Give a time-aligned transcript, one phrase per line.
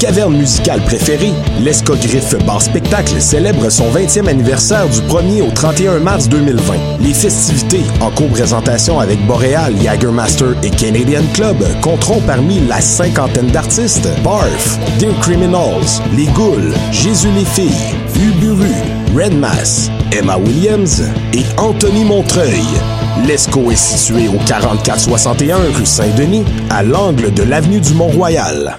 [0.00, 6.26] caverne musicale préférée, l'Escogriffe Bar Spectacle célèbre son 20e anniversaire du 1er au 31 mars
[6.26, 6.74] 2020.
[7.00, 14.08] Les festivités, en co-présentation avec Boréal, Jagermaster et Canadian Club, compteront parmi la cinquantaine d'artistes
[14.24, 18.72] Barf, Dear Criminals, Les Ghouls, Jésus les filles, Uburu,
[19.14, 21.02] Red Mass, Emma Williams
[21.34, 22.64] et Anthony Montreuil.
[23.26, 28.78] L'ESCO est situé au 4461 rue Saint-Denis, à l'angle de l'avenue du Mont-Royal.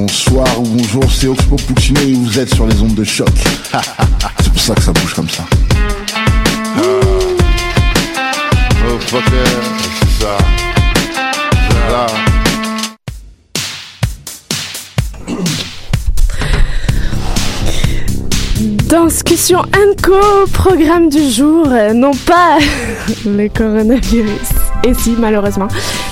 [0.00, 3.28] Bonsoir ou bonjour, c'est Oxpo Puccino et vous êtes sur les ondes de choc.
[4.40, 5.44] c'est pour ça que ça bouge comme ça.
[6.78, 6.90] Oh,
[8.98, 9.44] fucker,
[10.00, 10.38] c'est ça.
[19.04, 19.62] Discussion
[20.02, 22.56] Co, programme du jour, euh, non pas
[23.26, 24.69] le coronavirus.
[24.84, 25.68] Et si, malheureusement,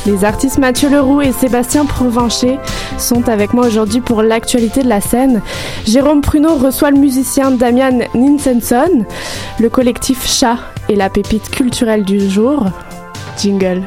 [0.07, 2.59] les artistes Mathieu Leroux et Sébastien Provencher
[2.99, 5.41] sont avec moi aujourd'hui pour l'actualité de la scène.
[5.87, 9.05] Jérôme Pruneau reçoit le musicien Damian Ninsenson,
[9.59, 10.59] le collectif Chat
[10.89, 12.67] et la pépite culturelle du jour.
[13.39, 13.83] Jingle.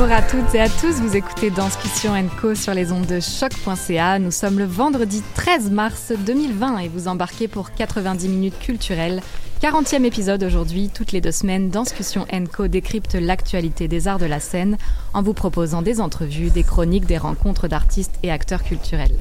[0.00, 4.18] Bonjour à toutes et à tous, vous écoutez Danscussion Co sur les ondes de choc.ca.
[4.18, 9.20] Nous sommes le vendredi 13 mars 2020 et vous embarquez pour 90 minutes culturelles.
[9.62, 14.40] 40e épisode aujourd'hui, toutes les deux semaines, Danscussion Co décrypte l'actualité des arts de la
[14.40, 14.78] scène
[15.12, 19.12] en vous proposant des entrevues, des chroniques, des rencontres d'artistes et acteurs culturels.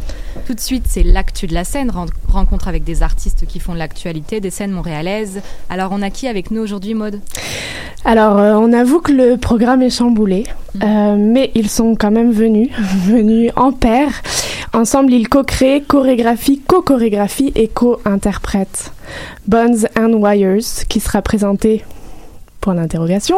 [0.48, 3.74] Tout de suite, c'est l'actu de la scène, ren- rencontre avec des artistes qui font
[3.74, 5.42] l'actualité des scènes montréalaises.
[5.70, 7.20] Alors on a qui avec nous aujourd'hui, Maude?
[8.06, 10.46] Alors, euh, on avoue que le programme est chamboulé,
[10.82, 12.70] euh, mais ils sont quand même venus,
[13.06, 14.22] venus en paire.
[14.72, 18.94] Ensemble, ils co-créent, chorégraphient, co-chorégraphient et co-interprètent
[19.48, 21.84] Bones and Wires, qui sera présenté
[22.62, 23.38] pour l'interrogation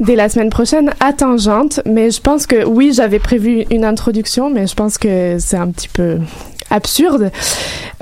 [0.00, 1.80] dès la semaine prochaine à Tangente.
[1.86, 5.68] Mais je pense que oui, j'avais prévu une introduction, mais je pense que c'est un
[5.68, 6.18] petit peu
[6.70, 7.30] absurde.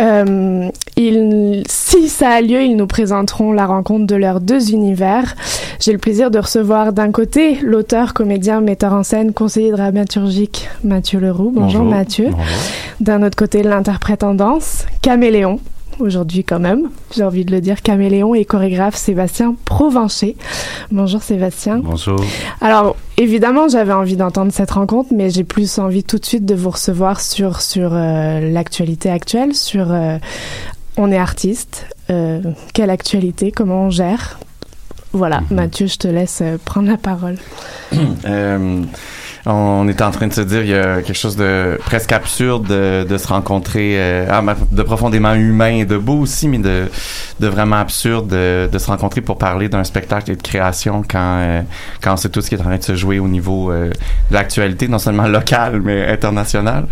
[0.00, 5.34] Euh, ils, si ça a lieu, ils nous présenteront la rencontre de leurs deux univers.
[5.80, 11.20] J'ai le plaisir de recevoir d'un côté l'auteur, comédien, metteur en scène, conseiller dramaturgique Mathieu
[11.20, 11.52] Leroux.
[11.54, 12.30] Bonjour, Mathieu.
[13.00, 15.60] D'un autre côté, l'interprète en danse, Caméléon.
[16.00, 20.36] Aujourd'hui quand même, j'ai envie de le dire, Caméléon et chorégraphe Sébastien Provencher.
[20.90, 21.78] Bonjour Sébastien.
[21.78, 22.18] Bonjour.
[22.60, 26.54] Alors, évidemment, j'avais envie d'entendre cette rencontre, mais j'ai plus envie tout de suite de
[26.54, 30.16] vous recevoir sur, sur euh, l'actualité actuelle, sur euh,
[30.96, 32.40] on est artiste, euh,
[32.72, 34.38] quelle actualité, comment on gère.
[35.12, 37.36] Voilà, Mathieu, je te laisse prendre la parole.
[39.46, 42.66] On était en train de se dire, il y a quelque chose de presque absurde
[42.66, 44.42] de, se rencontrer, euh, ah,
[44.72, 46.88] de profondément humain et de beau aussi, mais de,
[47.40, 51.60] vraiment absurde de, se rencontrer pour parler d'un spectacle et de création quand, euh,
[52.00, 53.90] quand c'est tout ce qui est en train de se jouer au niveau euh,
[54.30, 56.86] de l'actualité, non seulement locale, mais internationale.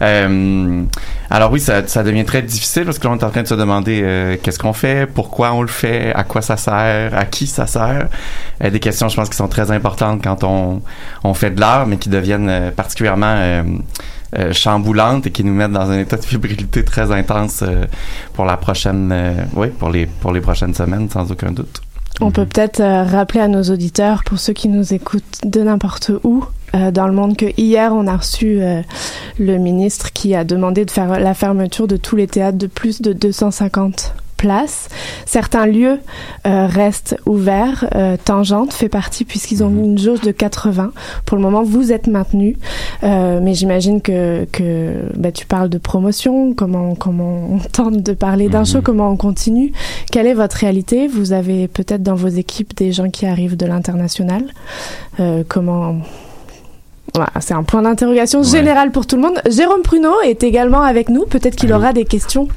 [0.00, 0.84] Euh,
[1.30, 3.48] alors oui, ça, ça devient très difficile parce que là, on est en train de
[3.48, 7.46] se demander qu'est-ce qu'on fait, pourquoi on le fait, à quoi ça sert, à qui
[7.46, 8.08] ça sert.
[8.62, 10.80] Des questions, je pense, qui sont très importantes quand on,
[11.22, 13.62] on fait de l'art, mais qui deviennent euh, particulièrement euh,
[14.38, 17.64] euh, chamboulantes et qui nous mettent dans un état de fébrilité très intense
[18.34, 21.80] pour la prochaine, oui, pour les pour les prochaines semaines, sans aucun doute.
[22.20, 26.44] On peut peut-être rappeler à nos auditeurs, pour ceux qui nous écoutent de n'importe où
[26.74, 28.60] dans le monde, que hier on a reçu
[29.38, 33.00] le ministre qui a demandé de faire la fermeture de tous les théâtres de plus
[33.00, 34.88] de 250 places.
[35.26, 35.98] Certains lieux
[36.46, 37.86] euh, restent ouverts.
[37.94, 40.92] Euh, Tangente fait partie puisqu'ils ont mis une jauge de 80.
[41.26, 42.56] Pour le moment, vous êtes maintenu,
[43.04, 46.54] Euh, mais j'imagine que, que bah, tu parles de promotion.
[46.54, 49.72] Comment comment on tente de parler d'un show Comment on continue
[50.10, 51.08] Quelle est votre réalité?
[51.08, 54.44] Vous avez peut-être dans vos équipes des gens qui arrivent de l'international.
[55.20, 55.96] Euh, comment
[57.18, 59.40] voilà, c'est un point d'interrogation général pour tout le monde.
[59.50, 61.24] Jérôme Pruneau est également avec nous.
[61.26, 62.48] Peut-être qu'il aura des questions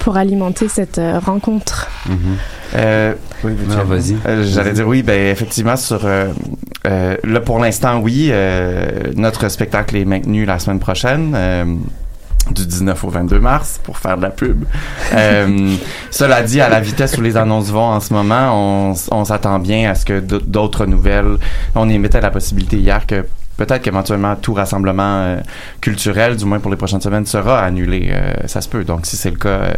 [0.00, 1.88] pour alimenter cette euh, rencontre.
[2.74, 3.14] Euh,
[3.44, 3.86] oui, Non, Michel.
[3.86, 4.16] vas-y.
[4.26, 6.28] Euh, J'allais dire oui, ben effectivement sur euh,
[6.86, 11.32] euh, là pour l'instant oui, euh, notre spectacle est maintenu la semaine prochaine.
[11.36, 11.64] euh,
[12.50, 14.64] du 19 au 22 mars pour faire de la pub.
[15.14, 15.74] Euh,
[16.10, 19.90] cela dit, à la vitesse où les annonces vont en ce moment, on, s'attend bien
[19.90, 21.36] à ce que d'autres nouvelles.
[21.74, 23.24] On émettait la possibilité hier que
[23.58, 25.40] peut-être qu'éventuellement tout rassemblement euh,
[25.82, 28.08] culturel, du moins pour les prochaines semaines, sera annulé.
[28.10, 28.84] Euh, ça se peut.
[28.84, 29.74] Donc si c'est le cas, euh,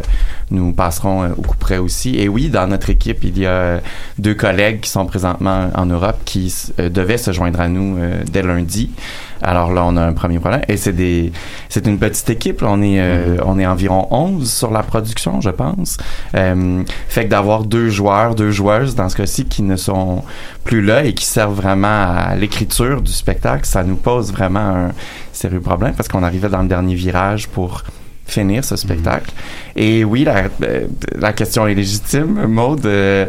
[0.51, 2.17] nous passerons euh, au coup près aussi.
[2.17, 3.81] Et oui, dans notre équipe, il y a
[4.19, 7.97] deux collègues qui sont présentement en Europe qui devaient se joindre à nous
[8.31, 8.91] dès lundi.
[9.41, 10.61] Alors là, on a un premier problème.
[10.67, 11.31] Et c'est des,
[11.69, 12.61] c'est une petite équipe.
[12.61, 12.67] là.
[12.71, 15.97] On est, euh, on est environ 11 sur la production, je pense.
[16.35, 20.23] Euh, fait que d'avoir deux joueurs, deux joueuses dans ce cas-ci qui ne sont
[20.63, 24.91] plus là et qui servent vraiment à l'écriture du spectacle, ça nous pose vraiment un
[25.33, 27.83] sérieux problème parce qu'on arrivait dans le dernier virage pour
[28.31, 29.31] finir ce spectacle.
[29.75, 30.87] Et oui, la, euh,
[31.17, 32.85] la question est légitime, Maude.
[32.85, 33.25] Euh,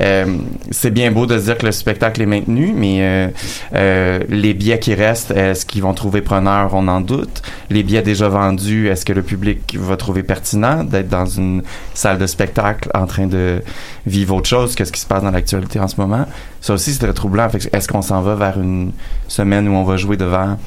[0.00, 0.26] euh,
[0.70, 3.30] c'est bien beau de se dire que le spectacle est maintenu, mais
[3.74, 6.70] euh, les billets qui restent, est-ce qu'ils vont trouver preneur?
[6.74, 7.42] On en doute.
[7.70, 11.62] Les billets déjà vendus, est-ce que le public va trouver pertinent d'être dans une
[11.94, 13.62] salle de spectacle en train de
[14.06, 16.26] vivre autre chose que ce qui se passe dans l'actualité en ce moment?
[16.60, 17.48] Ça aussi, c'est très troublant.
[17.72, 18.92] Est-ce qu'on s'en va vers une
[19.28, 20.58] semaine où on va jouer devant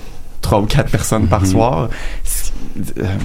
[0.42, 1.48] trois ou quatre personnes par Mhm.
[1.48, 1.90] soir?
[3.00, 3.18] Euh,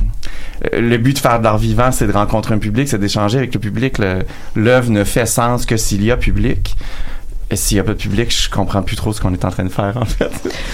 [0.72, 3.54] le but de faire de l'art vivant, c'est de rencontrer un public, c'est d'échanger avec
[3.54, 3.96] le public.
[4.54, 6.76] L'œuvre ne fait sens que s'il y a public.
[7.52, 9.50] Et s'il n'y a pas de public, je comprends plus trop ce qu'on est en
[9.50, 10.30] train de faire, en fait.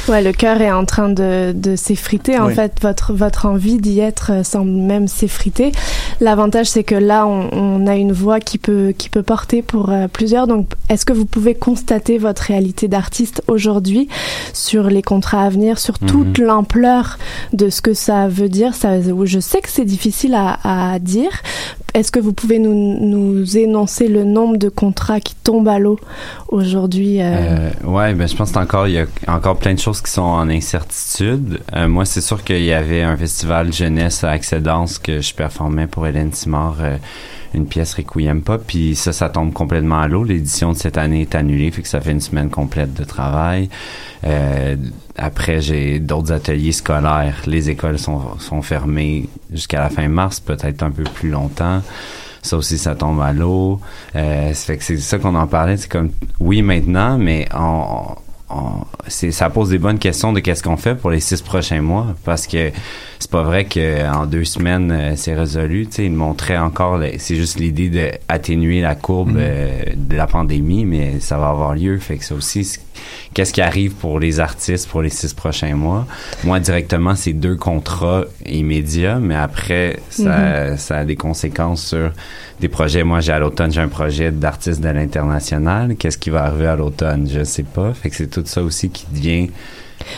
[0.08, 2.38] Ouais, le cœur est en train de, de s'effriter.
[2.38, 2.54] En Oui.
[2.54, 5.72] fait, votre, votre envie d'y être euh, semble même s'effriter.
[6.20, 9.90] L'avantage, c'est que là, on, on a une voix qui peut, qui peut porter pour
[9.90, 10.46] euh, plusieurs.
[10.46, 14.06] Donc, est-ce que vous pouvez constater votre réalité d'artiste aujourd'hui
[14.52, 17.18] sur les contrats à venir, sur toute l'ampleur
[17.54, 18.76] de ce que ça veut dire?
[18.76, 21.32] Ça, Je sais que c'est difficile à, à dire.
[21.94, 25.98] Est-ce que vous pouvez nous, nous énoncer le nombre de contrats qui tombent à l'eau
[26.48, 26.67] aujourd'hui?
[27.22, 30.10] Euh, Euh, ouais, ben je pense qu'encore il y a encore plein de choses qui
[30.10, 31.60] sont en incertitude.
[31.74, 35.86] Euh, moi, c'est sûr qu'il y avait un festival jeunesse à Accédance que je performais
[35.86, 36.96] pour Hélène Simard, euh,
[37.54, 40.24] une pièce Requiem Pop, puis ça, ça tombe complètement à l'eau.
[40.24, 43.70] L'édition de cette année est annulée, fait que ça fait une semaine complète de travail.
[45.16, 47.42] Après, j'ai d'autres ateliers scolaires.
[47.46, 51.82] Les écoles sont, sont fermées jusqu'à la fin mars, peut-être un peu plus longtemps.
[52.48, 53.78] Ça aussi, ça tombe à l'eau.
[54.16, 55.76] Euh, ça fait que c'est ça qu'on en parlait.
[55.76, 56.10] C'est comme,
[56.40, 58.16] oui, maintenant, mais on,
[59.08, 62.06] ça pose des bonnes questions de qu'est-ce qu'on fait pour les six prochains mois.
[62.24, 62.70] Parce que
[63.18, 65.88] c'est pas vrai qu'en deux semaines, euh, c'est résolu.
[65.88, 70.86] Tu sais, il montrait encore, c'est juste l'idée d'atténuer la courbe euh, de la pandémie,
[70.86, 71.98] mais ça va avoir lieu.
[71.98, 72.78] Fait que ça aussi,
[73.34, 76.06] qu'est-ce qui arrive pour les artistes pour les six prochains mois?
[76.44, 82.12] Moi, directement, c'est deux contrats immédiats, mais après, ça, ça a des conséquences sur
[82.60, 83.04] des projets.
[83.04, 85.96] Moi, j'ai à l'automne, j'ai un projet d'artiste de l'international.
[85.96, 87.28] Qu'est-ce qui va arriver à l'automne?
[87.30, 87.92] Je sais pas.
[87.94, 89.50] Fait que c'est tout ça aussi qui devient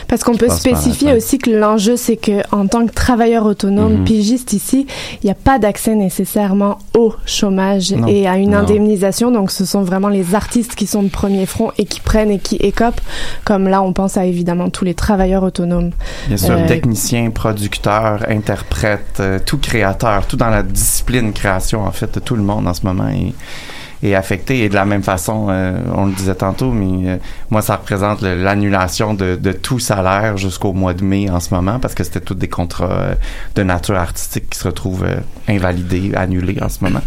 [0.08, 4.04] Parce qu'on peut spécifier aussi que l'enjeu, c'est que en tant que travailleur autonome, Mhm.
[4.04, 4.86] pigiste ici,
[5.22, 8.06] il n'y a pas d'accès nécessairement au chômage Non.
[8.06, 8.58] et à une Non.
[8.58, 9.30] indemnisation.
[9.30, 12.38] Donc, ce sont vraiment les artistes qui sont de premier front et qui prennent et
[12.38, 13.00] qui écopent.
[13.44, 15.90] Comme là, on pense à évidemment tous les travailleurs autonomes.
[16.28, 21.92] Bien sûr, Euh, technicien, producteur, interprète, euh, tout créateur, tout dans la discipline création, en
[21.92, 23.32] fait, tout le monde en ce moment est,
[24.02, 24.60] est affecté.
[24.64, 27.16] Et de la même façon, euh, on le disait tantôt, mais euh,
[27.50, 31.78] moi, ça représente l'annulation de, de tout salaire jusqu'au mois de mai en ce moment,
[31.78, 33.14] parce que c'était tous des contrats euh,
[33.54, 35.16] de nature artistique qui se retrouvent euh,
[35.48, 37.02] invalidés, annulés en ce moment.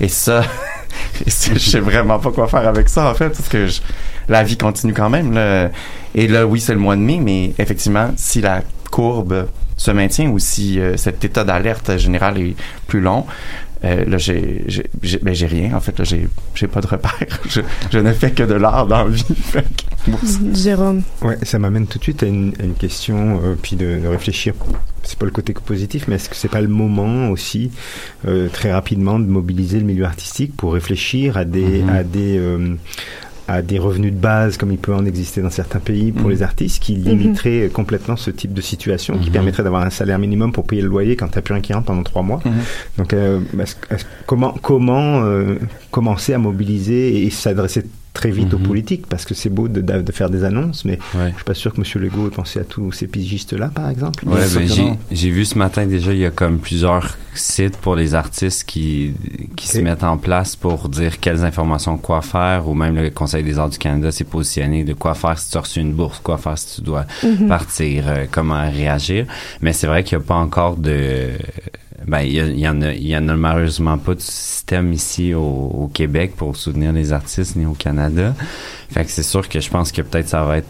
[0.00, 0.42] Et ça,
[1.26, 3.80] je sais vraiment pas quoi faire avec ça, en fait, parce que je-
[4.28, 5.32] la vie continue quand même.
[5.32, 5.70] Là.
[6.14, 10.28] Et là, oui, c'est le mois de mai, mais effectivement, si la courbe se maintient
[10.30, 12.56] ou si euh, cet état d'alerte général est
[12.88, 13.24] plus long,
[13.84, 15.74] Euh, là, j'ai, j'ai, j'ai, ben, j'ai rien.
[15.76, 17.14] En fait, là, j'ai, j'ai pas de repère.
[17.48, 17.60] Je,
[17.92, 19.24] je ne fais que de l'art dans la vie.
[19.42, 21.02] Fait que, moi, c'est- Jérôme.
[21.22, 24.06] Ouais, ça m'amène tout de suite à une, à une question, euh, puis de, de
[24.08, 24.54] réfléchir.
[25.04, 27.70] C'est pas le côté positif, mais est-ce que c'est pas le moment aussi,
[28.26, 31.88] euh, très rapidement, de mobiliser le milieu artistique pour réfléchir à des, Mhm.
[31.88, 32.74] à des, euh,
[33.48, 36.30] à des revenus de base comme il peut en exister dans certains pays pour Mhm.
[36.30, 39.32] les artistes qui limiteraient complètement ce type de situation, qui Mhm.
[39.32, 41.86] permettrait d'avoir un salaire minimum pour payer le loyer quand t'as plus rien qui rentre
[41.86, 42.40] pendant trois mois.
[42.98, 43.40] Donc, euh,
[44.26, 45.54] comment, comment euh,
[45.90, 47.84] commencer à mobiliser et s'adresser
[48.18, 48.66] très vite aux Mhm.
[48.66, 51.30] politiques Parce que c'est beau de, de- de faire des annonces, mais Ouais.
[51.30, 51.84] je suis pas sûr que M.
[52.02, 54.26] Legault ait pensé à tous ces pigistes-là, par exemple.
[54.26, 58.16] Ouais, ben, j'ai, vu ce matin déjà, il y a comme plusieurs sites pour les
[58.16, 59.14] artistes qui,
[59.54, 63.44] qui se mettent en place pour dire quelles informations, quoi faire, ou même le Conseil
[63.44, 66.18] des arts du Canada s'est positionné de quoi faire si tu as reçu une bourse,
[66.18, 67.46] quoi faire si tu dois Mhm.
[67.48, 69.26] partir, euh, comment réagir.
[69.62, 71.30] Mais c'est vrai qu'il n'y a pas encore de...
[72.06, 74.92] Ben, il y, a- il y en a, y en a malheureusement pas de système
[74.92, 78.34] ici au, au Québec pour soutenir les artistes ni au Canada.
[78.90, 80.68] Fait que c'est sûr que je pense que peut-être ça va être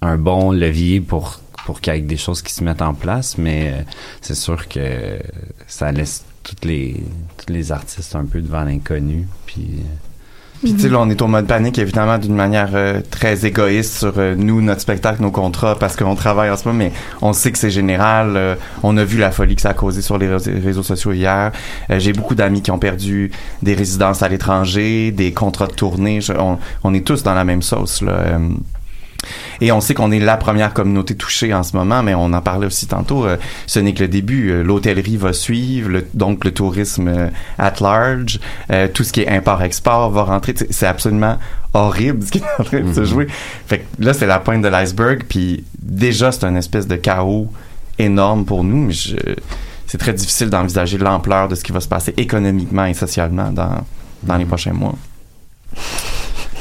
[0.00, 3.36] un bon levier pour pour qu'il y ait des choses qui se mettent en place,
[3.36, 3.82] mais euh,
[4.22, 5.18] c'est sûr que
[5.66, 6.96] ça laisse toutes les
[7.36, 9.28] tous les artistes un peu devant l'inconnu.
[9.46, 9.82] Puis euh,
[10.62, 13.96] Puis tu sais, là, on est au mode panique, évidemment, d'une manière euh, très égoïste
[13.98, 17.32] sur euh, nous, notre spectacle, nos contrats, parce qu'on travaille en ce moment, mais on
[17.32, 18.36] sait que c'est général.
[18.36, 21.52] euh, on a vu la folie que ça a causé sur les réseaux sociaux hier.
[21.90, 23.30] Euh, J'ai beaucoup d'amis qui ont perdu
[23.62, 26.20] des résidences à l'étranger, des contrats de tournée.
[26.20, 28.38] Je- on, on est tous dans la même sauce, là.
[29.60, 32.40] Et on sait qu'on est la première communauté touchée en ce moment, mais on en
[32.40, 33.24] parlait aussi tantôt.
[33.26, 33.36] euh,
[33.66, 34.50] ce n'est que le début.
[34.50, 38.40] Euh, L'hôtellerie va suivre, le- donc le tourisme euh, at large,
[38.72, 40.54] euh, tout ce qui est import-export va rentrer.
[40.70, 41.36] C'est absolument
[41.74, 43.06] horrible ce qui est en train de se Mhm.
[43.06, 43.26] jouer.
[43.66, 47.52] Fait que là, c'est la pointe de l'iceberg, puis déjà, c'est un espèce de chaos
[47.98, 49.16] énorme pour nous, mais je-
[49.86, 53.84] c'est très difficile d'envisager l'ampleur de ce qui va se passer économiquement et socialement dans,
[54.22, 54.94] dans les prochains mois.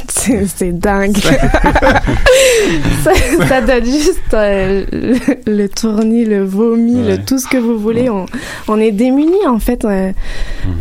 [0.08, 1.18] C'est dingue.
[3.04, 3.12] ça,
[3.48, 5.16] ça donne juste euh, le,
[5.52, 7.18] le tournis, le vomi, Ouais.
[7.18, 8.10] le tout ce que vous voulez.
[8.10, 8.26] On,
[8.68, 9.86] on est démunis en fait.
[9.86, 10.12] Euh,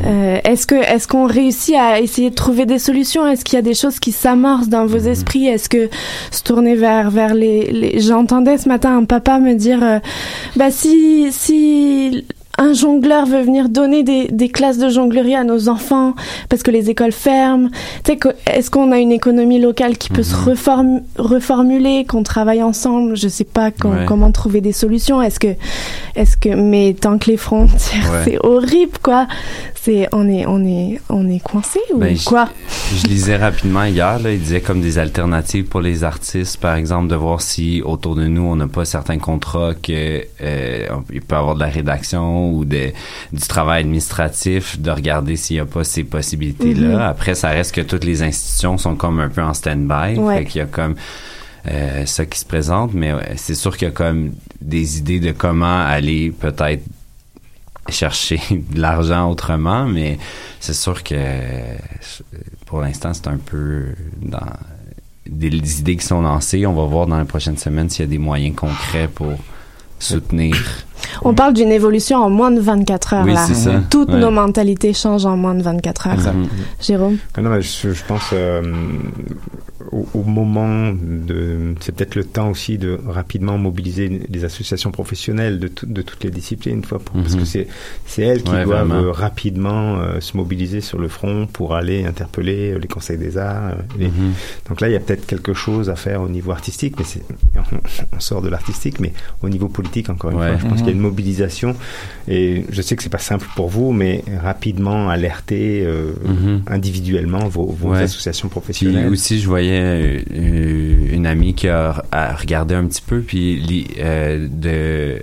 [0.05, 3.27] euh, est-ce que est-ce qu'on réussit à essayer de trouver des solutions?
[3.27, 5.47] Est-ce qu'il y a des choses qui s'amorcent dans vos esprits?
[5.47, 5.89] Est-ce que
[6.31, 8.01] se tourner vers vers les, les...
[8.01, 9.99] j'entendais ce matin un papa me dire euh,
[10.57, 12.25] bah si si
[12.59, 16.15] un jongleur veut venir donner des, des classes de jonglerie à nos enfants
[16.49, 17.69] parce que les écoles ferment.
[18.05, 22.23] Tu sais, que- est-ce qu'on a une économie locale qui peut se reform- reformuler, qu'on
[22.23, 23.17] travaille ensemble?
[23.17, 24.05] Je sais pas Ouais.
[24.07, 25.23] comment trouver des solutions.
[25.23, 25.55] Est-ce que,
[26.17, 28.23] est-ce que, mais tant que les frontières, Ouais.
[28.25, 29.27] c'est horrible, quoi.
[29.89, 32.51] C'est, on est, on est, on est coincé ou Ben, quoi?
[32.95, 37.09] Je lisais rapidement hier, là, il disait comme des alternatives pour les artistes, par exemple,
[37.09, 41.37] de voir si autour de nous on n'a pas certains contrats que euh, il peut
[41.37, 42.89] y avoir de la rédaction ou de,
[43.33, 46.89] du travail administratif, de regarder s'il n'y a pas ces possibilités-là.
[46.89, 47.01] Mhm.
[47.01, 50.39] Après, ça reste que toutes les institutions sont comme un peu en stand-by, Ouais.
[50.41, 50.97] fait qu'il y a comme
[51.67, 55.21] euh, ça qui se présente, mais ouais, c'est sûr qu'il y a comme des idées
[55.21, 56.83] de comment aller peut-être
[57.89, 60.19] chercher de l'argent autrement, mais
[60.61, 61.15] c'est sûr que
[62.67, 63.87] pour l'instant, c'est un peu
[64.21, 64.39] dans
[65.29, 66.67] des, des idées qui sont lancées.
[66.67, 69.33] On va voir dans les prochaines semaines s'il y a des moyens concrets pour
[69.99, 70.57] soutenir.
[71.23, 73.45] On parle d'une évolution en moins de 24 heures Oui, là.
[73.47, 73.83] c'est ça.
[73.91, 74.19] Toutes Ouais.
[74.21, 76.35] nos mentalités changent en moins de 24 heures.
[76.35, 76.49] Mhm.
[76.81, 77.19] Jérôme?
[77.41, 78.63] Non, mais je, je pense euh,
[79.93, 81.75] au, au moment de.
[81.81, 86.31] C'est peut-être le temps aussi de rapidement mobiliser les associations professionnelles de, de toutes les
[86.31, 87.41] disciplines, une fois, pour- parce Mhm.
[87.41, 87.69] que c'est
[88.07, 89.03] c'est elles qui Ouais, doivent vraiment.
[89.09, 93.39] euh, rapidement euh, se mobiliser sur le front pour aller interpeller euh, les conseils des
[93.39, 93.77] arts.
[93.99, 94.33] Mhm.
[94.69, 97.23] Donc là, il y a peut-être quelque chose à faire au niveau artistique, mais c'est
[97.57, 97.61] on,
[98.17, 100.49] on sort de l'artistique, mais au niveau politique encore une Ouais.
[100.49, 100.79] fois, je pense Mhm.
[100.79, 101.75] qu'il y a une mobilisation
[102.29, 106.63] et je sais que c'est pas simple pour vous, mais rapidement alerter euh, Mhm.
[106.67, 108.03] individuellement vos, vos Ouais.
[108.03, 109.09] associations Puis professionnelles.
[109.09, 110.21] aussi, je voyais euh,
[111.13, 115.23] une amie qui a, a regardé un petit peu, puis li- euh, de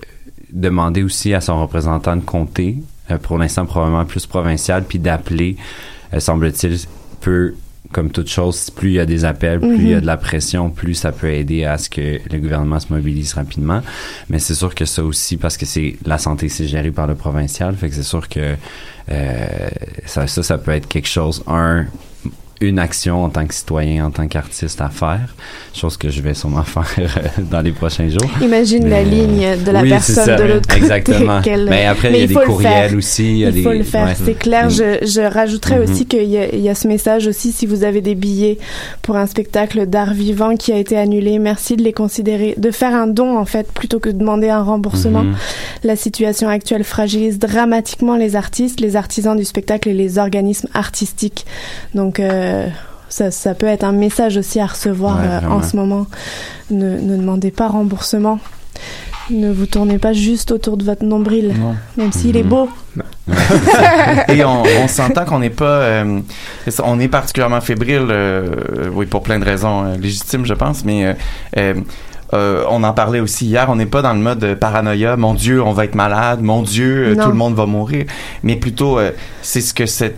[0.52, 2.78] demander aussi à son représentant de comté,
[3.12, 5.58] euh, pour l'instant probablement plus provincial, puis d'appeler,
[6.18, 6.78] semble-t-il,
[7.22, 7.56] peut
[7.92, 10.02] comme toute chose, plus il y a des appels, plus il y a Mhm.
[10.02, 13.82] de la pression, plus ça peut aider à ce que le gouvernement se mobilise rapidement.
[14.30, 17.16] Mais c'est sûr que ça aussi, parce que c'est la santé, c'est géré par le
[17.16, 18.56] provincial, fait que c'est sûr que
[19.12, 19.48] euh,
[20.06, 21.42] ça, ça, ça peut être quelque chose.
[21.48, 21.86] Un,
[22.62, 25.36] une action en tant que citoyen, en tant qu'artiste à faire,
[25.74, 28.30] chose que je vais sûrement faire euh, dans les prochains jours.
[28.42, 30.78] Imagine la ligne de la oui, personne ça, de l'autre côté.
[30.78, 31.42] Exactement.
[31.70, 33.24] Mais après, Mais il y a des courriels aussi.
[33.32, 34.16] il y a Il faut des- le faire, ouais.
[34.24, 34.70] c'est clair.
[34.70, 35.84] Je, je rajouterais Mhm.
[35.84, 38.58] aussi qu'il y, a- il y a ce message aussi si vous avez des billets
[39.02, 42.96] pour un spectacle d'art vivant qui a été annulé, merci de les considérer, de faire
[42.96, 45.24] un don en fait plutôt que de demander un remboursement.
[45.24, 45.36] Mhm.
[45.84, 51.46] La situation actuelle fragilise dramatiquement les artistes, les artisans du spectacle et les organismes artistiques.
[51.94, 52.45] Donc euh,
[53.10, 56.08] ça, ça peut être un message aussi à recevoir Ouais, euh, en ce moment.
[56.72, 58.40] Ne, ne demandez pas remboursement.
[59.32, 61.76] Ne vous tournez pas juste autour de votre nombril, Non.
[61.98, 62.50] même s'il est Mhm.
[62.50, 62.70] beau.
[64.30, 66.20] Et on, on s'entend qu'on n'est pas, euh,
[66.84, 68.48] on est particulièrement fébrile, euh,
[68.94, 71.14] oui, pour plein de raisons euh, légitimes, je pense, mais euh,
[71.58, 71.74] euh,
[72.34, 75.34] euh, on en parlait aussi hier, on n'est pas dans le mode euh, paranoïa, mon
[75.34, 78.06] Dieu, on va être malade, mon Dieu, euh, tout le monde va mourir,
[78.44, 79.12] mais plutôt, euh,
[79.42, 80.18] c'est ce que cette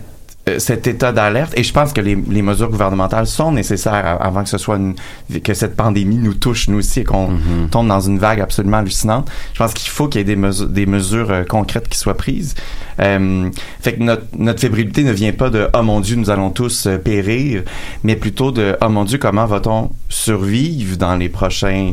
[0.58, 4.48] cet état d'alerte et je pense que les, les mesures gouvernementales sont nécessaires avant que
[4.48, 4.94] ce soit une,
[5.42, 7.68] que cette pandémie nous touche nous aussi et qu'on Mhm.
[7.70, 9.30] tombe dans une vague absolument hallucinante.
[9.52, 12.16] Je pense qu'il faut qu'il y ait des mesures, des mesures euh, concrètes qui soient
[12.16, 12.54] prises.
[13.00, 13.50] Euh,
[13.80, 16.86] fait que notre, notre fébrilité ne vient pas de oh mon Dieu nous allons tous
[16.86, 17.62] euh, périr,
[18.02, 21.92] mais plutôt de oh mon Dieu comment va-t-on survivre dans les prochains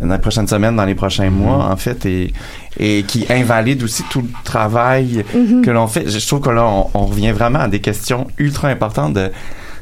[0.00, 2.32] dans les prochaines semaines, dans les prochains mois en fait et
[2.78, 5.62] et qui invalide aussi tout le travail Mhm.
[5.62, 6.06] que l'on fait.
[6.08, 9.30] Je je trouve que là on, on revient vraiment à des questions ultra importantes de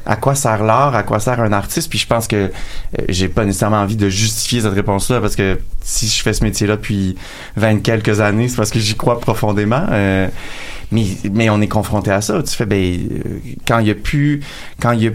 [0.07, 2.49] à quoi sert l'art, à quoi sert un artiste, puis je pense que euh,
[3.09, 6.75] j'ai pas nécessairement envie de justifier cette réponse-là parce que si je fais ce métier-là
[6.75, 7.15] depuis
[7.57, 9.83] 20 quelques années, c'est parce que j'y crois profondément.
[9.89, 10.27] euh,
[10.91, 12.43] mais, mais on est confronté à ça.
[12.43, 13.19] Tu fais, ben, euh,
[13.67, 14.41] quand il y a plus,
[14.79, 15.11] quand il y a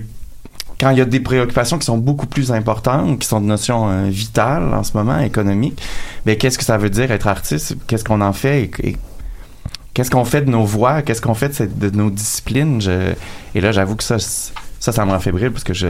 [0.81, 3.91] quand il y a des préoccupations qui sont beaucoup plus importantes, qui sont de notions
[3.91, 5.81] euh, vitales en ce moment, économiques,
[6.25, 7.77] ben qu'est-ce que ça veut dire être artiste?
[7.87, 8.63] Qu'est-ce qu'on en fait?
[8.83, 8.97] Et, et
[9.93, 11.03] qu'est-ce qu'on fait de nos voix?
[11.03, 12.81] Qu'est-ce qu'on fait de, nos disciplines?
[12.81, 13.13] Je-
[13.55, 15.87] Et là, j'avoue que ça, ça, ça me rend fébrile parce que je,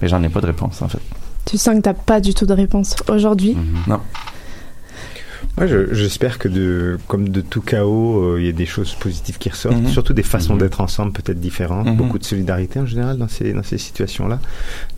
[0.00, 1.00] ben, j'en ai pas de réponse en fait.
[1.46, 3.56] Tu sens que t'as pas du tout de réponse aujourd'hui?
[3.86, 4.00] Non.
[5.56, 9.38] Je- j'espère que de, comme de tout chaos, euh, il y a des choses positives
[9.38, 9.88] qui ressortent, Mhm.
[9.88, 10.60] surtout des façons Mhm.
[10.60, 11.96] d'être ensemble peut-être différentes, Mhm.
[11.96, 14.40] beaucoup de solidarité en général dans ces, dans ces situations-là.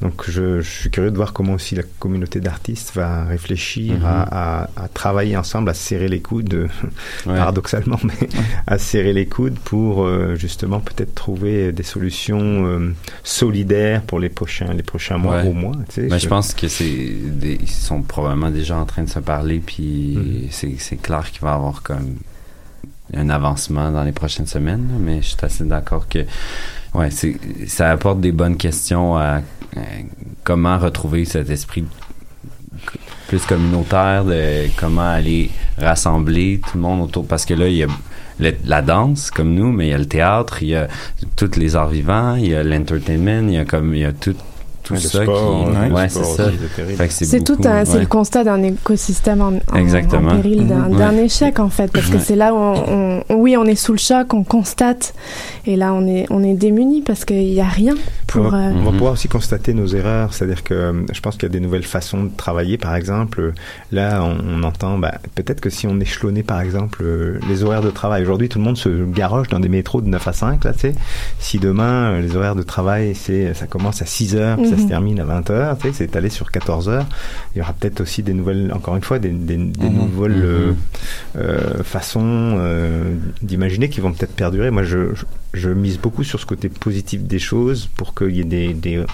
[0.01, 4.63] Donc, je, je suis curieux de voir comment aussi la communauté d'artistes va réfléchir à,
[4.63, 6.69] à- à travailler ensemble, à se serrer les coudes,
[7.27, 7.37] Ouais.
[7.37, 8.15] paradoxalement, mais
[8.67, 12.95] à se serrer les coudes pour euh, justement peut-être trouver des solutions euh,
[13.25, 15.49] solidaires pour les prochains, les prochains mois Ouais.
[15.49, 15.75] au mois.
[15.91, 16.07] tu sais.
[16.09, 20.46] Ben, je pense que c'est ils sont probablement déjà en train de se parler puis.
[20.51, 22.17] C'est clair qu'il va y avoir comme
[23.15, 26.25] un avancement dans les prochaines semaines mais je suis assez d'accord que
[26.95, 27.11] ouais
[27.67, 29.41] ça apporte des bonnes questions à,
[30.45, 31.85] comment retrouver cet esprit
[33.29, 37.27] plus communautaire de comment aller rassembler tout le monde autour.
[37.27, 37.89] Parce que là il y a
[38.65, 40.89] la danse comme nous mais il y a le théâtre il y a
[41.37, 44.13] tous les arts vivants il y a l'entertainment il y a comme il y a
[44.13, 44.37] tout
[44.87, 48.01] tout Ouais, ça sport, qui ouais, ouais, le c'est ça tout un, c'est ouais.
[48.01, 50.31] le constat d'un écosystème en, en- Exactement.
[50.31, 50.97] en péril, d'un Mhm.
[51.17, 51.25] Ouais.
[51.25, 53.99] échec en fait, parce que c'est là où on, on- oui, on est sous le
[53.99, 55.13] choc, on constate,
[55.67, 57.95] et là on est, on est démuni parce qu'il y a rien
[58.27, 58.47] pour.
[58.47, 58.97] On va, euh, on va Mhm.
[58.97, 61.83] pouvoir aussi constater nos erreurs, c'est-à-dire que euh, je pense qu'il y a des nouvelles
[61.85, 62.79] façons de travailler.
[62.79, 63.53] Par exemple, euh,
[63.93, 67.83] là, on, on entend bah, peut-être que si on échelonnait, par exemple, euh, les horaires
[67.83, 68.23] de travail.
[68.23, 70.81] Aujourd'hui, tout le monde se garoche dans des métros de 9 à 5, là, tu
[70.81, 70.95] sais.
[71.39, 74.83] Si demain, euh, les horaires de travail, c'est, ça commence à 6 heures, puis ça
[74.83, 74.83] Mhm.
[74.85, 77.07] se termine à 20 heures, tu sais, c'est étalé sur 14 heures.
[77.55, 79.97] Il y aura peut-être aussi des nouvelles, encore une fois, des, des, des Mhm.
[79.97, 80.77] nouvelles euh, Mhm.
[81.37, 84.71] euh, façons euh, d'imaginer qui vont peut-être perdurer.
[84.71, 88.41] Moi, je, je, je mise beaucoup sur ce côté positif des choses pour qu'il y
[88.41, 89.05] ait des, des,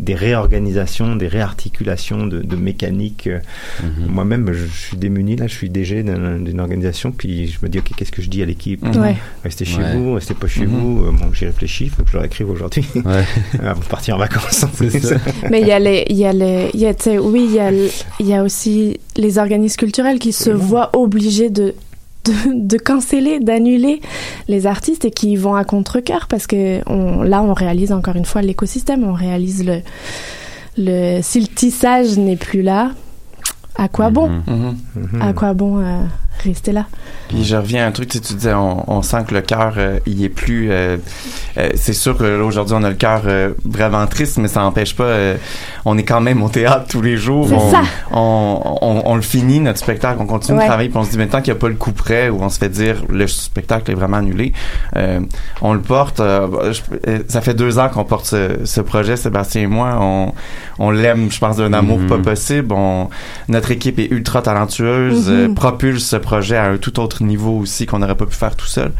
[0.00, 3.26] des réorganisations, des réarticulations de, de mécanique.
[3.26, 3.38] Euh,
[3.82, 4.06] Mhm.
[4.12, 7.68] Moi-même, je, je suis démuni, là, je suis DG d'un- d'une organisation, puis je me
[7.68, 8.82] dis, OK, qu'est-ce que je dis à l'équipe?
[8.96, 9.16] Ouais.
[9.44, 9.94] Restez chez Ouais.
[9.94, 10.68] vous, restez pas chez Mhm.
[10.68, 11.04] vous.
[11.06, 13.24] Euh, bon, j'y réfléchis, il faut que je leur écrive aujourd'hui Ouais.
[13.62, 14.64] avant de partir en vacances.
[15.00, 15.16] Ça.
[15.50, 18.36] Mais il y a les, il y a les, y a, oui, il y a,
[18.38, 21.74] y aussi les organismes culturels qui se voient obligés de,
[22.24, 24.00] de, canceller, d'annuler
[24.48, 26.80] les artistes et qui vont à contre-cœur parce que
[27.24, 29.80] là, on réalise encore une fois l'écosystème, on réalise le,
[30.76, 32.92] le, si le tissage n'est plus là,
[33.82, 34.28] à quoi bon?
[34.46, 34.76] Mhm.
[34.96, 35.22] Mhm.
[35.22, 36.02] À quoi bon euh,
[36.44, 36.86] rester là?
[37.28, 39.40] Puis je reviens à un truc, tu sais, tu disais, on, on sent que le
[39.40, 40.70] cœur, euh, il est plus.
[40.70, 40.96] euh,
[41.58, 44.60] euh, c'est sûr que là, aujourd'hui, on a le cœur euh, vraiment triste, mais ça
[44.60, 45.04] n'empêche pas.
[45.04, 45.36] euh,
[45.84, 47.46] on est quand même au théâtre tous les jours.
[47.48, 47.82] C'est on, ça.
[48.10, 50.64] On, on, on le finit, notre spectacle, on continue Ouais.
[50.64, 52.42] de travailler, puis on se dit, maintenant qu'il n'y a pas le coup près, où
[52.42, 54.52] on se fait dire, le spectacle est vraiment annulé,
[54.96, 55.20] euh,
[55.62, 56.20] on le porte.
[56.20, 59.96] euh, je- euh, ça fait deux ans qu'on porte ce, ce projet, Sébastien et moi.
[60.00, 60.32] On,
[60.80, 62.08] on l'aime, je pense, d'un amour Mhm.
[62.08, 62.74] pas possible.
[62.74, 63.08] On,
[63.70, 65.34] notre équipe est ultra talentueuse, Mhm.
[65.50, 68.56] euh, propulse ce projet à un tout autre niveau aussi qu'on n'aurait pas pu faire
[68.56, 68.90] tout seul.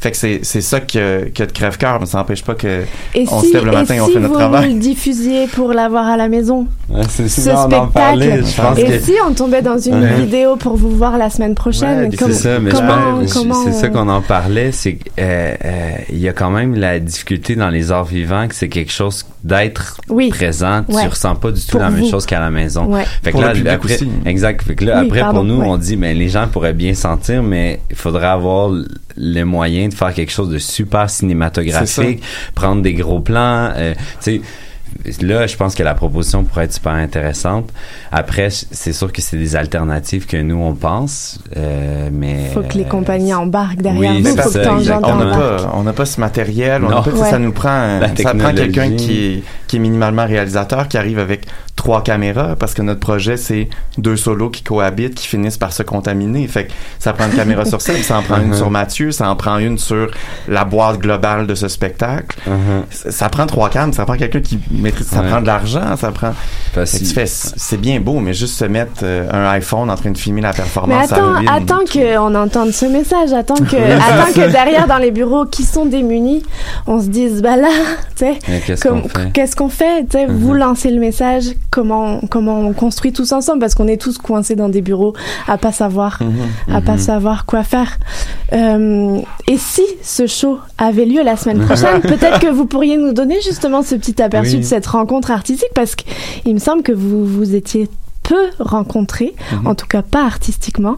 [0.00, 2.84] Fait que c'est c'est ça que que de crève-cœur, mais ça n'empêche pas que
[3.14, 4.68] Et on si, se lève le matin et on si fait notre vous travail.
[4.68, 6.66] nous le diffusiez pour l'avoir à la maison?
[7.08, 7.92] C'est ce ça, on en spectacle.
[7.92, 8.42] parlait.
[8.42, 10.14] Je pense et que si on tombait dans une Ouais.
[10.14, 13.22] vidéo pour vous voir la semaine prochaine c'est comme- ça, mais je comment,
[13.64, 17.68] c'est ça on- qu'on en parlait, c'est qu'il y a quand même la difficulté dans
[17.70, 20.28] les arts vivants que c'est quelque chose d'être Oui.
[20.30, 21.06] présent, tu Ouais.
[21.06, 22.10] ressens pas du tout Pour la même vous.
[22.10, 22.86] chose qu'à la maison.
[22.86, 23.04] Ouais.
[23.22, 24.08] Fait que Pour là, le public après, aussi.
[24.24, 24.62] Exact.
[24.62, 25.66] Fait que là, Oui, après pardon, pour nous, ouais.
[25.68, 28.70] on dit, ben les gens pourraient bien sentir, mais il faudrait avoir
[29.16, 32.22] les moyens de faire quelque chose de super cinématographique,
[32.54, 34.40] prendre des gros plans, euh, tu sais.
[35.20, 37.68] Là, je pense que la proposition pourrait être super intéressante.
[38.12, 42.74] Après, c'est sûr que c'est des alternatives que nous on pense, euh, mais faut que
[42.78, 45.82] les euh, compagnies embarquent derrière oui, vous, c'est faut ça, que on n'a pas, on
[45.82, 47.30] n'a pas ce matériel, on pas, Ouais.
[47.30, 51.46] ça nous prend, ça prend quelqu'un qui est, qui est minimalement réalisateur, qui arrive avec
[51.76, 55.82] trois caméras, parce que notre projet, c'est deux solos qui cohabitent, qui finissent par se
[55.82, 56.46] contaminer.
[56.46, 58.54] Fait que ça prend une caméra sur scène, ça en prend une Mhm.
[58.54, 60.08] sur Mathieu, ça en prend une sur
[60.48, 62.38] la boîte globale de ce spectacle.
[62.46, 62.84] uh-huh.
[62.90, 65.28] Ça, ça prend trois cams, ça prend quelqu'un qui maîtrise, ça Ouais.
[65.28, 66.32] prend de l'argent, ça prend.
[66.74, 69.50] Parce Fait que que- tu fais, c'est bien beau, mais juste se mettre euh, un
[69.50, 73.32] iPhone en train de filmer la Mais performance, ça attends, attends qu'on entende ce message,
[73.32, 76.42] attends que, attends que derrière dans les bureaux qui sont démunis,
[76.86, 77.68] on se dise bah là,
[78.16, 79.32] tu sais, Mais qu'est-ce qu'on fait?
[79.32, 80.56] qu'est-ce qu'on fait, tu sais, vous Mhm.
[80.58, 84.68] lancez le message, comment comment on construit tous ensemble parce qu'on est tous coincés dans
[84.68, 85.14] des bureaux
[85.48, 86.74] à pas savoir Mhm.
[86.76, 86.98] à pas Mhm.
[86.98, 87.98] savoir quoi faire.
[88.52, 93.12] Euh, et si ce show avait lieu la semaine prochaine, peut-être que vous pourriez nous
[93.12, 94.58] donner justement ce petit aperçu Oui.
[94.60, 97.88] de cette rencontre artistique parce qu'il me semble que vous vous étiez
[98.22, 99.66] peu rencontrés, Mhm.
[99.66, 100.96] en tout cas pas artistiquement.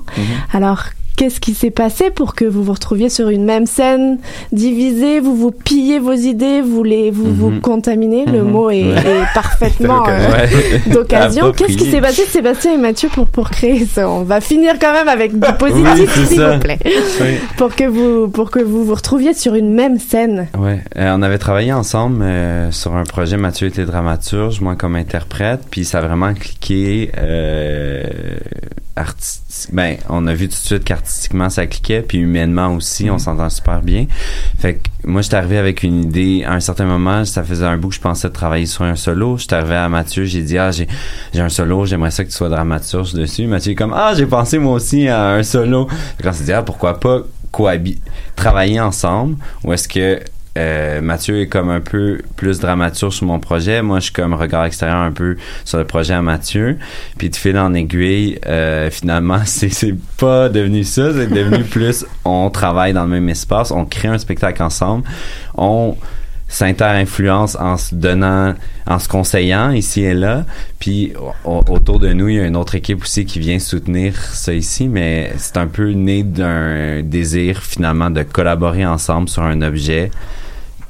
[0.52, 0.84] Alors,
[1.16, 4.18] qu'est-ce qui s'est passé pour que vous vous retrouviez sur une même scène,
[4.52, 7.60] divisée, vous vous pillez vos idées, vous les, vous, vous Mhm.
[7.60, 8.50] contaminez, le Mhm.
[8.50, 8.90] mot est, Ouais.
[8.98, 10.46] est parfaitement euh,
[10.92, 11.52] d'occasion.
[11.52, 14.08] Qu'est-ce qui s'est passé, Sébastien et Mathieu, pour, pour créer ça?
[14.08, 16.78] On va finir quand même avec du positif, Oui, s'il vous plaît.
[16.84, 17.34] Oui.
[17.56, 20.48] Pour que vous, pour que vous vous retrouviez sur une même scène.
[20.58, 23.36] Ouais, euh, on avait travaillé ensemble euh, sur un projet.
[23.36, 27.10] Mathieu était dramaturge, moi comme interprète, puis ça a vraiment cliqué.
[28.98, 29.74] Artistique.
[29.74, 33.48] Ben, on a vu tout de suite qu'artistiquement ça cliquait, puis humainement aussi, on s'entend
[33.48, 34.06] super bien.
[34.58, 36.42] Fait que moi, j'étais arrivé avec une idée.
[36.44, 38.96] À un certain moment, ça faisait un bout que je pensais de travailler sur un
[38.96, 39.38] solo.
[39.38, 40.88] J'étais arrivé à Mathieu, j'ai dit ah j'ai
[41.32, 43.46] j'ai un solo, j'aimerais ça que tu sois dramaturge dessus.
[43.46, 45.86] Mathieu est comme ah j'ai pensé moi aussi à un solo.
[45.86, 47.20] Fait que là, on s'est dit ah pourquoi pas
[47.52, 48.00] cohabiter,
[48.34, 49.36] travailler ensemble?
[49.64, 50.20] Ou est-ce que
[50.56, 53.82] euh, Mathieu est comme un peu plus dramaturge sur mon projet.
[53.82, 56.78] Moi, je suis comme regard extérieur un peu sur le projet à Mathieu.
[57.18, 61.12] Puis de fil en aiguille, euh, finalement, c'est c'est pas devenu ça.
[61.12, 65.04] C'est devenu plus on travaille dans le même espace, on crée un spectacle ensemble,
[65.56, 65.96] on
[66.48, 68.54] s'inter-influence en se donnant,
[68.86, 70.44] en se conseillant ici et là.
[70.78, 71.12] Puis
[71.44, 74.54] au- autour de nous, il y a une autre équipe aussi qui vient soutenir ça
[74.54, 80.10] ici, mais c'est un peu né d'un désir finalement de collaborer ensemble sur un objet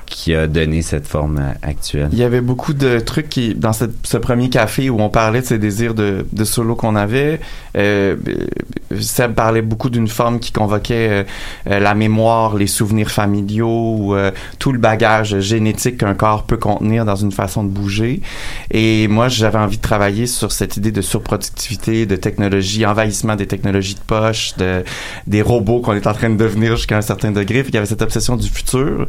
[0.07, 2.09] qui a donné cette forme euh, actuelle?
[2.13, 5.47] Il y avait beaucoup de trucs qui, dans ce premier café où on parlait de
[5.47, 7.41] ces désirs de, solo qu'on avait,
[7.77, 8.17] euh,
[9.01, 11.25] Seb parlait beaucoup d'une forme qui convoquait euh,
[11.69, 13.67] euh, la mémoire, les souvenirs familiaux,
[13.99, 14.17] ou,
[14.59, 18.21] tout le bagage génétique qu'un corps peut contenir dans une façon de bouger.
[18.71, 23.47] Et moi, j'avais envie de travailler sur cette idée de surproductivité, de technologie, envahissement des
[23.47, 24.85] technologies de poche, de,
[25.27, 27.63] des robots qu'on est en train de devenir jusqu'à un certain degré.
[27.65, 29.07] Qu'il y avait cette obsession du futur.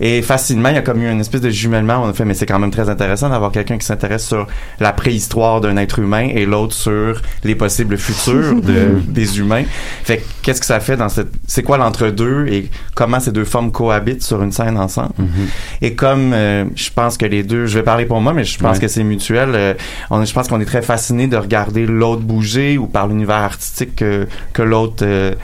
[0.00, 2.02] Et facilement, il y a comme eu une espèce de jumellement.
[2.04, 4.46] On a fait, mais c'est quand même très intéressant d'avoir quelqu'un qui s'intéresse sur
[4.78, 9.64] la préhistoire d'un être humain et l'autre sur les possibles futurs de, des humains.
[10.04, 13.44] Fait que qu'est-ce que ça fait dans cette, c'est quoi l'entre-deux et comment ces deux
[13.44, 15.14] formes cohabitent sur une scène ensemble?
[15.18, 15.48] Mhm.
[15.82, 18.56] Et comme euh, je pense que les deux, je vais parler pour moi, mais je
[18.56, 18.82] pense Ouais.
[18.82, 19.50] que c'est mutuel.
[19.56, 19.74] euh,
[20.10, 23.96] on, je pense qu'on est très fasciné de regarder l'autre bouger ou par l'univers artistique
[23.96, 25.34] que, que l'autre euh,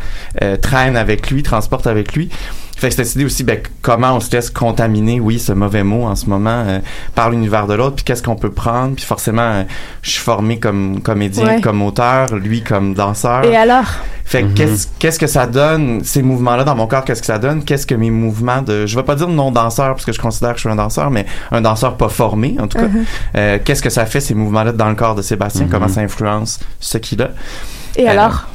[0.42, 2.28] euh, traîne avec lui, transporte avec lui.
[2.76, 6.04] Fait que cette idée aussi, ben, comment on se laisse contaminer, oui, ce mauvais mot
[6.04, 6.80] en ce moment, euh,
[7.14, 9.62] par l'univers de l'autre, puis qu'est-ce qu'on peut prendre, puis forcément, euh,
[10.02, 11.60] je suis formé comme comédien, Ouais.
[11.62, 13.44] comme auteur, lui comme danseur.
[13.44, 13.86] Et alors?
[14.26, 14.54] Fait que Mhm.
[14.54, 17.64] qu'est-ce qu'est-ce que ça donne ces mouvements-là dans mon corps Qu'est-ce que ça donne?
[17.64, 20.50] Qu'est-ce que mes mouvements de je vais pas dire non danseur parce que je considère
[20.50, 22.88] que je suis un danseur, mais un danseur pas formé en tout cas.
[22.88, 23.04] Mhm.
[23.36, 25.64] Euh, qu'est-ce que ça fait ces mouvements-là dans le corps de Sébastien?
[25.64, 25.70] Mhm.
[25.70, 27.30] Comment ça influence ce qu'il a?
[27.96, 28.48] Et Euh, alors?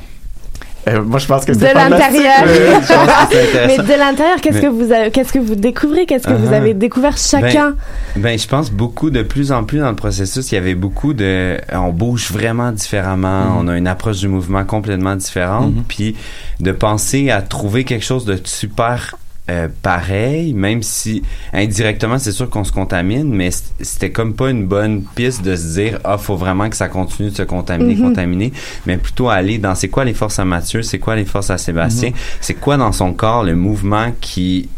[0.88, 2.88] Euh, Moi je pense que De c'est fantastique, l'intérieur.
[3.68, 6.06] mais- de l'intérieur, qu'est-ce que vous avez- qu'est-ce que vous découvrez?
[6.06, 6.56] Qu'est-ce que vous Uh-huh.
[6.56, 7.76] avez découvert chacun?
[8.16, 11.14] Ben, je pense beaucoup de plus en plus dans le processus, il y avait beaucoup
[11.14, 13.58] de, on bouge vraiment différemment, Mhm.
[13.60, 15.84] on a une approche du mouvement complètement différente, Mhm.
[15.88, 16.16] puis
[16.60, 19.16] de penser à trouver quelque chose de super
[19.52, 21.22] euh, pareil, même si
[21.54, 23.50] indirectement c'est sûr qu'on se contamine, mais
[23.82, 27.30] c'était comme pas une bonne piste de se dire ah faut vraiment que ça continue
[27.30, 28.02] de se contaminer, Mhm.
[28.02, 28.54] contaminer,
[28.86, 31.58] mais plutôt aller dans c'est quoi les forces à Mathieu, c'est quoi les forces à
[31.58, 32.16] Sébastien, Mhm.
[32.40, 34.70] c'est quoi dans son corps le mouvement qui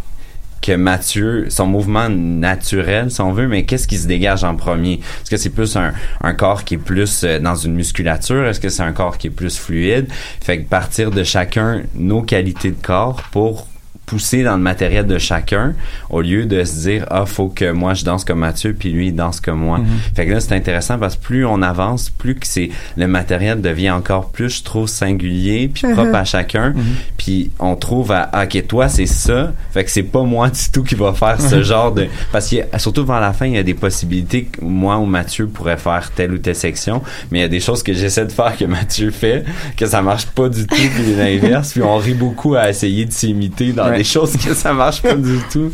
[0.62, 4.94] que Mathieu, son mouvement naturel, si on veut, mais qu'est-ce qui se dégage en premier?
[5.22, 8.46] Est-ce que c'est plus un, un corps qui est plus euh, dans une musculature?
[8.48, 10.08] Est-ce que c'est un corps qui est plus fluide?
[10.42, 13.68] Fait que partir de chacun nos qualités de corps pour
[14.06, 15.74] pousser dans le matériel de chacun
[16.10, 19.08] au lieu de se dire ah faut que moi je danse comme Mathieu puis lui
[19.08, 19.86] il danse comme moi Mhm.
[20.16, 23.62] fait que là c'est intéressant parce que plus on avance plus que c'est le matériel
[23.62, 26.16] devient encore plus je trouve singulier puis propre Mhm.
[26.16, 26.74] à chacun
[27.18, 30.60] puis on trouve à ah, ok toi c'est ça fait que c'est pas moi du
[30.72, 31.62] tout qui va faire ce Mhm.
[31.64, 34.98] genre de parce que surtout vers la fin il y a des possibilités que moi
[34.98, 37.94] ou Mathieu pourrait faire telle ou telle section mais il y a des choses que
[37.94, 39.46] j'essaie de faire que Mathieu fait
[39.78, 43.12] que ça marche pas du tout puis l'inverse puis on rit beaucoup à essayer de
[43.14, 43.98] s'imiter dans Ouais.
[44.00, 45.72] des choses que ça marche pas du tout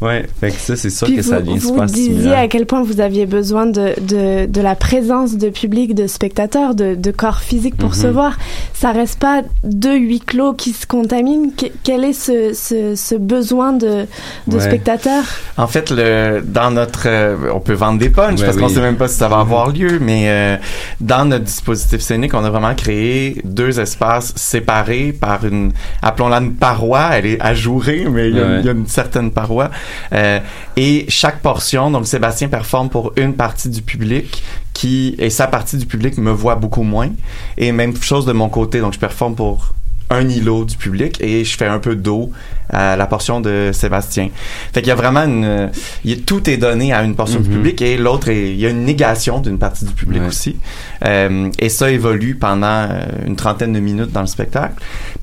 [0.00, 2.38] ouais fait que ça c'est sûr Puis que vous, ça devient vous super disiez stimulant
[2.40, 6.76] à quel point vous aviez besoin de, de, de la présence de public, de spectateurs,
[6.76, 7.94] de, de corps physique pour Mhm.
[7.96, 8.38] se voir.
[8.74, 11.50] Ça reste pas deux huis clos qui se contaminent.
[11.50, 14.06] Que- quel est ce, ce, ce besoin de,
[14.46, 14.60] de Ouais.
[14.60, 15.24] spectateurs?
[15.56, 18.74] En fait, le, dans notre, euh, on peut vendre des punchs Ouais, parce qu'on oui.
[18.74, 20.56] sait même pas si ça va avoir lieu, mais euh,
[21.00, 26.54] dans notre dispositif scénique, on a vraiment créé deux espaces séparés par une, appelons-la une
[26.54, 27.08] paroi.
[27.14, 27.40] Elle est
[28.10, 28.60] mais il y, a- Ouais.
[28.60, 29.70] il y a une certaine paroi.
[30.12, 30.38] Euh,
[30.76, 35.76] et chaque portion, donc Sébastien performe pour une partie du public qui, et sa partie
[35.76, 37.10] du public me voit beaucoup moins.
[37.56, 39.72] Et même chose de mon côté, donc je performe pour
[40.10, 42.30] un îlot du public et je fais un peu d'eau
[42.70, 44.28] à la portion de Sébastien.
[44.72, 45.70] Fait qu'il y a vraiment une,
[46.04, 47.54] il y a- tout est donné à une portion du Mhm.
[47.56, 50.56] public et l'autre est, il y a une négation d'une partie du public aussi.
[51.04, 54.74] Euh, et ça évolue pendant euh, une trentaine de minutes dans le spectacle.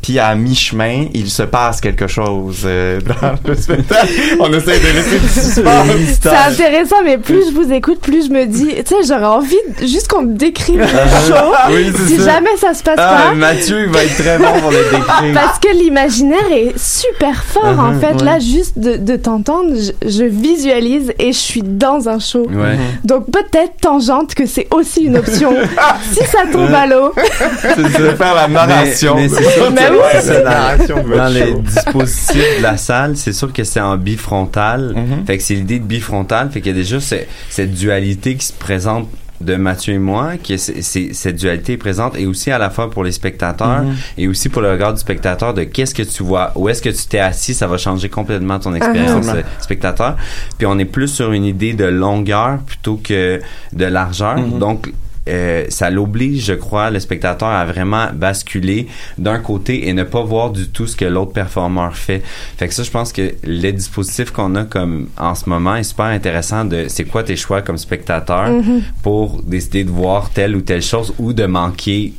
[0.01, 4.10] Puis à mi-chemin, il se passe quelque chose euh, dans le spectacle.
[4.39, 5.88] On essaie de laisser du suspense.
[6.21, 9.55] C'est intéressant, mais plus je vous écoute, plus je me dis, tu sais, j'aurais envie
[9.79, 11.53] de- juste qu'on me décrive le show.
[11.69, 12.34] Oui, si ça.
[12.36, 13.34] jamais ça se passe ah, pas.
[13.36, 17.80] Mathieu il va être très bon pour le décrire Parce que l'imaginaire est super fort
[17.80, 18.13] en Mhm, fait.
[18.15, 18.24] ouais.
[18.24, 22.48] Là, juste de, de t'entendre, je, je visualise et je suis dans un show.
[22.50, 22.78] Ouais.
[23.04, 25.54] Donc peut-être tangente que c'est aussi une option.
[26.12, 27.13] si ça tombe à l'eau.
[27.76, 29.15] C'est de faire la narration.
[29.15, 30.28] Mais, mais c'est sûr Mais que oui.
[30.34, 34.95] la narration dans, les dispositifs de la salle, c'est sûr que c'est en bifrontal.
[35.26, 36.50] Fait que c'est l'idée de bifrontal.
[36.52, 37.15] Fait qu'il y a déjà ce-
[37.50, 39.08] cette dualité qui se présente
[39.45, 42.69] de Mathieu et moi, que c'est, c'est- cette dualité est présente et aussi à la
[42.69, 43.95] fois pour les spectateurs Mhm.
[44.17, 46.89] et aussi pour le regard du spectateur de qu'est-ce que tu vois, où est-ce que
[46.89, 49.38] tu t'es assis, ça va changer complètement ton expérience Uh-huh.
[49.38, 50.17] euh, spectateur.
[50.58, 53.39] Puis on est plus sur une idée de longueur plutôt que
[53.73, 54.38] de largeur.
[54.38, 54.60] Mhm.
[54.60, 54.91] Donc
[55.27, 60.21] euh, ça l'oblige, je crois, le spectateur à vraiment basculer d'un côté et ne pas
[60.21, 62.21] voir du tout ce que l'autre performeur fait.
[62.57, 65.83] Fait que ça, je pense que les dispositifs qu'on a comme en ce moment est
[65.83, 68.81] super intéressant de c'est quoi tes choix comme spectateur Mhm.
[69.03, 72.13] pour décider de voir telle ou telle chose ou de manquer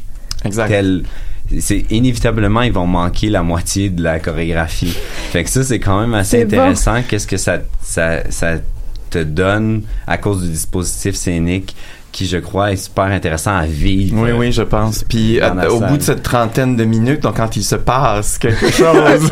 [0.44, 0.68] Exact.
[0.68, 1.04] telle
[1.60, 4.96] c'est inévitablement ils vont manquer la moitié de la chorégraphie.
[5.30, 6.56] Fait que ça c'est quand même assez C'est bon.
[6.56, 8.54] intéressant qu'est-ce que ça ça ça
[9.10, 11.76] te donne à cause du dispositif scénique?
[12.16, 14.16] Qui je crois est super intéressant à vivre.
[14.18, 15.04] Oui, oui, je pense.
[15.04, 15.90] Puis à- la au salle.
[15.90, 19.30] bout de cette trentaine de minutes, donc quand il se passe quelque chose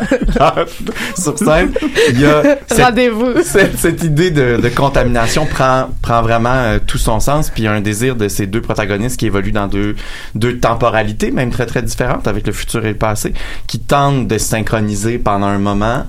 [1.17, 1.71] sur scène,
[2.11, 3.31] il y a cette, Rendez-vous.
[3.43, 7.49] cette, cette idée de, de contamination prend prend vraiment euh, tout son sens.
[7.49, 9.95] Puis il y a un désir de ces deux protagonistes qui évoluent dans deux
[10.35, 13.33] deux temporalités, même très très différentes, avec le futur et le passé,
[13.65, 16.05] qui tentent de se synchroniser pendant un moment.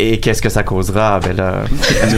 [0.00, 1.18] Et qu'est-ce que ça causera?
[1.18, 1.62] Ben là.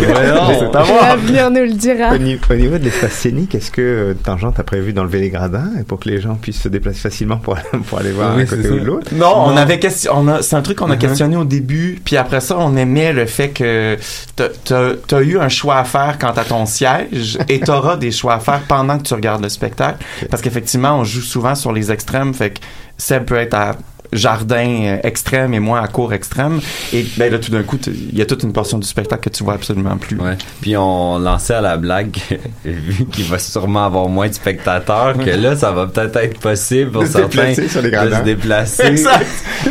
[1.03, 2.13] L'avenir nous le dira.
[2.15, 5.31] Au, ni- au niveau de l'espace scénique, est-ce que euh, Tangente a prévu d'enlever les
[5.31, 7.57] gradins pour que les gens puissent se déplacer facilement pour,
[7.89, 9.07] pour aller voir Oui, un côté ou l'autre?
[9.15, 11.09] Non, on avait question, on a, c'est un truc qu'on a Uh-huh.
[11.09, 13.97] questionné au début, puis après ça, on aimait le fait que
[14.37, 18.39] t'as, eu un choix à faire quant à ton siège, et t'auras des choix à
[18.41, 22.35] faire pendant que tu regardes le spectacle, parce qu'effectivement, on joue souvent sur les extrêmes,
[22.35, 22.59] fait que
[22.99, 23.77] Seb peut être à
[24.13, 26.61] jardin euh, extrême et moi à court extrême,
[26.93, 29.37] et ben là, tout d'un coup, il y a toute une portion du spectacle que
[29.37, 30.19] tu vois absolument plus.
[30.19, 30.37] Ouais.
[30.61, 32.17] Puis on lançait à la blague,
[32.65, 36.91] vu qu'il va sûrement avoir moins de spectateurs, que là, ça va peut-être être possible
[36.91, 38.83] pour certains déplacer sur les de se déplacer.
[38.87, 39.27] Exact.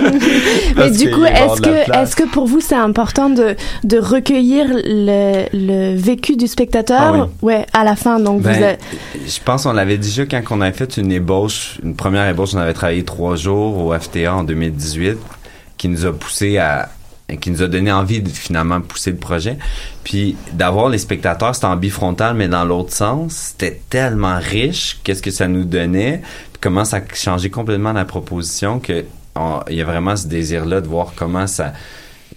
[0.78, 5.45] Mais du coup, est-ce que, est-ce que pour vous c'est important de, de recueillir le,
[5.54, 6.99] le vécu du spectateur?
[6.99, 7.28] Ah oui.
[7.41, 8.19] Ouais, à la fin.
[8.19, 8.78] Donc vous Ben,
[9.25, 12.60] je pense qu'on l'avait déjà quand on avait fait une ébauche, une première ébauche, on
[12.60, 15.18] avait travaillé trois jours au FTA en 2018,
[15.78, 16.89] qui nous a poussé à
[17.42, 19.58] qui nous a donné envie de finalement pousser le projet.
[20.04, 25.22] Puis d'avoir les spectateurs, c'était en bifrontal, mais dans l'autre sens, c'était tellement riche, qu'est-ce
[25.22, 29.06] que ça nous donnait, puis comment ça a changé complètement la proposition que
[29.70, 31.72] il y a vraiment ce désir-là de voir comment ça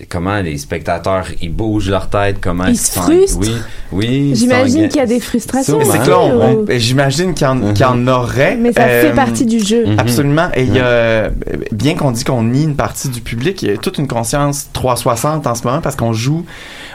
[0.09, 3.39] comment les spectateurs ils bougent leur tête, comment Ils se sont- frustrent.
[3.41, 3.53] Oui,
[3.93, 4.29] oui.
[4.31, 5.81] ils J'imagine qu'il y a des frustrations.
[5.85, 8.57] C'est on- ou- on- j'imagine qu'il y, en- qu'il y en aurait.
[8.57, 9.87] Mais ça Euh, fait partie du jeu.
[9.87, 9.99] Mhm.
[9.99, 10.49] Absolument.
[10.55, 11.31] Et il y a,
[11.73, 14.69] bien qu'on dit qu'on nie une partie du public, il y a toute une conscience
[14.73, 16.45] 360 en ce moment parce qu'on joue,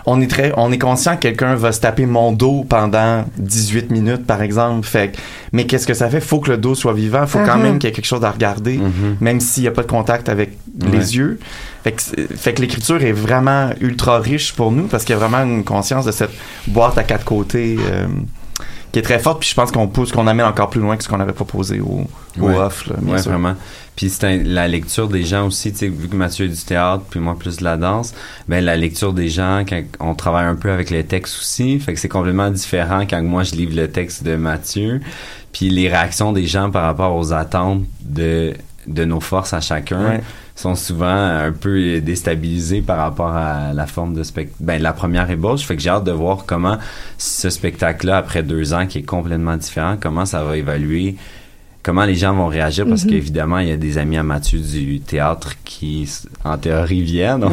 [0.06, 3.91] on est très, on est conscient que quelqu'un va se taper mon dos pendant 18
[3.91, 4.88] minutes, par exemple.
[4.88, 5.17] Fait que-
[5.52, 6.20] mais qu'est-ce que ça fait?
[6.22, 7.26] Faut que le dos soit vivant.
[7.28, 8.80] Faut quand même qu'il y ait quelque chose à regarder,
[9.22, 10.50] même s'il n'y a pas de contact avec
[10.82, 10.89] Ouais.
[10.91, 11.39] les yeux.
[11.88, 15.15] Fait que, c'est- fait que l'écriture est vraiment ultra riche pour nous parce qu'il y
[15.15, 16.32] a vraiment une conscience de cette
[16.67, 18.08] boîte à quatre côtés, euh,
[18.91, 19.39] qui est très forte.
[19.39, 21.80] Puis je pense qu'on pousse, qu'on amène encore plus loin que ce qu'on avait proposé
[21.80, 22.06] au,
[22.39, 22.56] au Ouais.
[22.58, 23.32] off, là, bien Ouais, sûr.
[23.32, 23.56] vraiment.
[23.95, 27.04] Puis c'est la lecture des gens aussi, tu sais, vu que Mathieu est du théâtre,
[27.10, 28.13] puis moi plus de la danse,
[28.50, 31.93] ben la lecture des gens, quand on travaille un peu avec les textes aussi, fait
[31.93, 35.00] que c'est complètement différent quand moi je livre le texte de Mathieu,
[35.54, 38.54] puis les réactions des gens par rapport aux attentes de
[38.88, 40.21] de nos forces à chacun Ouais.
[40.58, 44.58] Sont souvent un peu déstabilisés par rapport à la forme de spectacle.
[44.60, 46.78] Ben, la première ébauche, fait que j'ai hâte de voir comment
[47.20, 51.15] ce spectacle-là, après deux ans, qui est complètement différent, comment ça va évaluer,
[51.88, 53.10] comment les gens vont réagir, parce Mhm.
[53.12, 56.08] qu'évidemment, il y a des amis à Mathieu du théâtre qui,
[56.43, 57.45] en théorie, viennent.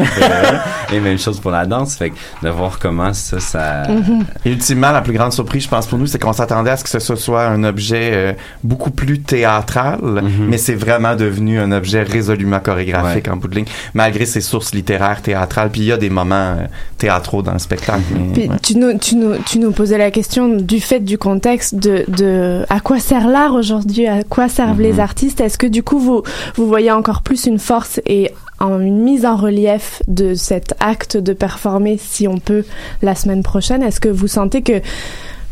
[0.93, 3.85] Et même chose pour la danse, fait que de voir comment ça, ça...
[3.89, 4.25] Mhm.
[4.45, 6.83] Et ultimement, la plus grande surprise, je pense, pour nous, c'est qu'on s'attendait à ce
[6.83, 8.33] que ce soit un objet euh,
[8.65, 10.49] beaucoup plus théâtral, Mhm.
[10.49, 13.33] mais c'est vraiment devenu un objet résolument chorégraphique Ouais.
[13.33, 15.71] en bout de ligne, malgré ses sources littéraires, théâtrales.
[15.71, 16.67] Puis il y a des moments euh,
[16.99, 18.01] théâtraux dans le spectacle.
[18.13, 18.57] mais, Puis ouais.
[18.61, 22.65] tu, nous, tu, nous, tu nous posais la question du fait du contexte de, de
[22.69, 25.01] à quoi sert l'art aujourd'hui, à quoi servent les Mhm.
[25.01, 25.41] artistes.
[25.41, 26.23] Est-ce que du coup vous,
[26.57, 31.17] vous voyez encore plus une force et en- une mise en relief de cet acte
[31.17, 32.65] de performer, si on peut,
[33.03, 33.83] la semaine prochaine?
[33.83, 34.81] Est-ce que vous sentez que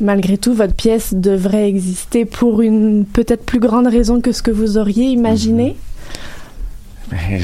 [0.00, 4.50] malgré tout votre pièce devrait exister pour une peut-être plus grande raison que ce que
[4.50, 5.76] vous auriez imaginé?
[5.76, 5.91] Je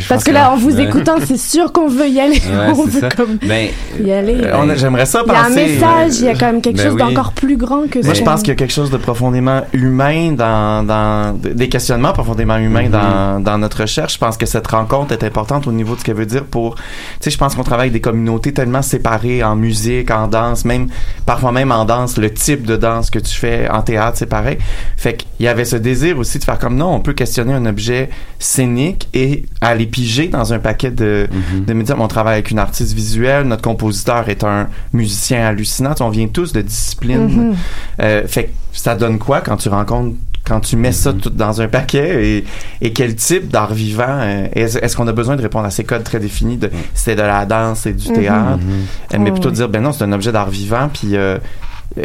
[0.09, 2.37] Parce que là, en vous écoutant, c'est sûr qu'on veut y aller.
[2.37, 3.09] Ouais, on veut ça.
[3.11, 3.68] comme Ben,
[4.02, 4.37] y aller.
[4.42, 5.66] Euh, J'aimerais ça Il y a un penser...
[5.66, 6.98] message, il y a quand même quelque Ben chose oui.
[7.00, 9.62] d'encore plus grand que Moi, ce je pense qu'il y a quelque chose de profondément
[9.72, 14.14] humain dans, dans des questionnements profondément humains dans, dans notre recherche.
[14.14, 16.74] Je pense que cette rencontre est importante au niveau de ce qu'elle veut dire pour,
[16.76, 16.83] tu
[17.20, 20.88] sais, je pense qu'on travaille avec des communautés tellement séparées en musique, en danse, même,
[21.26, 24.59] parfois même en danse, le type de danse que tu fais en théâtre, c'est pareil.
[24.96, 27.66] Fait qu'il y avait ce désir aussi de faire comme non, on peut questionner un
[27.66, 31.64] objet scénique et aller piger dans un paquet de, mhm.
[31.64, 31.97] de médias.
[31.99, 35.94] On travaille avec une artiste visuelle, notre compositeur est un musicien hallucinant.
[36.01, 37.55] On vient tous de disciplines Mhm.
[38.01, 40.14] euh, fait que ça donne quoi quand tu rencontres
[40.47, 40.92] quand tu mets Mhm.
[40.94, 42.25] ça tout dans un paquet?
[42.38, 42.44] Et,
[42.81, 46.05] et quel type d'art vivant euh, est-ce, qu'on a besoin de répondre à ces codes
[46.05, 48.14] très définis de c'est de la danse c'est du Mhm.
[48.14, 48.59] théâtre?
[48.59, 48.73] Mhm.
[49.14, 49.57] Euh, mais Oh, plutôt oui.
[49.57, 51.37] dire ben non c'est un objet d'art vivant puis euh,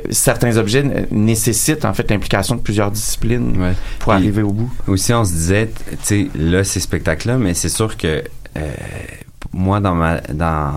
[0.10, 3.74] certains objets nécessitent en fait l'implication de plusieurs disciplines Ouais.
[4.00, 7.54] pour Puis- arriver au bout Aussi, on se disait, tu sais, là, ces spectacles-là, mais
[7.54, 8.24] c'est sûr que
[8.58, 8.72] euh,
[9.52, 10.72] moi, dans ma dans,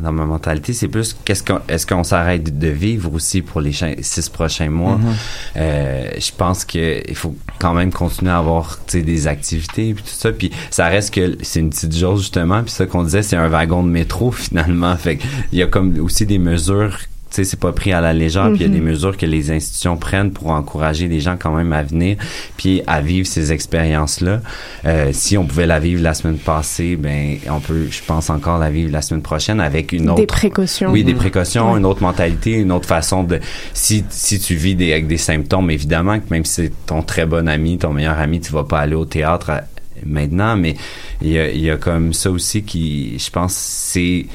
[0.00, 3.72] dans ma mentalité, c'est plus qu'est-ce qu'on est-ce qu'on s'arrête de vivre aussi pour les
[4.00, 4.96] six prochains mois?
[4.96, 5.14] Mhm.
[5.56, 10.10] Euh, je pense que il faut quand même continuer à avoir des activités puis tout
[10.10, 13.36] ça puis ça reste que c'est une petite chose justement puis ça qu'on disait c'est
[13.36, 15.18] un wagon de métro finalement fait
[15.52, 16.98] il y a comme aussi des mesures
[17.34, 18.74] sais, c'est pas pris à la légère, puis il y a Mhm.
[18.74, 22.16] des mesures que les institutions prennent pour encourager les gens quand même à venir,
[22.56, 24.40] puis à vivre ces expériences-là.
[24.84, 28.58] Euh, si on pouvait la vivre la semaine passée, ben on peut, je pense encore
[28.58, 30.90] la vivre la semaine prochaine avec une autre Des précautions.
[30.90, 31.78] oui, des précautions, Ouais.
[31.78, 33.40] une autre mentalité, une autre façon de.
[33.72, 37.26] Si, si tu vis des, avec des symptômes, évidemment que même si c'est ton très
[37.26, 39.62] bon ami, ton meilleur ami, tu vas pas aller au théâtre à-
[40.04, 40.74] maintenant, mais
[41.22, 44.26] il y a, il y a comme ça aussi qui, je pense, c'est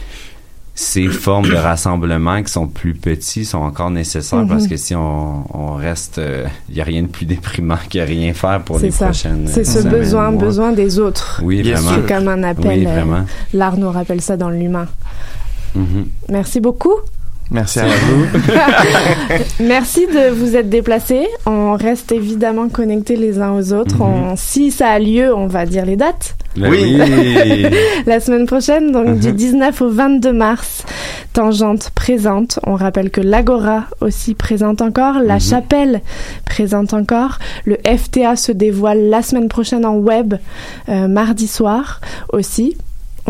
[0.82, 4.48] ces formes de rassemblement qui sont plus petits sont encore nécessaires Mhm.
[4.48, 8.00] parce que si on, on reste, euh, il y a rien de plus déprimant que
[8.00, 9.08] rien faire pour les ça.
[9.08, 9.46] prochaines.
[9.48, 10.42] C'est ce semaines, besoin, mois.
[10.42, 11.42] besoin des autres.
[11.44, 11.90] Oui, Bien vraiment.
[11.92, 12.04] sûr.
[12.08, 12.80] C'est comme un appel.
[12.80, 13.26] Oui, euh, vraiment.
[13.54, 14.88] L'art nous rappelle ça dans l'humain.
[15.76, 16.06] Mhm.
[16.30, 16.94] Merci beaucoup.
[17.52, 18.26] Merci à vous
[19.60, 21.28] Merci de vous être déplacés.
[21.46, 23.96] On reste évidemment connectés les uns aux autres.
[23.98, 24.02] Mhm.
[24.32, 26.36] On- si ça a lieu, on va dire les dates.
[26.56, 27.00] Ben Oui.
[27.00, 27.66] oui.
[28.06, 29.20] La semaine prochaine, donc Mhm.
[29.20, 30.84] du 19 au 22 mars,
[31.34, 32.60] Tangente présente.
[32.66, 35.40] On rappelle que l'Agora aussi présente encore, la Mhm.
[35.42, 36.02] Chapelle
[36.46, 40.34] présente encore, le FTA se dévoile la semaine prochaine en web,
[40.90, 42.02] euh, mardi soir
[42.34, 42.76] aussi.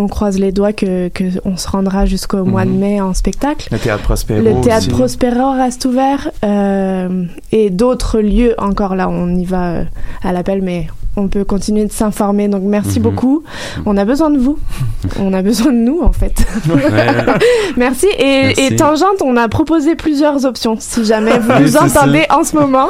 [0.02, 2.80] On croise les doigts que, que on se rendra jusqu'au mois de Mhm.
[2.80, 3.68] mai en spectacle.
[3.72, 4.90] le théâtre Prospero Le théâtre aussi.
[4.96, 9.10] Prospero reste ouvert euh, et d'autres lieux encore là.
[9.10, 9.84] On y va euh,
[10.24, 10.88] à l'appel, mais
[11.20, 12.48] on peut continuer de s'informer.
[12.48, 13.04] Donc merci Mhm.
[13.04, 13.44] beaucoup.
[13.86, 14.58] On a besoin de vous.
[15.20, 16.34] on a besoin de nous en fait.
[17.78, 18.08] merci.
[18.18, 18.62] Et, Merci.
[18.74, 20.78] et Tangente, on a proposé plusieurs options.
[20.80, 22.88] Si jamais vous nous entendez en ce moment,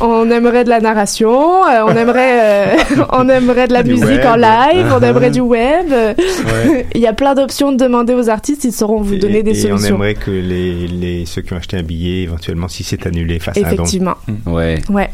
[0.00, 2.76] on aimerait de la narration, euh, on aimerait, euh,
[3.12, 4.26] on aimerait de la Du musique web.
[4.26, 5.04] en live, on Uh-huh.
[5.10, 5.90] aimerait du web.
[5.92, 6.86] Ouais.
[6.94, 9.66] Il y a plein d'options de demander aux artistes, ils sauront vous donner et, des
[9.66, 9.96] et on solutions.
[9.96, 13.56] aimerait que les, les, ceux qui ont acheté un billet, éventuellement, si c'est annulé, fassent
[13.58, 13.66] un don.
[13.68, 14.14] Effectivement.
[14.46, 14.78] Ouais.
[14.90, 15.10] Ouais.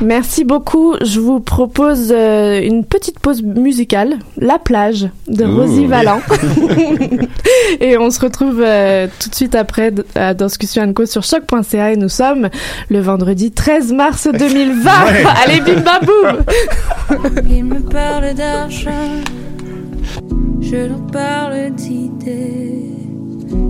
[0.00, 0.94] Merci beaucoup.
[1.04, 5.56] Je vous propose euh, une petite pause musicale, La plage de Ouh.
[5.56, 6.20] Rosie Valland.
[7.80, 11.96] et on se retrouve euh, tout de suite après à Discussion Co sur choc.ca et
[11.96, 12.48] nous sommes
[12.88, 14.90] le vendredi 13 mars 2020.
[15.44, 18.90] Allez, bim bam boum Il me parle d'argent,
[20.60, 22.80] je leur parle d'idées.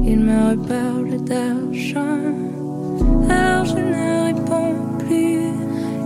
[0.06, 2.18] Il me reparle d'argent,
[3.28, 5.32] alors je ne réponds plus.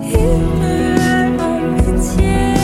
[0.09, 0.56] Il me veut
[1.97, 2.56] en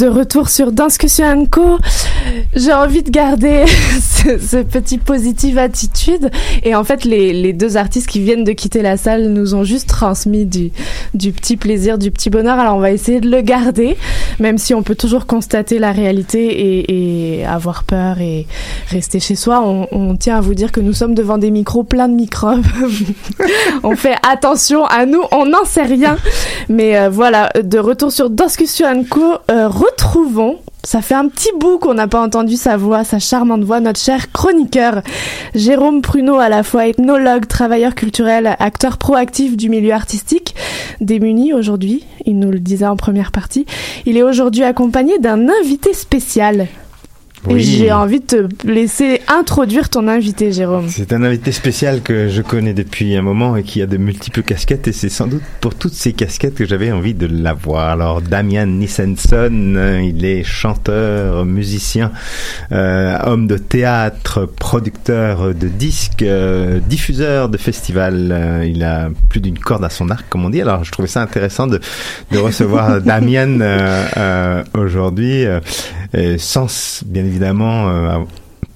[0.00, 1.78] De retour sur Discussion Co.
[2.56, 3.66] J'ai envie de garder
[4.00, 6.30] ce, ce petit positive attitude.
[6.62, 9.90] Et en fait, les, deux artistes qui viennent de quitter la salle nous ont juste
[9.90, 10.70] transmis du,
[11.12, 12.58] du petit plaisir, du petit bonheur.
[12.58, 13.98] Alors on va essayer de le garder,
[14.40, 18.46] même si on peut toujours constater la réalité et, avoir peur et
[18.88, 19.62] rester chez soi.
[19.64, 22.64] On, on tient à vous dire que nous sommes devant des micros pleins de microbes.
[23.82, 26.16] on fait attention à nous, on n'en sait rien.
[26.68, 31.78] Mais euh, voilà, de retour sur Discussion Co, euh, retrouvons, ça fait un petit bout
[31.78, 35.02] qu'on n'a pas entendu sa voix, sa charmante voix, notre cher chroniqueur
[35.54, 40.54] Jérôme Pruneau, à la fois ethnologue, travailleur culturel, acteur proactif du milieu artistique,
[41.00, 43.66] démuni aujourd'hui, il nous le disait en première partie.
[44.06, 46.66] Il est aujourd'hui accompagné d'un invité spécial.
[47.46, 47.62] Oui.
[47.62, 50.88] j'ai envie de te laisser introduire ton invité, Jérôme.
[50.88, 54.42] C'est un invité spécial que je connais depuis un moment et qui a de multiples
[54.42, 57.90] casquettes et c'est sans doute pour toutes ces casquettes que j'avais envie de l'avoir.
[57.90, 62.12] Alors Damian Nissenson, il est chanteur, musicien,
[62.72, 68.30] euh, homme de théâtre, producteur de disques, euh, diffuseur de festivals.
[68.32, 70.60] Euh, il a plus d'une corde à son arc, comme on dit.
[70.60, 71.80] Alors je trouvais ça intéressant de,
[72.30, 75.44] de recevoir Damian euh, aujourd'hui,
[76.38, 78.18] sans bien évidemment euh,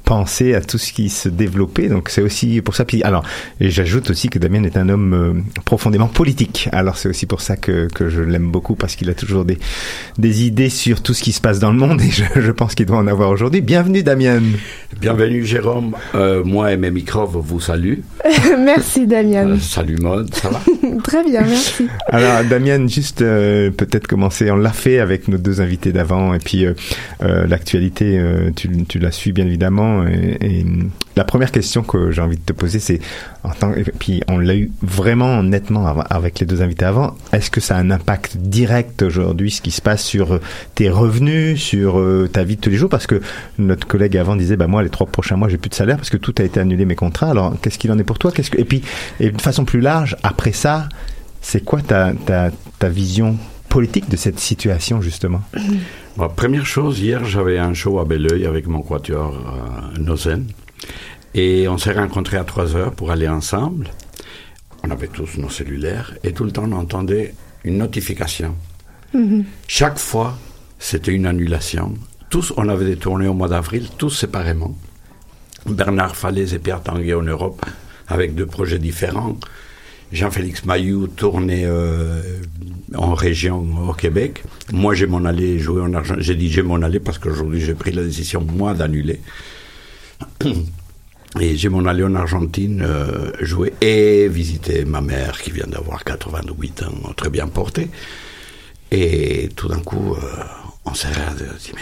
[0.04, 1.88] penser à tout ce qui se développait.
[1.88, 2.84] Donc c'est aussi pour ça.
[2.84, 3.24] Puis alors,
[3.60, 6.68] j'ajoute aussi que Damien est un homme euh, profondément politique.
[6.72, 9.58] Alors c'est aussi pour ça que, que je l'aime beaucoup parce qu'il a toujours des
[10.18, 12.74] des idées sur tout ce qui se passe dans le monde et je, je pense
[12.74, 13.60] qu'il doit en avoir aujourd'hui.
[13.60, 14.42] Bienvenue Damien.
[15.00, 15.94] Bienvenue Jérôme.
[16.14, 18.02] Euh, moi et mes micros vous saluent.
[18.58, 19.48] merci Damien.
[19.50, 20.60] Euh, salut Maude, ça va?
[21.04, 21.86] Très bien, merci.
[22.08, 24.50] Alors Damien, juste euh, peut-être commencer.
[24.50, 26.74] On l'a fait avec nos deux invités d'avant et puis euh,
[27.22, 29.93] euh, l'actualité, euh, tu, tu la suis bien évidemment.
[30.02, 30.64] Et
[31.16, 33.00] la première question que j'ai envie de te poser, c'est
[33.76, 37.14] et puis on l'a eu vraiment nettement av- avec les deux invités avant.
[37.32, 40.40] Est-ce que ça a un impact direct aujourd'hui, ce qui se passe sur euh,
[40.74, 42.90] tes revenus, sur euh, ta vie de tous les jours?
[42.90, 43.20] Parce que
[43.58, 46.10] notre collègue avant disait, bah moi les trois prochains mois j'ai plus de salaire parce
[46.10, 47.30] que tout a été annulé mes contrats.
[47.30, 48.32] Alors qu'est-ce qu'il en est pour toi?
[48.56, 48.82] Et puis
[49.20, 50.88] de façon plus large après ça,
[51.40, 53.36] c'est quoi ta vision
[53.74, 55.42] politique de cette situation justement
[56.16, 60.46] Bon, Première chose, hier j'avais un show à Belleuil avec mon quatuor euh, Nozen.
[61.34, 63.88] Et on s'est rencontrés à 3 heures pour aller ensemble.
[64.84, 68.54] On avait tous nos cellulaires et tout le temps on entendait une notification.
[69.66, 70.38] Chaque fois,
[70.78, 71.94] c'était une annulation.
[72.30, 74.76] Tous, on avait des tournées au mois d'avril, tous séparément.
[75.66, 77.66] Bernard Falaise et Pierre Tanguay en Europe,
[78.06, 79.36] avec deux projets différents.
[80.14, 82.22] Jean-Félix Mayou tournait euh,
[82.94, 84.44] en région au Québec.
[84.72, 86.14] Moi, j'ai m'en allé jouer en argent.
[86.18, 89.20] J'ai dit j'ai m'en allé parce qu'aujourd'hui, j'ai pris la décision, moi, d'annuler.
[91.40, 96.04] Et j'ai m'en allé en Argentine euh, jouer et visiter ma mère qui vient d'avoir
[96.04, 97.90] 88 ans, très bien portée.
[98.92, 100.44] Et tout d'un coup, euh,
[100.84, 101.80] on s'est dit, mais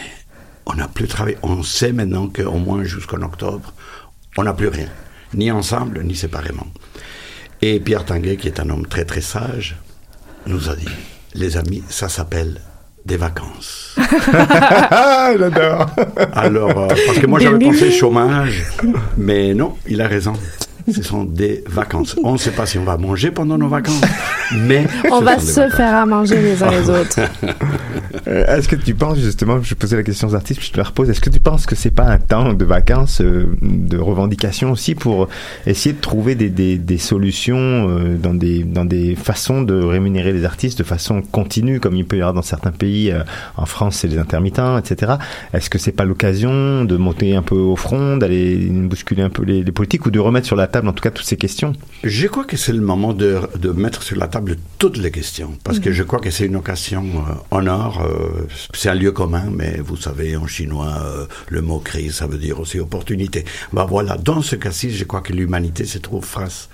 [0.64, 1.36] on n'a plus travaillé.
[1.42, 3.74] On sait maintenant qu'au moins jusqu'en octobre,
[4.38, 4.88] on n'a plus rien.
[5.34, 6.68] Ni ensemble, ni séparément.
[7.64, 9.76] Et Pierre Tanguay, qui est un homme très très sage,
[10.46, 10.88] nous a dit,
[11.34, 12.60] les amis, ça s'appelle
[13.06, 13.94] des vacances.
[14.90, 15.86] Ah, j'adore.
[16.34, 18.64] Alors, euh, parce que moi j'avais pensé chômage,
[19.16, 20.32] mais non, il a raison.
[20.90, 22.16] Ce sont des vacances.
[22.24, 24.00] On ne sait pas si on va manger pendant nos vacances,
[24.56, 25.76] mais On va se vacances.
[25.76, 27.20] faire à manger les uns les autres.
[28.28, 30.76] Euh, Est-ce que tu penses justement, je posais la question aux artistes, puis je te
[30.78, 33.96] la repose, est-ce que tu penses que c'est pas un temps de vacances, euh, de
[33.98, 35.28] revendication aussi pour
[35.66, 40.32] essayer de trouver des, des, des solutions euh, dans des dans des façons de rémunérer
[40.32, 43.22] les artistes de façon continue, comme il peut y avoir dans certains pays, euh,
[43.56, 45.14] en France c'est les intermittents, etc.
[45.52, 49.42] Est-ce que c'est pas l'occasion de monter un peu au front, d'aller bousculer un peu
[49.42, 51.72] les, les politiques ou de remettre sur la table en tout cas toutes ces questions
[52.02, 55.52] Je crois que c'est le moment de, de mettre sur la table toutes les questions,
[55.62, 58.02] parce que je crois que c'est une occasion euh, en or.
[58.02, 62.26] euh, c'est un lieu commun, mais vous savez, en chinois, euh, le mot crise, ça
[62.26, 63.44] veut dire aussi opportunité.
[63.72, 66.68] Bah voilà, dans ce cas-ci, je crois que l'humanité se trouve face,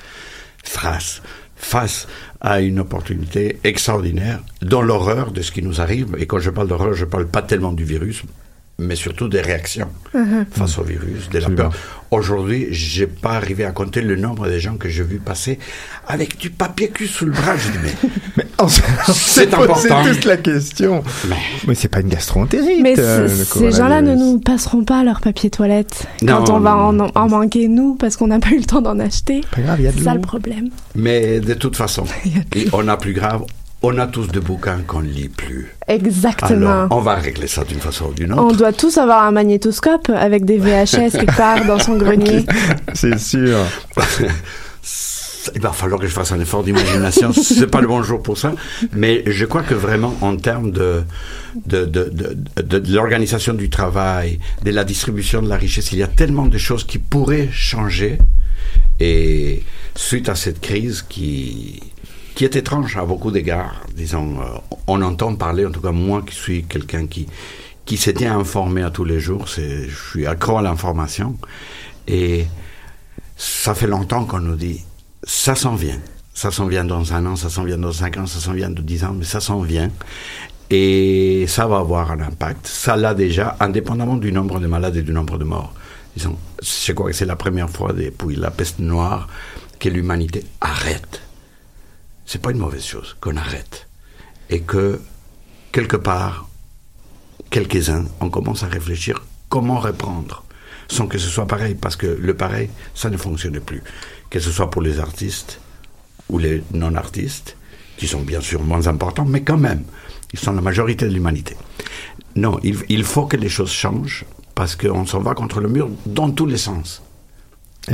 [0.63, 1.21] face,
[1.57, 2.07] face
[2.41, 6.17] à une opportunité extraordinaire dans l'horreur de ce qui nous arrive.
[6.19, 8.23] Et quand je parle d'horreur, je parle pas tellement du virus,
[8.81, 9.89] mais surtout des réactions
[10.53, 11.73] face au virus, de la peur.
[12.13, 15.59] Aujourd'hui, j'ai pas arrivé à compter le nombre de gens que j'ai vu passer
[16.07, 17.57] avec du papier cul sous le bras.
[17.57, 17.95] Je dis,
[18.37, 18.45] mais,
[19.13, 20.05] C'est important.
[20.05, 21.03] toute la question.
[21.29, 22.81] mais Mais c'est pas une gastroentérite.
[22.83, 26.77] Mais euh, ces gens-là ne nous passeront pas leur papier toilette Non, quand on va
[26.77, 29.41] en, en manquer nous parce qu'on n'a pas eu le temps d'en acheter.
[29.55, 30.69] Pas grave, il y a de C'est ça le problème.
[30.95, 32.05] Mais de toute façon,
[32.73, 33.43] on a plus grave,
[33.83, 35.73] on a tous des bouquins qu'on ne lit plus.
[35.87, 36.71] Exactement.
[36.85, 38.57] Alors, on va régler ça d'une façon ou d'une On autre.
[38.57, 42.45] doit tous avoir un magnétoscope avec des VHS quelque part dans son grenier.
[42.95, 43.59] C'est sûr.
[45.55, 47.33] Il va falloir que je fasse un effort d'imagination.
[47.33, 48.53] C'est pas le bon jour pour ça.
[48.93, 51.05] Mais je crois que vraiment, en termes de,
[51.65, 55.99] de, de, de, de- de l'organisation du travail, de la distribution de la richesse, il
[55.99, 58.19] y a tellement de choses qui pourraient changer.
[59.01, 59.63] Et
[59.95, 61.81] suite à cette crise qui,
[62.39, 64.45] qui est étrange à beaucoup d'égards, disons, euh,
[64.87, 67.27] on entend parler, en tout cas moi qui suis quelqu'un qui,
[67.85, 71.37] qui bien informé à tous les jours, je suis accro à l'information.
[72.07, 72.47] Et
[73.37, 74.85] ça fait longtemps qu'on nous dit,
[75.25, 75.99] ça s'en vient.
[76.33, 78.71] Ça s'en vient dans un an, ça s'en vient dans cinq ans, ça s'en vient
[78.71, 79.91] dans dix ans, mais ça s'en vient.
[80.71, 82.69] Et ça va avoir un impact.
[82.69, 85.75] Ça l'a déjà, indépendamment du nombre de malades et du nombre de morts.
[86.17, 89.27] Disons, je crois que c'est la première fois depuis la peste noire
[89.81, 91.23] que l'humanité arrête.
[92.31, 93.89] C'est pas une mauvaise chose qu'on arrête.
[94.51, 95.01] Et que,
[95.73, 96.47] quelque part,
[97.49, 100.45] quelques-uns, on commence à réfléchir comment reprendre
[100.89, 103.83] sans que ce soit pareil, parce que le pareil, ça ne fonctionne plus.
[104.29, 105.63] Que ce soit pour les artistes
[106.29, 107.57] ou les non-artistes,
[107.97, 109.85] qui sont bien sûr moins importants, mais quand même,
[110.35, 111.57] ils sont la majorité de l'humanité.
[112.37, 115.89] Non, il, il faut que les choses changent, parce qu'on s'en va contre le mur
[116.05, 117.03] dans tous les sens.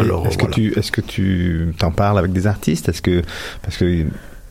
[0.00, 0.48] Alors, Est-ce voilà.
[0.50, 2.88] que tu est-ce que tu t'en parles avec des artistes?
[2.88, 3.22] Est-ce que
[3.62, 4.04] parce que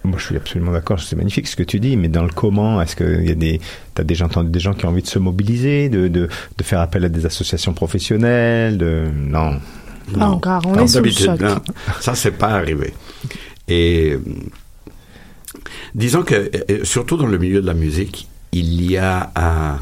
[0.06, 1.00] Moi, je suis absolument d'accord.
[1.00, 3.36] C'est magnifique ce que tu dis, mais dans le comment, est-ce que il y a
[3.36, 3.62] des,
[3.96, 6.28] t'as déjà entendu des gens qui ont envie de se mobiliser, de, de,
[6.58, 9.60] de faire appel à des associations professionnelles, de, non.
[10.20, 11.40] Pas encore, on Non, est sous le d'habitude, choc.
[11.42, 11.62] non.
[12.02, 12.94] Ça, c'est pas arrivé.
[13.70, 14.20] Et euh,
[15.96, 19.78] disons que, euh, surtout dans le milieu de la musique, il y a un,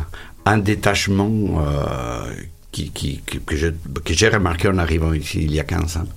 [0.45, 1.32] un détachement
[1.66, 2.32] euh,
[2.72, 6.08] qui, qui, que, que j'ai remarqué en arrivant ici il y a 15 ans,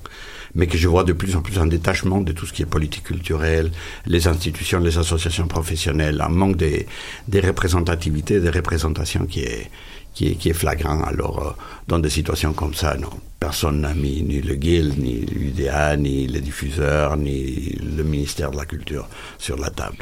[0.54, 2.66] mais que je vois de plus en plus un détachement de tout ce qui est
[2.66, 3.70] politique culturelle,
[4.06, 6.86] les institutions, les associations professionnelles, un manque des,
[7.28, 9.70] des représentativités, des représentations qui est,
[10.14, 11.02] qui est, qui est flagrant.
[11.02, 11.50] Alors, euh,
[11.88, 13.10] dans des situations comme ça, non,
[13.40, 18.56] personne n'a mis ni le Guild, ni l'UDA, ni les diffuseurs, ni le ministère de
[18.56, 19.08] la Culture
[19.38, 19.96] sur la table.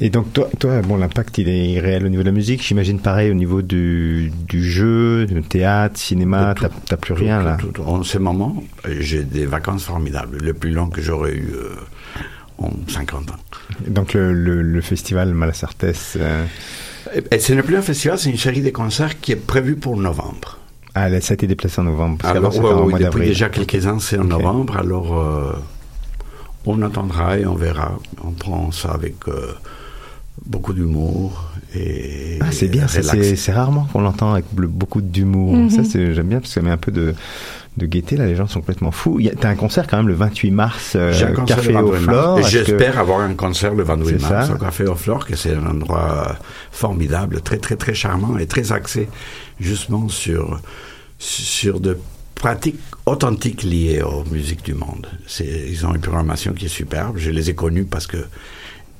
[0.00, 2.62] Et donc toi, toi bon, l'impact il est réel au niveau de la musique.
[2.62, 6.54] J'imagine pareil au niveau du, du jeu, du théâtre, cinéma.
[6.58, 7.82] T'as t'as plus rien Tout, là.
[7.88, 8.62] En ce moment,
[9.00, 11.74] j'ai des vacances formidables, le plus long que j'aurais eu euh,
[12.58, 13.36] en 50 ans.
[13.86, 15.84] Donc le, le, le festival Malasartes.
[16.16, 16.44] euh,
[17.38, 20.58] ce n'est plus un festival, c'est une série de concerts qui est prévue pour novembre.
[20.94, 22.18] ah, là, ça a été déplacé en novembre.
[22.20, 25.52] Parce Alors, ouais, mois depuis déjà quelques ans, c'est en novembre, alors euh,
[26.66, 27.98] on attendra et on verra.
[28.24, 29.52] On prend ça avec euh,
[30.46, 35.54] beaucoup d'humour et Ah, c'est bien, ça, c'est rarement qu'on l'entend avec beaucoup d'humour.
[35.56, 35.70] Mhm.
[35.70, 37.14] Ça, c'est- j'aime bien parce que ça met un peu de,
[37.76, 38.16] de gaieté.
[38.16, 39.20] Là, les gens sont complètement fous.
[39.40, 42.36] T'as un concert quand même le 28 mars, euh, un Café au 28 Flore.
[42.36, 42.40] mars.
[42.54, 44.54] Est-ce que- J'espère avoir un concert le 28 C'est mars ça.
[44.54, 46.32] au Café au Flore, que c'est un endroit euh,
[46.70, 49.08] formidable, très très très charmant et très axé
[49.60, 50.60] justement sur
[51.18, 51.98] sur de
[52.34, 55.06] pratiques authentiques liées aux musiques du monde.
[55.40, 57.16] Ils ont une programmation qui est superbe.
[57.16, 58.18] Je les ai connus parce que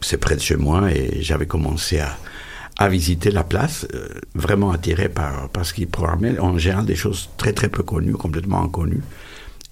[0.01, 2.17] c'est près de chez moi et j'avais commencé à,
[2.79, 6.39] à visiter la place, euh, vraiment attiré par, par ce qu'ils programmaient.
[6.39, 9.03] En général, des choses très très peu connues, complètement inconnues,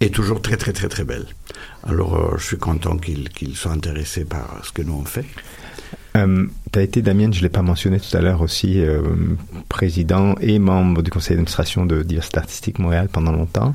[0.01, 1.27] et toujours très très très très belles.
[1.85, 5.27] Alors, euh, je suis content qu'ils qu'ils soient intéressés par ce que nous on fait.
[6.17, 9.01] Euh, tu as été, Damien, je l'ai pas mentionné tout à l'heure aussi, euh,
[9.69, 13.75] président et membre du conseil d'administration de Diversité Artistique Montréal pendant longtemps.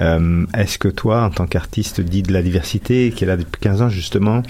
[0.00, 3.60] Euh, Est-ce que toi, en tant qu'artiste dit de la diversité, qui est là depuis
[3.60, 4.42] 15 ans justement,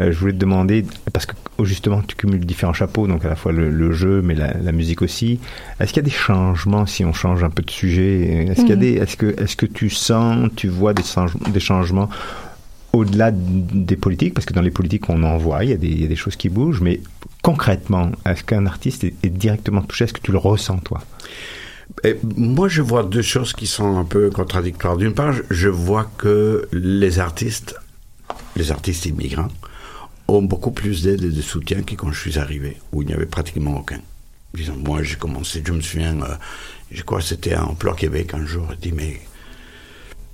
[0.00, 3.28] euh, je voulais te demander, parce que oh, justement tu cumules différents chapeaux, donc à
[3.28, 5.38] la fois le, le jeu, mais la, la musique aussi,
[5.78, 8.70] est-ce qu'il y a des changements si on change un peu de sujet Est-ce qu'il
[8.70, 8.80] y a Mhm.
[8.80, 12.08] des, est-ce que, est-ce que tu sens, tu vois des, change- des changements
[12.92, 16.16] au-delà des politiques, parce que dans les politiques on en voit, il y a des,
[16.16, 17.00] choses qui bougent, mais
[17.42, 20.04] concrètement, est-ce qu'un artiste est, directement touché?
[20.04, 21.02] Est-ce que tu le ressens, toi?
[22.04, 24.96] Et moi, je vois deux choses qui sont un peu contradictoires.
[24.96, 27.74] D'une part, je- je vois que les artistes,
[28.56, 29.48] les artistes immigrants,
[30.28, 33.14] ont beaucoup plus d'aide et de soutien que quand je suis arrivé, où il n'y
[33.14, 34.00] avait pratiquement aucun.
[34.54, 36.34] Disons, moi, j'ai commencé, je me souviens, euh,
[36.90, 39.20] je crois que c'était à Emploi Québec un jour, il dit, mais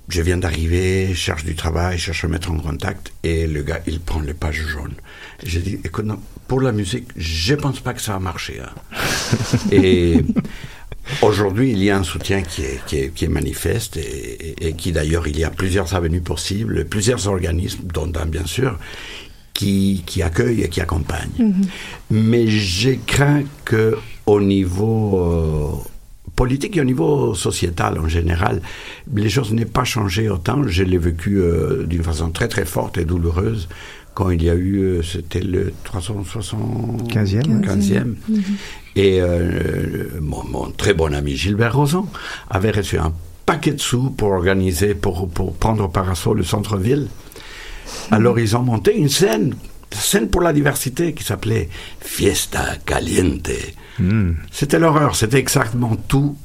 [0.09, 3.61] je viens d'arriver, je cherche du travail, je cherche à mettre en contact, et le
[3.63, 4.95] gars, il prend les pages jaunes.
[5.43, 8.59] J'ai dit, écoute, non, pour la musique, je pense pas que ça va marcher.
[8.59, 8.97] hein.
[9.71, 10.21] et
[11.21, 14.67] aujourd'hui, il y a un soutien qui est, qui est, qui est manifeste, et, et-
[14.69, 18.77] et qui d'ailleurs, il y a plusieurs avenues possibles, plusieurs organismes, dont un bien sûr,
[19.53, 21.53] qui, qui accueillent et qui accompagnent.
[22.09, 25.89] Mais je crains que au niveau euh,
[26.35, 28.61] politique et au niveau sociétal en général,
[29.13, 30.63] les choses n'aient pas changé autant.
[30.67, 33.67] Je l'ai vécu euh, d'une façon très très forte et douloureuse
[34.19, 37.09] quand il y a eu, euh, c'était le 360...
[37.09, 37.63] 15e.
[37.63, 38.15] 15e.
[38.97, 42.05] Et euh, mon, mon très bon ami Gilbert Rozon
[42.49, 43.13] avait reçu un
[43.45, 47.07] paquet de sous pour organiser, pour, pour prendre par assaut le centre-ville.
[48.11, 49.55] Alors ils ont monté une scène,
[49.91, 51.69] scène pour la diversité qui s'appelait
[51.99, 53.49] Fiesta Caliente.
[53.97, 54.33] Hmm.
[54.51, 56.37] C'était l'horreur, c'était exactement tout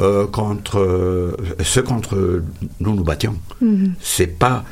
[0.00, 2.42] euh, contre euh, ce contre
[2.80, 3.36] nous nous battions.
[4.00, 4.64] C'est pas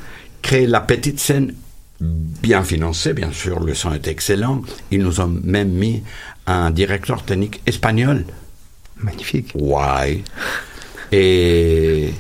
[0.43, 1.55] créer la petite scène
[2.01, 4.63] bien financée, bien sûr, le son est excellent.
[4.91, 6.03] Ils nous ont même mis
[6.47, 8.25] un directeur technique espagnol.
[8.97, 9.53] Magnifique.
[9.55, 10.25] Why?
[11.13, 12.11] Et,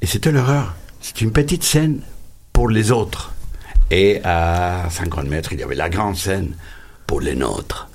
[0.00, 0.74] et c'était l'horreur.
[1.00, 2.00] C'est une petite scène
[2.52, 3.35] pour les autres.
[3.90, 6.54] Et à 50 mètres, il y avait la grande scène
[7.06, 7.88] pour les nôtres.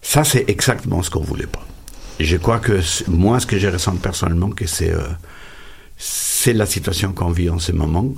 [0.00, 1.66] Ça, c'est exactement ce qu'on voulait pas.
[2.20, 5.08] Je crois que moi, ce que je ressens personnellement, que c'est euh,
[5.96, 8.14] c'est la situation qu'on vit en ce moment.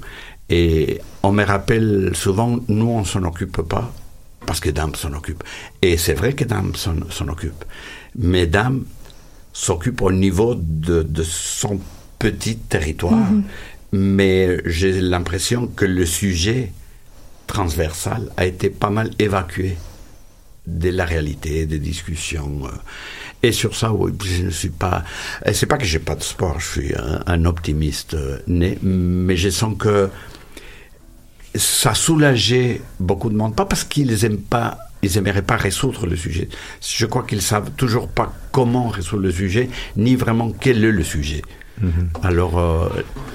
[0.50, 3.92] Et on me rappelle souvent, nous, on s'en occupe pas,
[4.46, 5.42] parce que Dame s'en occupe.
[5.80, 7.64] Et c'est vrai que Dame s'en occupe.
[8.16, 8.84] Mais Dame
[9.52, 11.80] s'occupe au niveau de, de son
[12.18, 13.28] petit territoire.
[13.92, 16.72] Mais j'ai l'impression que le sujet
[17.50, 19.76] transversal a été pas mal évacué
[20.66, 22.66] de la réalité, des discussions.
[22.66, 22.70] euh.
[23.42, 25.02] Et sur ça, oui, je ne suis pas.
[25.52, 26.92] C'est pas que j'ai pas de sport, je suis
[27.26, 30.10] un, optimiste euh, né, mais je sens que
[31.54, 33.56] ça soulageait beaucoup de monde.
[33.56, 36.48] Pas parce qu'ils aiment pas, ils aimeraient pas résoudre le sujet.
[36.80, 41.02] Je crois qu'ils savent toujours pas comment résoudre le sujet, ni vraiment quel est le
[41.02, 41.42] sujet.
[42.22, 42.88] Alors, euh,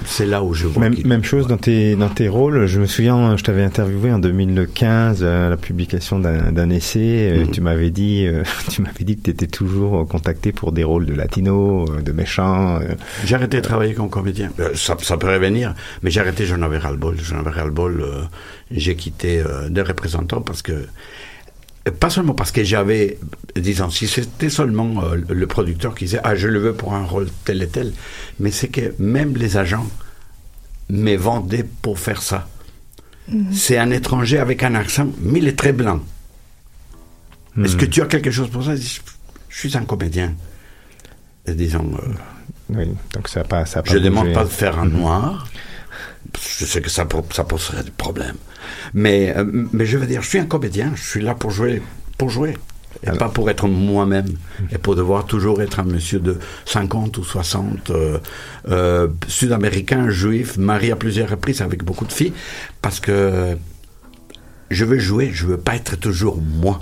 [0.04, 0.88] c'est là où je vois.
[0.88, 2.66] Même, chose dans tes, dans tes rôles.
[2.66, 7.32] Je me souviens, je t'avais interviewé en 2015 à la publication d'un d'un essai.
[7.32, 7.50] Euh, Mhm.
[7.50, 10.84] Tu m'avais dit, euh, tu m'avais dit que tu étais toujours euh, contacté pour des
[10.84, 12.78] rôles de latino, euh, de méchants.
[12.80, 12.94] euh.
[13.24, 14.50] J'ai arrêté de travailler comme comédien.
[14.60, 17.16] Euh, ça, ça peut revenir, mais j'ai arrêté, j'en avais ras-le-bol.
[17.22, 18.00] J'en avais ras-le-bol.
[18.00, 18.22] euh,
[18.70, 20.86] j'ai quitté euh, des représentants parce que.
[22.00, 23.18] Pas seulement parce que j'avais,
[23.54, 27.04] disons, si c'était seulement euh, le producteur qui disait, ah, je le veux pour un
[27.04, 27.92] rôle tel et tel,
[28.40, 29.86] mais c'est que même les agents
[30.90, 32.48] me vendaient pour faire ça.
[33.52, 36.00] C'est un étranger avec un accent, mais il est très blanc.
[37.62, 38.74] Est-ce que tu as quelque chose pour ça?
[38.76, 40.34] Je suis un comédien.
[41.46, 42.12] Et disons, euh,
[42.70, 44.86] Oui, donc ça a pas, ça a pas je ne demande pas de faire un
[44.86, 44.98] Mhm.
[44.98, 45.46] noir.
[46.58, 48.36] Je sais que ça, po- ça poserait des problèmes.
[48.94, 50.92] Mais, euh, mais je veux dire, je suis un comédien.
[50.94, 51.82] Je suis là pour jouer.
[52.18, 52.56] Pour jouer.
[53.02, 54.26] Et pas pour être moi-même.
[54.72, 58.18] Et pour devoir toujours être un monsieur de 50 ou 60, euh,
[58.68, 62.32] euh, sud-américain, juif, marié à plusieurs reprises avec beaucoup de filles.
[62.80, 63.56] Parce que
[64.70, 66.80] je veux jouer, je veux pas être toujours moi.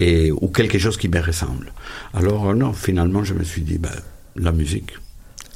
[0.00, 1.72] Et, ou quelque chose qui me ressemble.
[2.14, 3.90] Alors, non, finalement, je me suis dit, ben,
[4.36, 4.92] la musique.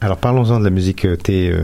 [0.03, 1.07] Alors parlons-en de la musique.
[1.25, 1.55] Tu es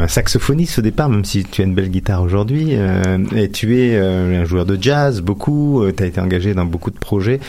[0.00, 2.70] un saxophoniste au départ, même si tu as une belle guitare aujourd'hui.
[2.72, 5.84] euh, et tu es euh, un joueur de jazz, beaucoup.
[5.96, 7.40] tu as été engagé dans beaucoup de projets.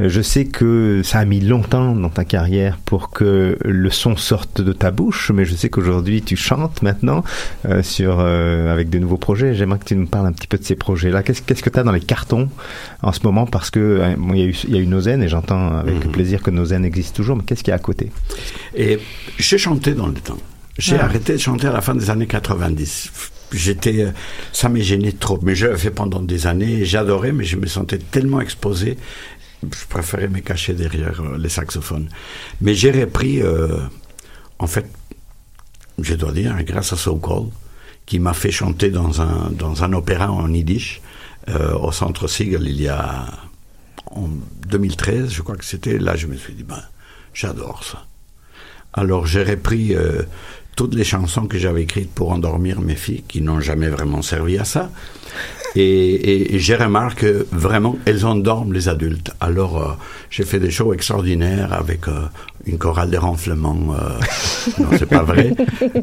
[0.00, 4.16] Euh, je sais que ça a mis longtemps dans ta carrière pour que le son
[4.16, 7.24] sorte de ta bouche, mais je sais qu'aujourd'hui tu chantes maintenant
[7.66, 9.54] euh, sur euh, avec de nouveaux projets.
[9.54, 11.22] J'aimerais que tu nous parles un petit peu de ces projets-là.
[11.22, 12.48] Qu'est-ce qu'est-ce que tu as dans les cartons
[13.02, 13.46] en ce moment?
[13.46, 16.00] Parce que euh, bon, il y a eu y a eu Nozen et j'entends avec
[16.12, 18.10] plaisir que Nozen existe toujours, mais qu'est-ce qu'il y a à côté?
[18.74, 18.98] Et
[19.38, 20.38] j'ai chanté dans le temps.
[20.80, 21.04] J'ai Ah.
[21.04, 23.10] arrêté de chanter à la fin des années 90.
[23.52, 24.10] J'étais, euh,
[24.52, 25.38] ça m'est gêné trop.
[25.42, 26.84] Mais je l'ai fait pendant des années.
[26.84, 28.96] J'adorais, mais je me sentais tellement exposé.
[29.62, 32.08] Je préférais me cacher derrière euh, les saxophones.
[32.60, 33.76] Mais j'ai repris, euh,
[34.58, 34.86] en fait,
[36.00, 37.48] je dois dire, grâce à So Call,
[38.06, 41.00] qui m'a fait chanter dans un, dans un opéra en yiddish
[41.48, 43.26] euh, au Centre Siegel il y a
[44.12, 44.28] en
[44.68, 45.98] 2013, je crois que c'était.
[45.98, 46.82] Là, je me suis dit, ben,
[47.34, 48.06] j'adore ça.
[48.92, 50.22] Alors j'ai repris euh,
[50.76, 54.58] toutes les chansons que j'avais écrites pour endormir mes filles, qui n'ont jamais vraiment servi
[54.58, 54.90] à ça.
[55.76, 59.30] Et, et, et j'ai remarqué que vraiment, elles endorment les adultes.
[59.40, 59.92] Alors euh,
[60.28, 62.22] j'ai fait des shows extraordinaires avec euh,
[62.66, 63.94] une chorale de renflements.
[63.94, 64.18] euh,
[64.80, 65.54] non, c'est pas vrai.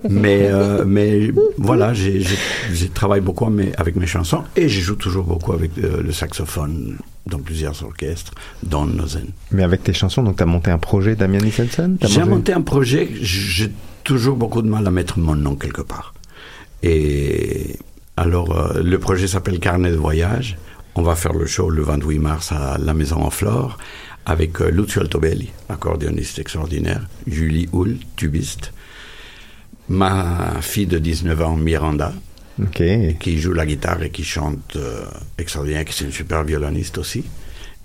[0.09, 4.95] Mais, euh, mais voilà, j'ai j'ai- travaillé beaucoup mais avec mes chansons et je joue
[4.95, 8.31] toujours beaucoup avec le saxophone dans plusieurs orchestres,
[8.63, 9.27] dans Nozen.
[9.51, 12.53] Mais avec tes chansons, donc tu as monté un projet Damien Nicholson T'as J'ai monté-
[12.53, 13.09] un projet,
[14.07, 16.13] toujours beaucoup de mal à mettre mon nom quelque part.
[16.81, 17.75] Et
[18.15, 20.57] alors, euh, le projet s'appelle Carnet de voyage.
[20.95, 23.77] On va faire le show le 28 mars à la Maison en Flore
[24.25, 28.71] avec euh, Lucio Altobelli, accordéoniste extraordinaire, Julie Hull, tubiste,
[29.89, 32.13] ma fille de 19 ans, Miranda,
[32.73, 35.03] qui joue la guitare et qui chante euh,
[35.37, 37.25] extraordinaire, qui est une super violoniste aussi.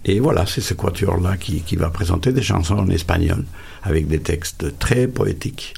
[0.05, 3.45] Et voilà, c'est ce quatuor-là qui, qui va présenter des chansons en espagnol
[3.83, 5.75] avec des textes très poétiques.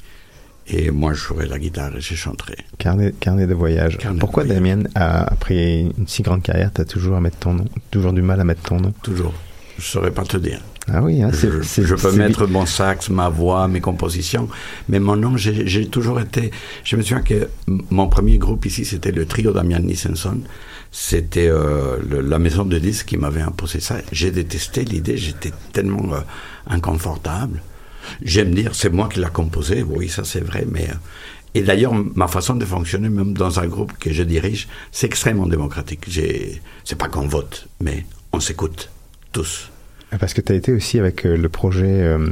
[0.67, 2.55] Et moi, je jouerai la guitare et je chanterai.
[2.79, 3.97] Carnet, carnet de voyage.
[3.97, 7.37] Carnet de Pourquoi Damien, a- après une si grande carrière, tu as toujours à mettre
[7.37, 8.91] ton nom Toujours du mal à mettre ton nom?
[9.03, 9.33] Toujours.
[9.77, 10.61] Je ne saurais pas te dire.
[10.87, 14.47] Ah oui, hein, c'est- je, je peux mettre mon sax, ma voix, mes compositions,
[14.87, 16.51] mais mon nom, j'ai toujours été.
[16.83, 17.49] Je me souviens que
[17.89, 20.39] mon premier groupe ici, c'était le trio Damian Nissenson.
[20.91, 23.97] C'était euh, la maison de disques qui m'avait imposé ça.
[24.11, 26.19] J'ai détesté l'idée, j'étais tellement euh,
[26.67, 27.61] inconfortable.
[28.21, 30.89] J'aime dire, c'est moi qui l'a composé, oui, ça c'est vrai, mais.
[30.89, 30.93] euh,
[31.55, 35.47] et d'ailleurs, ma façon de fonctionner, même dans un groupe que je dirige, c'est extrêmement
[35.47, 36.05] démocratique.
[36.83, 38.89] C'est pas qu'on vote, mais on s'écoute,
[39.31, 39.71] tous.
[40.19, 42.29] Parce que tu as été aussi avec euh, le projet euh,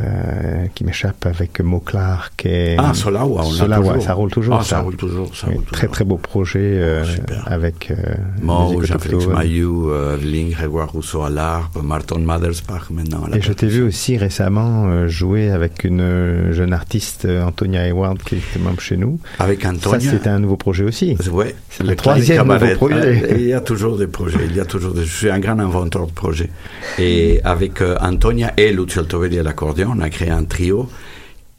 [0.00, 4.02] euh, qui m'échappe avec Mo Clark et Ah, Solawa, on l'a Solawa, toujours.
[4.02, 4.56] ça roule toujours.
[4.60, 7.04] Ah, ça roule toujours, ça roule Très très beau projet euh,
[7.46, 7.94] avec euh,
[8.42, 9.26] Mo, Jean-Félix.
[9.26, 13.66] Mayou, euh, Evelyne Grégoire Rousseau à l'harpe, Martin Madersbach maintenant à la Et je t'ai
[13.68, 18.58] vu aussi récemment euh, jouer avec une euh, jeune artiste, euh, Antonia Hayward, qui était
[18.58, 19.18] membre chez nous.
[19.38, 20.00] Avec Antonia.
[20.00, 21.16] Ça, c'était un nouveau projet aussi.
[21.32, 23.22] Ouais, C'est le troisième nouveau projet.
[23.30, 24.38] Euh, Il y a toujours des projets.
[24.48, 25.04] Il y a toujours des...
[25.04, 26.50] Je suis un grand inventeur de projets.
[26.98, 30.88] Et avec euh, Antonia et Lucio Altovelli à l'accordéon, on a créé un trio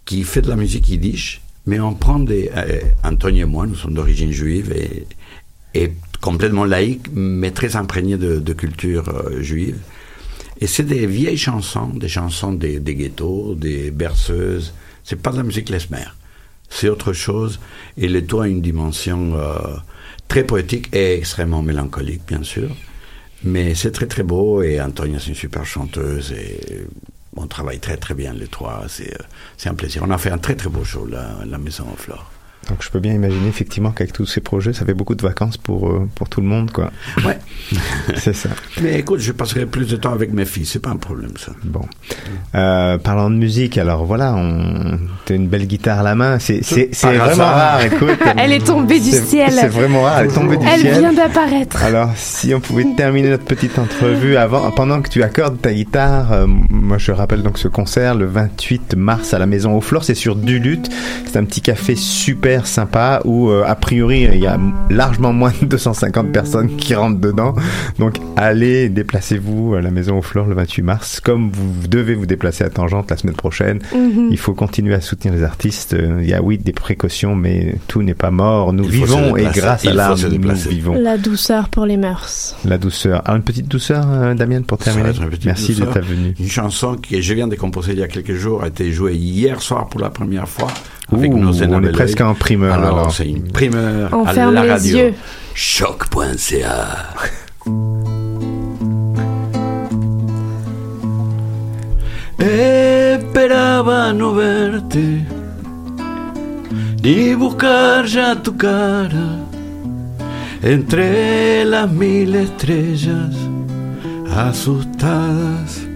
[0.05, 2.49] qui fait de la musique yiddish, mais on prend des...
[2.55, 4.73] euh, et moi, nous sommes d'origine juive
[5.73, 9.77] et, complètement laïque, mais très imprégné de, culture euh, juive.
[10.59, 14.73] Et c'est des vieilles chansons, des chansons des, ghettos, des berceuses.
[15.03, 16.07] C'est pas de la musique lesmer.
[16.69, 17.59] c'est autre chose.
[17.97, 19.75] Et le toit a une dimension euh,
[20.27, 22.69] très poétique et extrêmement mélancolique, bien sûr.
[23.43, 26.33] Mais c'est très très beau et Antonia c'est une super chanteuse
[27.37, 28.85] on travaille très très bien les trois.
[28.87, 29.23] C'est euh,
[29.57, 30.03] c'est un plaisir.
[30.05, 32.31] On a fait un très très beau show, la, la Maison aux Fleurs.
[32.69, 35.57] Donc je peux bien imaginer effectivement qu'avec tous ces projets, ça fait beaucoup de vacances
[35.57, 36.91] pour, euh, pour tout le monde, quoi.
[37.25, 37.37] Ouais.
[38.17, 38.49] C'est ça.
[38.81, 41.53] Mais écoute, je passerai plus de temps avec mes filles, c'est pas un problème ça.
[41.63, 41.81] Bon.
[42.55, 44.99] Euh, parlant de musique, alors voilà, on...
[45.25, 46.39] t'as une belle guitare à la main.
[46.39, 48.19] C'est, c'est, c'est Par vraiment rare, écoute.
[48.37, 49.51] Elle est tombée du ciel.
[49.51, 50.99] C'est vraiment rare, elle est tombée du Elle ciel.
[50.99, 51.83] vient d'apparaître.
[51.83, 56.31] Alors, si on pouvait terminer notre petite entrevue avant, pendant que tu accordes ta guitare,
[56.31, 60.03] euh, moi je rappelle donc ce concert le 28 mars à la Maison aux Fleurs,
[60.03, 60.89] c'est sur Duluth.
[61.25, 64.57] C'est un petit café super sympa où, euh, a priori, il y a
[64.89, 67.53] largement moins de 250 personnes qui rentrent dedans.
[67.99, 71.19] Donc, allez, déplacez-vous à la Maison aux Fleurs le 28 mars.
[71.19, 74.29] Comme vous devez vous déplacer à Tangente la semaine prochaine, Mhm.
[74.31, 75.93] il faut continuer à soutenir les artistes.
[75.93, 78.73] Euh, Il y a oui des précautions, mais tout n'est pas mort.
[78.73, 80.95] Nous vivons et grâce Il à l'art, nous vivons.
[80.99, 82.55] La douceur pour les mœurs.
[82.65, 83.21] La douceur.
[83.25, 85.11] Alors, une petite douceur, euh, Damien, pour terminer.
[85.45, 86.33] Merci ta venue.
[86.39, 89.15] Une chanson que je viens de composer il y a quelques jours a été jouée
[89.15, 90.67] hier soir pour la première fois
[91.11, 93.11] avec Ouh, nos on est presque en primeur, Alors, alors.
[93.13, 94.97] c'est une primeur On à ferme la les radio.
[94.97, 95.13] yeux.
[95.53, 97.13] Choc.ca.
[102.77, 105.25] Esperaba no verte
[107.03, 109.29] ni buscar ya tu cara
[110.63, 113.33] entre las mil estrellas
[114.35, 115.86] asustadas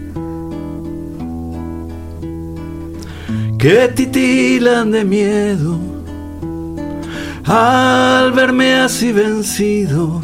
[3.61, 5.77] que titilan de miedo
[7.45, 10.19] al verme así vencido,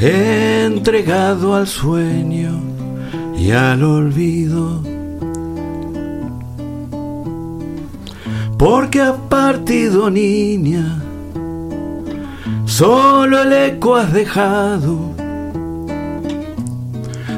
[0.00, 2.62] entregado al sueño
[3.38, 4.82] y al olvido.
[8.56, 11.02] Porque has partido niña,
[12.64, 14.98] solo el eco has dejado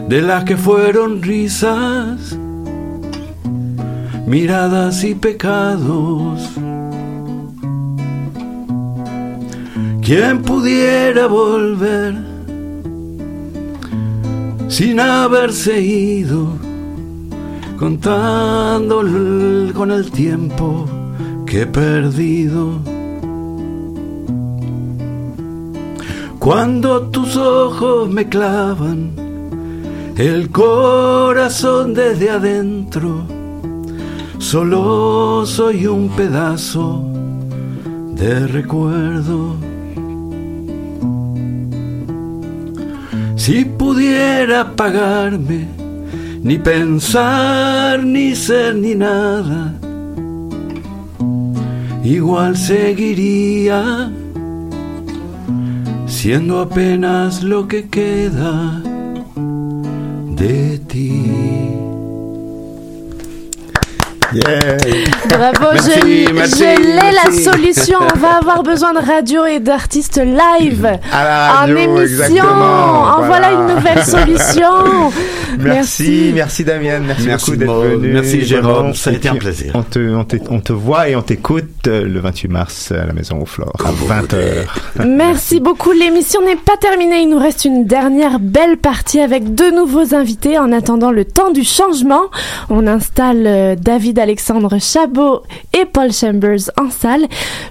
[0.08, 2.38] de las que fueron risas,
[4.26, 6.48] miradas y pecados.
[10.02, 12.14] ¿Quién pudiera volver
[14.68, 16.48] sin haberse ido,
[17.78, 19.04] contando
[19.74, 20.86] con el tiempo
[21.46, 22.80] que he perdido?
[26.40, 29.12] Cuando tus ojos me clavan
[30.16, 33.39] el corazón desde adentro,
[34.40, 37.04] solo soy un pedazo
[38.14, 39.54] de recuerdo.
[43.36, 45.68] Si pudiera apagarme,
[46.42, 49.74] ni pensar, ni ser, ni nada,
[52.02, 54.10] igual seguiría
[56.06, 58.82] siendo apenas lo que queda
[60.36, 61.79] de ti.
[64.32, 64.76] Yeah.
[65.28, 67.42] Bravo, Merci, je, merci, je l'ai la merci.
[67.42, 67.98] solution.
[68.14, 72.02] On va avoir besoin de radio et d'artistes live À la radio, en émission.
[72.02, 72.52] exactement.
[72.52, 73.50] En voilà.
[73.50, 73.52] Voilà.
[73.52, 75.10] une nouvelle solution.
[75.58, 78.12] Merci, merci Damien, merci, Merci beaucoup d'être venu.
[78.12, 79.72] merci Jérôme, ça a été un plaisir.
[79.74, 83.04] On te, on, te, on te voit et on t'écoute euh, le 28 mars à
[83.04, 85.04] la Maison aux Flores, à 20h.
[85.06, 85.90] Merci beaucoup.
[85.90, 87.22] L'émission n'est pas terminée.
[87.22, 90.56] Il nous reste une dernière belle partie avec deux nouveaux invités.
[90.56, 92.22] En attendant le temps du changement,
[92.70, 95.42] on installe euh, David Alexandre Chabot
[95.76, 97.26] et Paul Chambers en salle.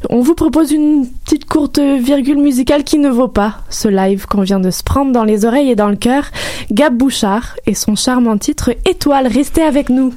[0.09, 4.41] On vous propose une petite courte virgule musicale qui ne vaut pas ce live qu'on
[4.41, 6.25] vient de se prendre dans les oreilles et dans le cœur.
[6.71, 9.27] Gab Bouchard et son charmant titre Étoile.
[9.27, 10.13] Restez avec nous.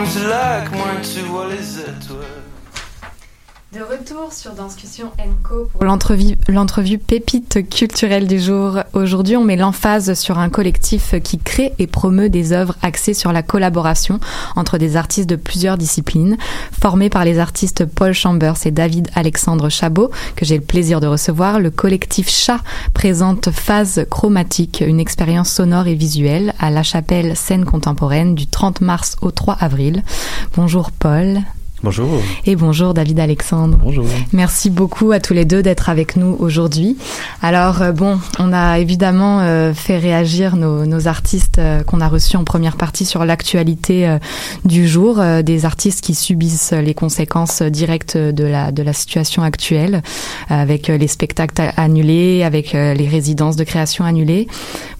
[0.00, 2.49] Sometimes luck, one, two, what is it?
[3.78, 5.12] Retour sur Danscussion
[5.44, 8.80] Co pour l'entrevue, l'entrevue pépite culturelle du jour.
[8.94, 13.32] Aujourd'hui, on met l'emphase sur un collectif qui crée et promeut des œuvres axées sur
[13.32, 14.18] la collaboration
[14.56, 16.36] entre des artistes de plusieurs disciplines,
[16.80, 21.06] formés par les artistes Paul Chambers et David Alexandre Chabot, que j'ai le plaisir de
[21.06, 21.60] recevoir.
[21.60, 22.60] Le collectif Chat
[22.92, 28.80] présente Phase Chromatique, une expérience sonore et visuelle à La Chapelle scène contemporaine du 30
[28.80, 30.02] mars au 3 avril.
[30.56, 31.40] Bonjour Paul.
[31.82, 32.20] Bonjour.
[32.44, 33.78] Et bonjour David Alexandre.
[33.82, 34.04] Bonjour.
[34.34, 36.98] Merci beaucoup à tous les deux d'être avec nous aujourd'hui.
[37.40, 42.08] Alors euh, bon, on a évidemment euh, fait réagir nos, nos artistes euh, qu'on a
[42.08, 44.18] reçus en première partie sur l'actualité
[44.66, 50.02] du jour, des artistes qui subissent les conséquences directes de la de la situation actuelle,
[50.48, 54.48] avec les spectacles annulés, avec les résidences de création annulées.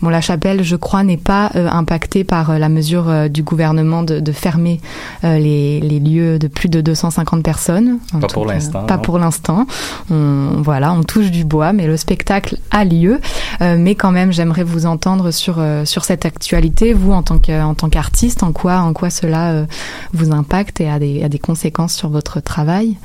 [0.00, 4.32] Bon, la chapelle, je crois, n'est pas impactée par la mesure du gouvernement de, de
[4.32, 4.80] fermer
[5.22, 7.98] les, les lieux de plus de 250 personnes.
[8.12, 9.66] Pas tout pour l'instant, Pas pour l'instant.
[10.10, 13.20] On, voilà, on touche du bois, mais le spectacle a lieu.
[13.60, 17.38] Euh, mais quand même, j'aimerais vous entendre sur euh, sur cette actualité, vous en tant
[17.38, 19.66] que en tant qu'artiste, en quoi en quoi cela euh,
[20.12, 22.96] vous impacte et a des a des conséquences sur votre travail?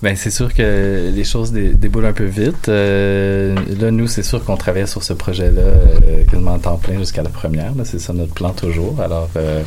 [0.00, 2.68] Ben, c'est sûr que les choses dé- déboulent un peu vite.
[2.68, 6.98] Euh, là, nous, c'est sûr qu'on travaille sur ce projet-là euh, quasiment en temps plein
[6.98, 7.72] jusqu'à la première.
[7.84, 9.00] C'est ça notre plan toujours.
[9.00, 9.60] Alors, euh,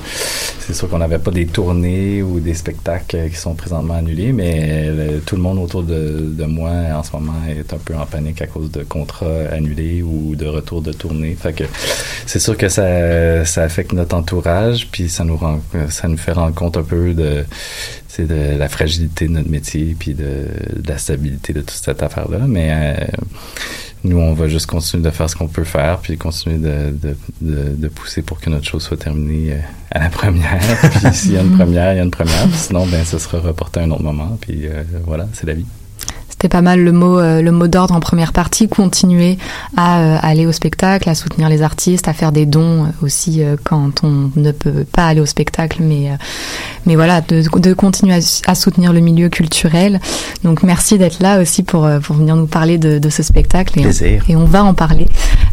[0.60, 4.32] c'est sûr qu'on n'avait pas des tournées ou des spectacles euh, qui sont présentement annulés,
[4.32, 7.94] mais euh, tout le monde autour de, de moi en ce moment est un peu
[7.96, 11.36] en panique à cause de contrats annulés ou de retour de tournée.
[11.38, 11.66] Fait que
[12.26, 15.60] c'est sûr que ça, ça affecte notre entourage, puis ça nous rend,
[15.90, 17.44] ça nous fait rendre compte un peu de
[18.12, 20.48] c'est de la fragilité de notre métier puis de,
[20.86, 22.40] la stabilité de toute cette affaire-là.
[22.46, 23.06] Mais euh,
[24.04, 27.16] nous, on va juste continuer de faire ce qu'on peut faire puis continuer de, de,
[27.42, 29.60] de, pousser pour que notre chose soit terminée euh,
[29.92, 30.60] à la première.
[30.82, 32.54] puis s'il y a une première, il y a une première.
[32.54, 34.38] Sinon, ben, ça sera reporté à un autre moment.
[34.42, 35.66] Puis euh, voilà, c'est la vie.
[36.42, 39.38] C'était pas mal le mot euh, le mot d'ordre en première partie, continuer
[39.78, 43.44] à euh, aller au spectacle, à soutenir les artistes, à faire des dons euh, aussi
[43.64, 46.10] quand on ne peut pas aller au spectacle, mais
[46.88, 48.18] mais voilà, de, de continuer
[48.48, 50.00] à, soutenir le milieu culturel.
[50.44, 53.84] Donc merci d'être là aussi pour pour venir nous parler de, de ce spectacle et
[53.84, 54.24] Plaisir.
[54.28, 55.06] on, et on va en parler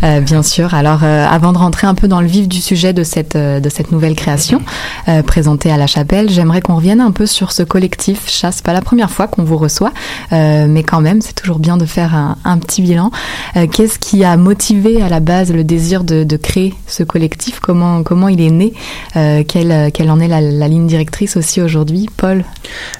[0.04, 0.74] euh, bien sûr.
[0.74, 3.68] Alors euh, avant de rentrer un peu dans le vif du sujet de cette de
[3.68, 4.62] cette nouvelle création
[5.08, 8.52] euh, présentée à la Chapelle, j'aimerais qu'on revienne un peu sur ce collectif Chat.
[8.52, 9.92] C'est pas la première fois qu'on vous reçoit,
[10.32, 13.10] euh, mais quand même, c'est toujours bien de faire un, petit bilan.
[13.56, 17.58] Euh, Qu'est-ce qui a motivé à la base le désir de, créer ce collectif?
[17.58, 18.72] Comment comment il est né?
[19.16, 22.44] Euh, quelle, quelle en est la, ligne directrice aussi aujourd'hui, Paul?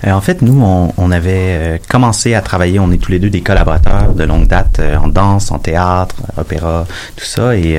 [0.05, 3.43] Euh, en fait, nous, on, avait commencé à travailler, on est tous les deux des
[3.43, 6.85] collaborateurs de longue date en danse, en théâtre, opéra,
[7.17, 7.79] tout ça, et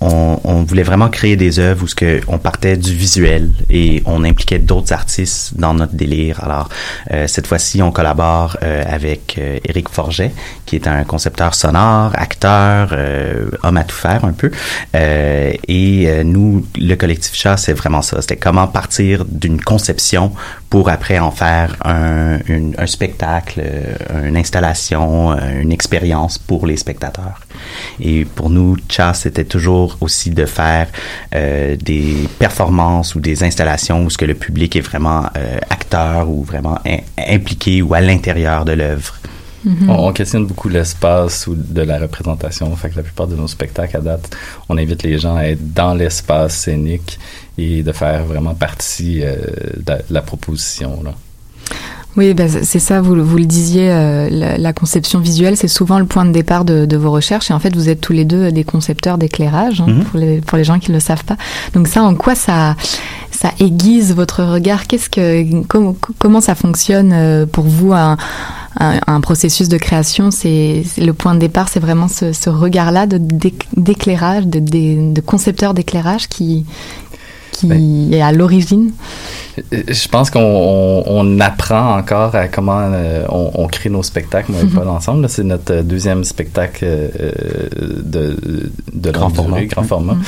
[0.00, 4.02] on, on voulait vraiment créer des œuvres où ce que on partait du visuel et
[4.06, 6.42] on impliquait d'autres artistes dans notre délire.
[6.42, 6.68] Alors,
[7.26, 8.82] cette fois-ci, on collabore euh,
[9.24, 10.32] avec euh, Éric Forget,
[10.66, 14.50] qui est un concepteur sonore, acteur, euh, homme à tout faire un peu.
[14.94, 18.20] Euh, et nous, le collectif Chat, c'est vraiment ça.
[18.20, 20.32] C'était comment partir d'une conception
[20.74, 22.40] pour après en faire un,
[22.86, 27.38] spectacle, euh, une installation, euh, une expérience pour les spectateurs.
[28.00, 30.88] Et pour nous, Cha, c'était toujours aussi de faire
[31.32, 36.28] euh, des performances ou des installations où ce que le public est vraiment euh, acteur
[36.28, 37.04] ou vraiment im-
[37.36, 39.14] impliqué ou à l'intérieur de l'œuvre.
[39.64, 39.88] Mhm.
[39.88, 42.74] On, on questionne beaucoup l'espace ou de la représentation.
[42.74, 44.36] Fait que la plupart de nos spectacles à date,
[44.68, 47.18] on invite les gens à être dans l'espace scénique
[47.58, 49.36] et de faire vraiment partie euh,
[49.86, 51.02] de, la, proposition.
[51.04, 51.12] Là.
[52.16, 55.66] Oui, ben, c'est ça, vous, le- vous le disiez, euh, la, la conception visuelle, c'est
[55.68, 57.50] souvent le point de départ de, de vos recherches.
[57.50, 60.04] Et en fait, vous êtes tous les deux des concepteurs d'éclairage, hein, Mhm.
[60.04, 61.36] pour, les, pour les gens qui ne le savent pas.
[61.74, 62.76] Donc ça, en quoi ça,
[63.32, 64.86] ça aiguise votre regard?
[64.86, 68.16] Qu'est-ce que, comment, comment ça fonctionne euh, pour vous un,
[68.78, 70.30] un, un processus de création?
[70.30, 73.06] C'est le point de départ, c'est vraiment ce, ce regard-là
[73.76, 76.64] d'éclairage, de, de, de concepteur d'éclairage qui
[77.54, 78.92] qui est à l'origine.
[79.58, 84.02] Euh, Je pense qu'on on, on apprend encore à comment euh, on, on crée nos
[84.02, 84.70] spectacles, moi et Mhm.
[84.72, 85.28] Paul ensemble.
[85.28, 87.10] C'est notre euh, deuxième spectacle euh,
[88.02, 88.36] de,
[88.92, 89.56] de Grand format.
[89.60, 90.22] durée, grand Mhm.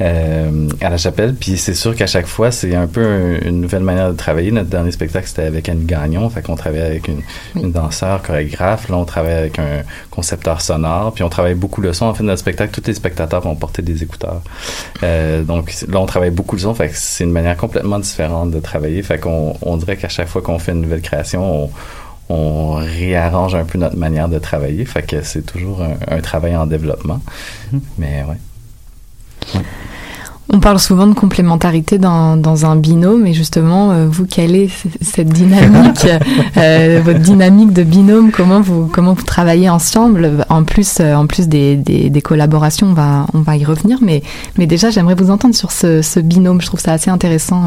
[0.00, 1.34] euh, à la chapelle.
[1.34, 4.50] Puis c'est sûr qu'à chaque fois, c'est un peu un- une nouvelle manière de travailler.
[4.50, 6.28] Notre dernier spectacle, c'était avec Anne Gagnon.
[6.30, 7.20] Fait qu'on travaillait avec une,
[7.56, 8.88] une danseur, chorégraphe.
[8.88, 11.12] Là, on travaille avec un concepteur sonore.
[11.14, 12.06] Puis on travaille beaucoup le son.
[12.06, 14.40] En fait, notre spectacle, tous les spectateurs vont porter des écouteurs.
[15.02, 16.74] Euh, donc là, on travaille beaucoup le son.
[16.74, 19.02] Fait que c'est une manière complètement différente de travailler.
[19.02, 21.70] Fait qu'on on dirait qu'à chaque fois qu'on fait une nouvelle création, on,
[22.34, 24.84] on réarrange un peu notre manière de travailler.
[24.84, 27.20] Fait que c'est toujours un, un travail en développement.
[27.98, 29.60] Mais ouais.
[30.50, 34.68] On parle souvent de complémentarité dans, dans un binôme, et justement, euh, vous, quelle est
[35.00, 36.06] cette dynamique,
[36.56, 38.30] euh, votre dynamique de binôme?
[38.30, 40.44] Comment vous comment vous travaillez ensemble?
[40.50, 43.98] En plus, euh, en plus des, des, des collaborations, on va on va y revenir,
[44.02, 44.22] mais
[44.58, 46.60] mais déjà, j'aimerais vous entendre sur ce, ce binôme.
[46.60, 47.62] Je trouve ça assez intéressant.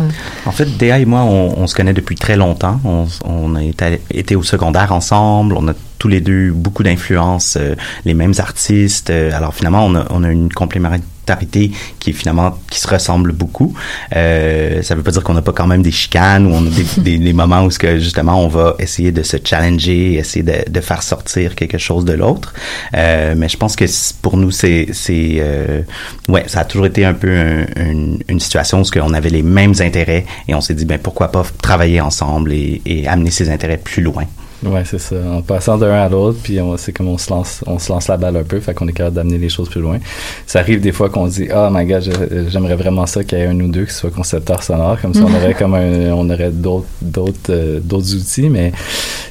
[0.46, 2.80] En fait, Déa et moi, on, on se connaît depuis très longtemps.
[2.86, 5.56] On, on a été, été au secondaire ensemble.
[5.58, 7.76] On a tous les deux beaucoup d'influence, euh,
[8.06, 9.10] les mêmes artistes.
[9.10, 13.34] Euh, alors finalement, on a, on a une complémentarité qui est finalement qui se ressemble
[13.34, 13.74] beaucoup.
[14.16, 16.70] Euh, ça veut pas dire qu'on n'a pas quand même des chicanes ou on a
[16.70, 20.44] des, des, des moments où ce que justement on va essayer de se challenger, essayer
[20.44, 22.54] de, de faire sortir quelque chose de l'autre.
[22.96, 23.86] Euh, mais je pense que
[24.22, 25.82] pour nous c'est c'est euh,
[26.30, 29.44] ouais ça a toujours été un peu un- une, une situation où on avait les
[29.44, 33.50] mêmes intérêts et on s'est dit ben pourquoi pas travailler ensemble et, et amener ces
[33.50, 34.24] intérêts plus loin.
[34.66, 35.16] Ouais, c'est ça.
[35.32, 38.18] En passant d'un à l'autre, puis c'est comme on se lance, on se lance la
[38.18, 40.00] balle un peu, fait qu'on est capable d'amener les choses plus loin.
[40.48, 43.46] Ça arrive des fois qu'on dit, ah, my God, j'aimerais vraiment ça qu'il y ait
[43.48, 46.50] un ou deux qui soit concepteur sonore, comme ça on aurait comme un, on aurait
[46.50, 48.72] d'autres, d'autres, euh, d'autres outils, mais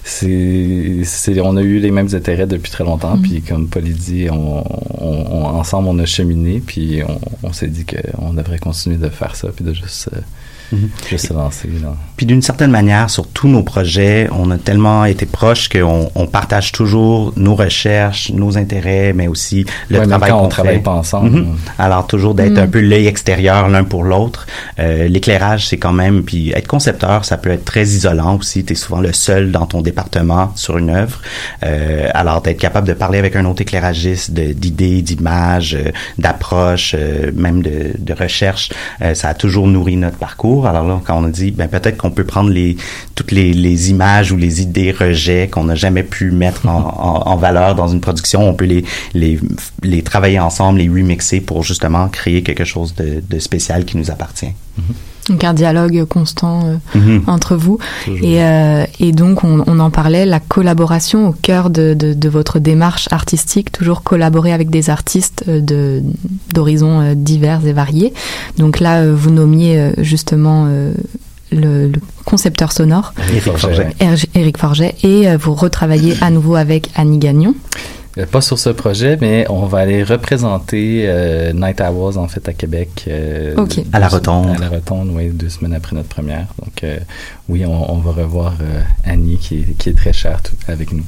[0.05, 4.29] c'est, c'est, on a eu les mêmes intérêts depuis très longtemps, puis comme Paul dit,
[4.31, 4.63] on,
[5.01, 7.19] on- ensemble on a cheminé, puis on,
[7.49, 10.21] on s'est dit qu'on devrait continuer de faire ça, puis de juste, euh,
[10.73, 10.91] Mhm.
[12.17, 16.27] Puis d'une certaine manière, sur tous nos projets, on a tellement été proches qu'on on
[16.27, 20.83] partage toujours nos recherches, nos intérêts, mais aussi le Ouais, travail qu'on travaille fait.
[20.83, 21.31] pas ensemble.
[21.31, 21.57] Mhm.
[21.79, 22.59] Alors toujours d'être Mhm.
[22.59, 24.47] un peu l'œil extérieur l'un pour l'autre.
[24.79, 28.65] Euh, L'éclairage, c'est quand même, puis être concepteur, ça peut être très isolant aussi.
[28.65, 31.21] Tu es souvent le seul dans ton département sur une œuvre.
[31.65, 36.95] Euh, alors d'être capable de parler avec un autre éclairagiste, de- d'idées, d'images, euh, d'approches,
[36.99, 38.71] euh, même de, de recherche,
[39.03, 40.56] euh, ça a toujours nourri notre parcours.
[40.65, 42.77] Alors là, quand on a dit, ben peut-être qu'on peut prendre les
[43.15, 46.79] toutes les, les images ou les idées rejets qu'on n'a jamais pu mettre en,
[47.27, 49.39] en, en valeur dans une production, on peut les, les
[49.83, 54.11] les travailler ensemble, les remixer pour justement créer quelque chose de, de spécial qui nous
[54.11, 54.53] appartient.
[55.29, 57.23] Donc un dialogue constant euh, Mhm.
[57.27, 57.79] entre vous.
[58.07, 62.29] Et, euh, et donc on, on en parlait, la collaboration au cœur de, de, de
[62.29, 66.03] votre démarche artistique, toujours collaborer avec des artistes euh, de
[66.55, 68.13] d'horizons euh, divers et variés.
[68.59, 70.93] Donc là, vous nommiez justement euh,
[71.51, 73.89] le, le concepteur sonore, Éric Forget.
[74.35, 77.55] Éric Forget, et vous retravaillez à nouveau avec Annie Gagnon.
[78.19, 82.49] Euh, Pas sur ce projet, mais on va aller représenter euh, Night Hours en fait
[82.49, 83.05] à Québec.
[83.09, 83.77] euh, Ok.
[83.77, 84.57] deux À la Rotonde.
[84.57, 86.47] À la Rotonde, oui, deux semaines après notre première.
[86.65, 86.99] Donc euh,
[87.49, 90.93] oui, on, on va revoir euh, Annie qui est, qui est très chère tout- avec
[90.93, 91.05] nous.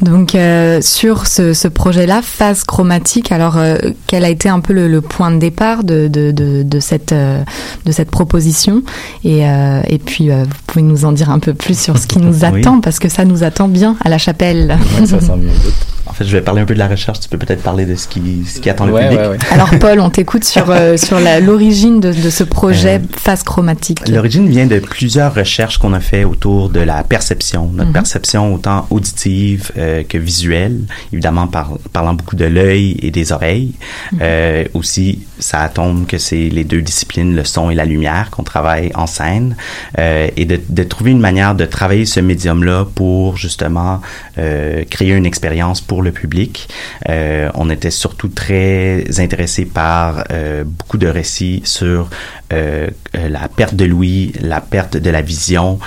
[0.00, 3.76] Donc euh, sur ce, ce projet-là, phase chromatique, alors euh,
[4.08, 7.12] quel a été un peu le, le point de départ de, de, de, de cette,
[7.12, 7.42] euh,
[7.84, 8.82] de cette proposition?
[9.24, 12.40] Et, et puis vous pouvez nous en dire un peu plus sur ce qui nous
[12.44, 12.60] Oui.
[12.60, 14.76] attend parce que ça nous attend bien à la chapelle.
[16.12, 17.20] En fait, je vais parler un peu de la recherche.
[17.20, 19.18] Tu peux peut-être parler de ce qui, ce qui attend le Ouais, public.
[19.20, 19.38] ouais, ouais.
[19.50, 23.42] Alors Paul, on t'écoute sur, euh, sur la- l'origine de, de ce projet Euh, phase
[23.42, 24.06] chromatique.
[24.10, 27.94] L'origine vient de plusieurs recherches qu'on a fait autour de la perception, notre Mhm.
[27.94, 30.80] perception autant auditive euh, que visuelle,
[31.14, 33.72] évidemment par, parlant beaucoup de l'œil et des oreilles.
[34.20, 38.42] Euh, aussi, ça tombe que c'est les deux disciplines, le son et la lumière, qu'on
[38.42, 39.56] travaille en scène,
[39.98, 44.02] euh, et de, de trouver une manière de travailler ce médium-là pour justement
[44.36, 46.68] euh, créer une expérience pour le public.
[47.08, 52.08] Euh, on était surtout très intéressé par euh, beaucoup de récits sur
[52.52, 55.78] euh, la perte de l'ouïe, la perte de la vision,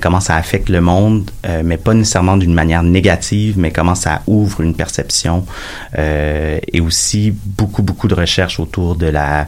[0.00, 1.30] comment ça affecte le monde,
[1.64, 5.44] mais pas nécessairement d'une manière négative, mais comment ça ouvre une perception,
[5.96, 9.46] et aussi beaucoup beaucoup de recherches autour de la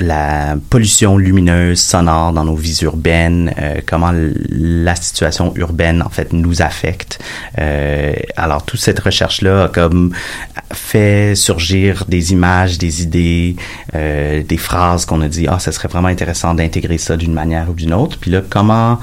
[0.00, 6.32] la pollution lumineuse sonore dans nos vies urbaines, euh, comment la situation urbaine en fait
[6.32, 7.18] nous affecte.
[7.58, 10.12] Euh, alors toute cette recherche là a comme
[10.72, 13.56] fait surgir des images, des idées,
[13.94, 17.70] euh, des phrases qu'on a dit ah ça serait vraiment intéressant d'intégrer ça d'une manière
[17.70, 18.18] ou d'une autre.
[18.18, 18.98] Puis là comment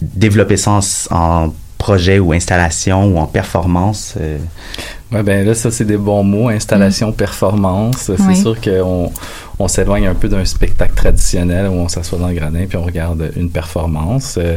[0.00, 0.80] développer ça
[1.10, 4.16] en, projet ou installation ou en performance.
[5.10, 6.48] Ouais, ben là, ça, c'est des bons mots.
[6.50, 8.10] Installation, performance.
[8.10, 8.16] Oui.
[8.34, 9.10] C'est sûr qu'on
[9.60, 12.84] on s'éloigne un peu d'un spectacle traditionnel où on s'assoit dans le gradin puis on
[12.84, 14.36] regarde une performance.
[14.38, 14.56] Euh,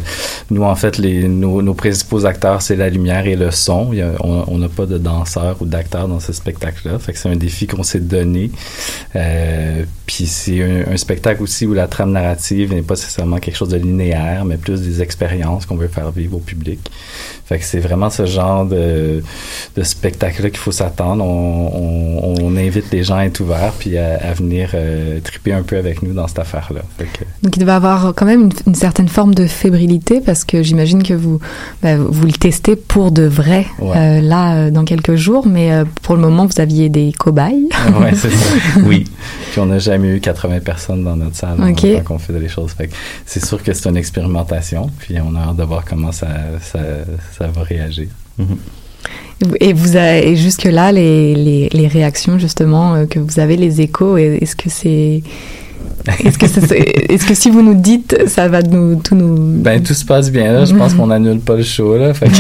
[0.52, 3.90] nous, en fait, les, nos, nos principaux acteurs, c'est la lumière et le son.
[3.94, 7.00] Il y a- on on n'a pas de danseurs ou d'acteurs dans ce spectacle-là.
[7.00, 8.52] Fait que c'est un défi qu'on s'est donné.
[9.16, 13.56] Euh, puis c'est un, un spectacle aussi où la trame narrative n'est pas nécessairement quelque
[13.58, 16.92] chose de linéaire, mais plus des expériences qu'on veut faire vivre au public.
[17.52, 19.22] Fait que c'est vraiment ce genre de,
[19.76, 21.22] de spectacle-là qu'il faut s'attendre.
[21.22, 25.52] On, on, on, invite les gens à être ouverts puis à, à venir euh, triper
[25.52, 26.80] un peu avec nous dans cette affaire-là.
[27.44, 31.04] Donc il devait avoir quand même une, une, certaine forme de fébrilité parce que j'imagine
[31.04, 31.42] que vous,
[31.84, 33.98] bah, vous le testez pour de vrai ouais.
[33.98, 37.68] euh, là dans quelques jours, mais euh, pour le moment vous aviez des cobayes.
[38.00, 38.56] oui, c'est ça.
[38.86, 39.04] oui.
[39.52, 42.02] Puis on n'a jamais eu 80 personnes dans notre salle okay.
[42.06, 42.72] quand on fait des choses.
[42.72, 42.90] Fait
[43.26, 46.28] c'est sûr que c'est une expérimentation, puis on a hâte de voir comment ça,
[46.62, 46.80] ça,
[47.38, 48.08] ça va réagir.
[48.40, 48.58] -hmm.
[49.60, 49.98] Et vous
[50.36, 54.70] jusque là les, les, les, réactions justement euh, que vous avez, les échos, est-ce que
[54.70, 55.24] c'est
[56.24, 56.46] est-ce que,
[57.14, 59.36] est-ce que si vous nous dites, ça va nous, tout nous...
[59.38, 60.66] Ben, tout se passe bien, là.
[60.66, 62.14] Je pense qu'on annule pas le show, là.
[62.14, 62.32] Fait que...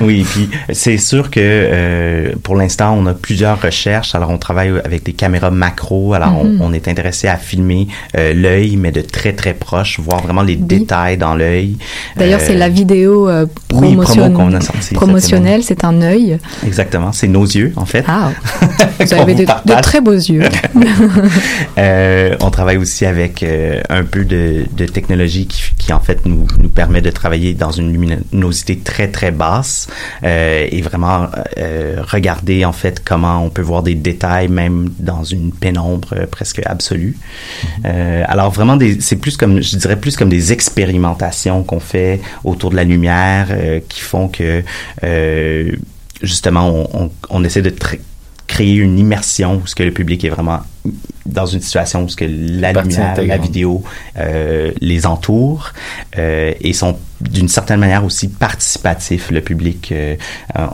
[0.04, 4.14] oui, puis c'est sûr que euh, pour l'instant, on a plusieurs recherches.
[4.14, 6.14] Alors, on travaille avec des caméras macro.
[6.14, 6.62] Alors, mm -hmm.
[6.62, 7.86] on, on, est intéressé à filmer
[8.18, 10.62] euh, l'œil, mais de très, très proche, voir vraiment les oui.
[10.62, 11.76] détails dans l'œil.
[12.16, 13.28] D'ailleurs, euh, c'est la vidéo
[13.68, 14.26] promotion...
[14.26, 14.58] oui, promo
[14.94, 16.38] promotionnelle, c'est un œil.
[16.66, 18.04] Exactement, c'est nos yeux, en fait.
[18.08, 18.30] Ah,
[19.00, 20.42] vous avez de, de, très beaux yeux.
[22.34, 26.24] Euh, on travaille aussi avec euh, un peu de, de technologie qui, qui, en fait
[26.26, 29.88] nous, nous permet de travailler dans une luminosité très très basse
[30.24, 31.28] euh, et vraiment
[31.58, 36.60] euh, regarder en fait comment on peut voir des détails même dans une pénombre presque
[36.64, 37.16] absolue.
[37.16, 38.24] Mm -hmm.
[38.28, 42.76] alors vraiment c'est plus comme je dirais plus comme des expérimentations qu'on fait autour de
[42.76, 43.46] la lumière
[43.88, 44.62] qui font que
[46.22, 47.72] justement on, on, on essaie de
[48.46, 50.60] créer une immersion où ce que le public est vraiment
[51.26, 53.82] dans une situation où ce que la lumière, la vidéo
[54.18, 55.72] euh, les entoure
[56.18, 60.16] euh, et sont d'une certaine manière aussi participatifs le public euh,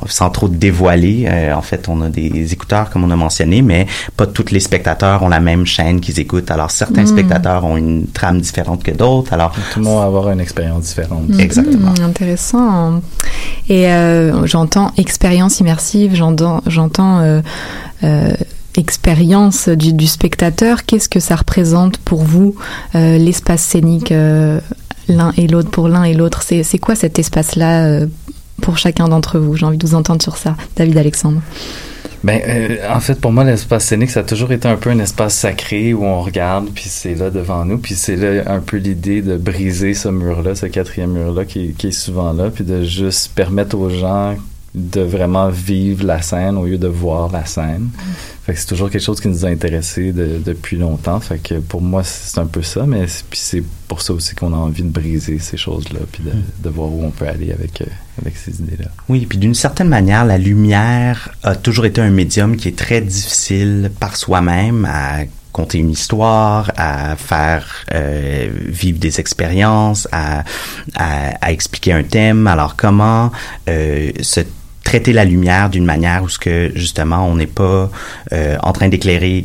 [0.06, 1.26] sans trop dévoiler.
[1.28, 4.58] Euh, en fait on a des écouteurs comme on a mentionné mais pas tous les
[4.58, 6.50] spectateurs ont la même chaîne qu'ils écoutent.
[6.50, 7.06] Alors certains mmh.
[7.06, 10.84] spectateurs ont une trame différente que d'autres alors tout le monde va avoir une expérience
[10.84, 11.28] différente.
[11.28, 11.40] Mmh.
[11.40, 11.92] exactement.
[11.92, 13.00] Mmh, intéressant.
[13.68, 17.40] Et euh, j'entends expérience immersive j'entends j'entends euh,
[18.76, 22.54] expérience du, spectateur, qu'est-ce que ça représente pour vous
[22.94, 24.60] euh, l'espace scénique euh,
[25.08, 26.42] l'un et l'autre pour l'un et l'autre?
[26.42, 28.06] C'est quoi cet espace-là euh,
[28.62, 29.56] pour chacun d'entre vous?
[29.56, 31.40] J'ai envie de vous entendre sur ça, David Alexandre.
[32.22, 35.34] Ben, en fait, pour moi, l'espace scénique, ça a toujours été un peu un espace
[35.34, 39.22] sacré où on regarde, puis c'est là devant nous, puis c'est là un peu l'idée
[39.22, 43.32] de briser ce mur-là, ce quatrième mur-là qui, qui, est souvent là, puis de juste
[43.34, 44.36] permettre aux gens
[44.74, 47.88] de vraiment vivre la scène au lieu de voir la scène.
[48.54, 51.20] C'est toujours quelque chose qui nous a intéressés de, depuis longtemps.
[51.20, 54.52] Fait que pour moi, c'est un peu ça, mais puis c'est pour ça aussi qu'on
[54.52, 56.32] a envie de briser ces choses-là, puis de,
[56.62, 57.86] de, voir où on peut aller avec, euh,
[58.20, 58.88] avec ces idées-là.
[59.08, 63.00] Oui, puis d'une certaine manière, la lumière a toujours été un médium qui est très
[63.00, 70.44] difficile par soi-même à conter une histoire, à faire euh, vivre des expériences, à,
[70.94, 72.46] à, à, expliquer un thème.
[72.46, 73.32] Alors comment
[73.68, 74.40] euh, se
[74.90, 77.88] traiter la lumière d'une manière où ce que justement on n'est pas
[78.32, 79.44] euh, en train d'éclairer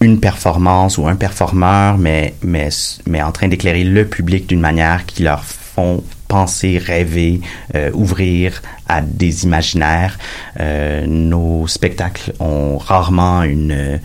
[0.00, 2.68] une performance ou un performeur, mais mais
[3.04, 7.40] mais en train d'éclairer le public d'une manière qui leur font penser, rêver,
[7.74, 10.16] euh, ouvrir à des imaginaires.
[10.60, 13.98] Euh, nos spectacles ont rarement une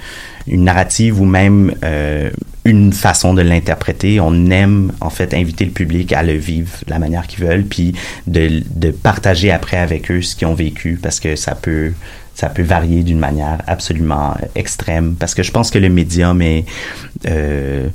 [0.49, 2.30] une narrative ou même euh,
[2.65, 4.19] une façon de l'interpréter.
[4.19, 7.65] On aime en fait inviter le public à le vivre de la manière qu'ils veulent,
[7.65, 7.93] puis
[8.27, 11.93] de, de partager après avec eux ce qu'ils ont vécu, parce que ça peut
[12.35, 15.15] ça peut varier d'une manière absolument extrême.
[15.19, 16.63] Parce que je pense que le médium est
[17.27, 17.88] euh,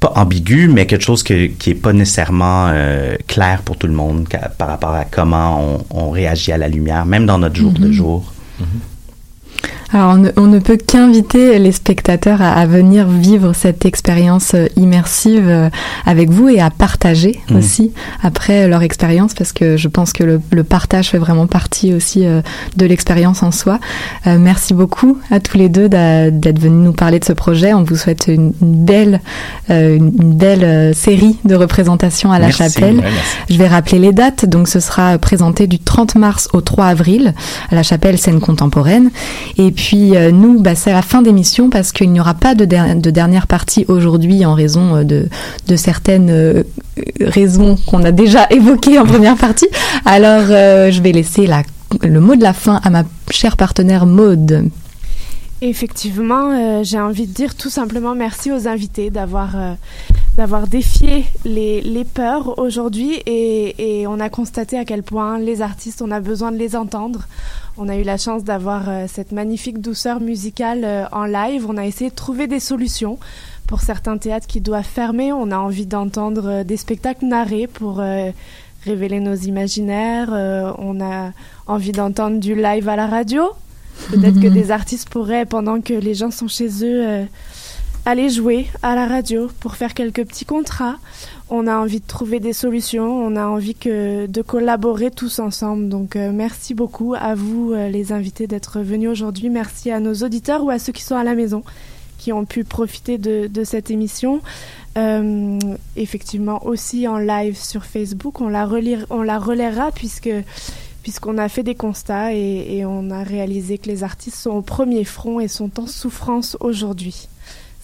[0.00, 3.92] pas ambigu, mais quelque chose que, qui est pas nécessairement euh, clair pour tout le
[3.92, 4.26] monde
[4.56, 5.60] par rapport à comment
[5.90, 7.86] on, on, réagit à la lumière, même dans notre jour mm -hmm.
[7.86, 8.32] de jour.
[8.58, 8.91] Mm -hmm.
[9.92, 14.54] Alors, on ne, on ne peut qu'inviter les spectateurs à, à, venir vivre cette expérience
[14.76, 15.70] immersive euh,
[16.06, 17.56] avec vous et à partager mmh.
[17.56, 17.92] aussi
[18.22, 22.26] après leur expérience parce que je pense que le, le partage fait vraiment partie aussi
[22.26, 22.40] euh,
[22.76, 23.78] de l'expérience en soi.
[24.26, 27.74] Euh, merci beaucoup à tous les deux d'être venus nous parler de ce projet.
[27.74, 29.20] On vous souhaite une, une belle,
[29.70, 32.98] euh, une, une, belle euh, série de représentations à la merci, chapelle.
[32.98, 33.10] Ouais,
[33.50, 34.46] Je vais rappeler les dates.
[34.46, 37.34] Donc, ce sera présenté du 30 mars au 3 avril
[37.70, 39.10] à la chapelle scène contemporaine.
[39.58, 42.54] Et puis, puis euh, nous, bah, c'est la fin d'émission parce qu'il n'y aura pas
[42.54, 46.62] de, der de dernière partie aujourd'hui en raison euh, de, certaines euh,
[47.20, 49.66] raisons qu'on a déjà évoquées en première partie.
[50.04, 51.64] Alors, je vais laisser la,
[52.00, 54.68] le mot de la fin à ma chère partenaire Maude.
[55.62, 59.56] Effectivement, j'ai envie de dire tout simplement merci aux invités d'avoir
[60.36, 65.60] d'avoir défié les, les peurs aujourd'hui et, et, on a constaté à quel point les
[65.60, 67.26] artistes, on a besoin de les entendre.
[67.78, 71.66] On a eu la chance d'avoir euh, cette magnifique douceur musicale euh, en live.
[71.68, 73.18] On a essayé de trouver des solutions
[73.66, 75.32] pour certains théâtres qui doivent fermer.
[75.32, 78.02] On a envie d'entendre euh, des spectacles narrés pour
[78.84, 80.30] révéler nos imaginaires.
[80.78, 81.30] on a
[81.66, 83.44] envie d'entendre du live à la radio.
[84.10, 87.26] Peut-être que des artistes pourraient, pendant que les gens sont chez eux,
[88.04, 90.96] aller jouer à la radio pour faire quelques petits contrats.
[91.50, 95.88] On a envie de trouver des solutions, on a envie que, de collaborer tous ensemble.
[95.88, 99.50] Donc euh, merci beaucoup à vous euh, les invités d'être venus aujourd'hui.
[99.50, 101.62] Merci à nos auditeurs ou à ceux qui sont à la maison
[102.18, 104.40] qui ont pu profiter de, cette émission.
[104.96, 105.58] Euh,
[105.96, 110.30] effectivement aussi en live sur Facebook, on la, relire, on la relaiera puisque
[111.02, 115.02] puisqu'on a fait des constats et on a réalisé que les artistes sont au premier
[115.02, 117.26] front et sont en souffrance aujourd'hui.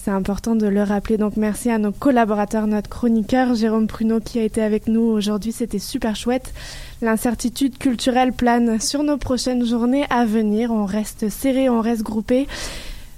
[0.08, 1.18] C'est important de le rappeler.
[1.18, 5.52] Donc merci à nos collaborateurs, notre chroniqueur Jérôme Pruneau qui a été avec nous aujourd'hui.
[5.52, 6.54] C'était super chouette.
[7.02, 10.70] L'incertitude culturelle plane sur nos prochaines journées à venir.
[10.70, 12.46] On reste serré, on reste groupé.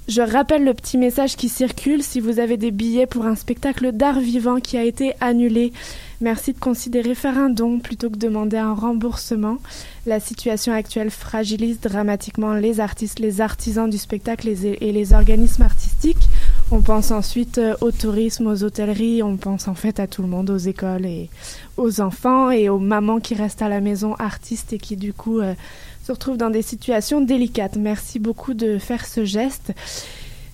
[0.08, 2.02] Je rappelle le petit message qui circule.
[2.02, 5.72] Si vous avez des billets pour un spectacle d'art vivant qui a été annulé,
[6.20, 9.58] merci de considérer faire un don plutôt que demander un remboursement.
[10.06, 16.28] La situation actuelle fragilise dramatiquement les artistes, les artisans du spectacle et les organismes artistiques.
[16.72, 20.28] On pense ensuite euh, au tourisme, aux hôtelleries, on pense en fait à tout le
[20.28, 21.28] monde, aux écoles et
[21.76, 25.40] aux enfants et aux mamans qui restent à la maison artistes et qui du coup
[25.40, 25.54] euh,
[26.04, 27.74] se retrouvent dans des situations délicates.
[27.76, 29.72] Merci beaucoup de faire ce geste.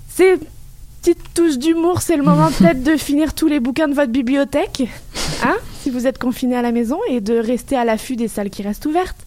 [0.09, 0.39] C'est
[1.03, 4.89] petite touche d'humour, c'est le moment peut-être de finir tous les bouquins de votre bibliothèque,
[5.43, 8.51] hein, si vous êtes confiné à la maison, et de rester à l'affût des salles
[8.51, 9.27] qui restent ouvertes.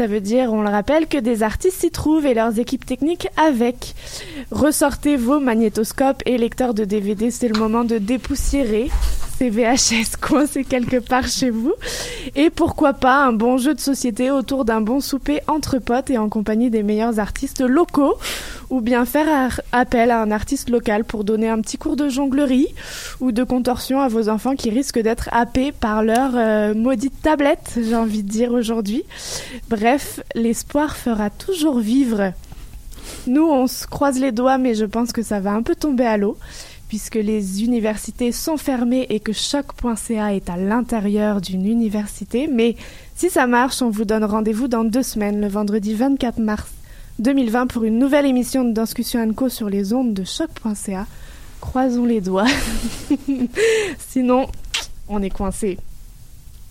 [0.00, 3.28] Ça veut dire, on le rappelle, que des artistes s'y trouvent et leurs équipes techniques
[3.36, 3.94] avec.
[4.50, 8.88] Ressortez vos magnétoscopes et lecteurs de DVD, c'est le moment de dépoussiérer
[9.40, 11.72] ces VHS coincés quelque part chez vous.
[12.36, 16.18] Et pourquoi pas un bon jeu de société autour d'un bon souper entre potes et
[16.18, 18.18] en compagnie des meilleurs artistes locaux,
[18.68, 22.68] ou bien faire appel à un artiste local pour donner un petit cours de jonglerie
[23.20, 27.78] ou de contorsion à vos enfants qui risquent d'être happés par leur euh, maudite tablette,
[27.82, 29.04] j'ai envie de dire aujourd'hui.
[29.70, 29.89] Bref,
[30.34, 32.32] l'espoir fera toujours vivre.
[33.26, 36.06] Nous, on se croise les doigts, mais je pense que ça va un peu tomber
[36.06, 36.36] à l'eau,
[36.88, 42.48] puisque les universités sont fermées et que choc.ca est à l'intérieur d'une université.
[42.48, 42.76] Mais
[43.16, 46.70] si ça marche, on vous donne rendez-vous dans deux semaines, le vendredi 24 mars
[47.18, 51.06] 2020, pour une nouvelle émission de Discussion Co sur les ondes de choc.ca.
[51.60, 52.48] Croisons les doigts.
[53.98, 54.46] Sinon,
[55.08, 55.78] on est coincé.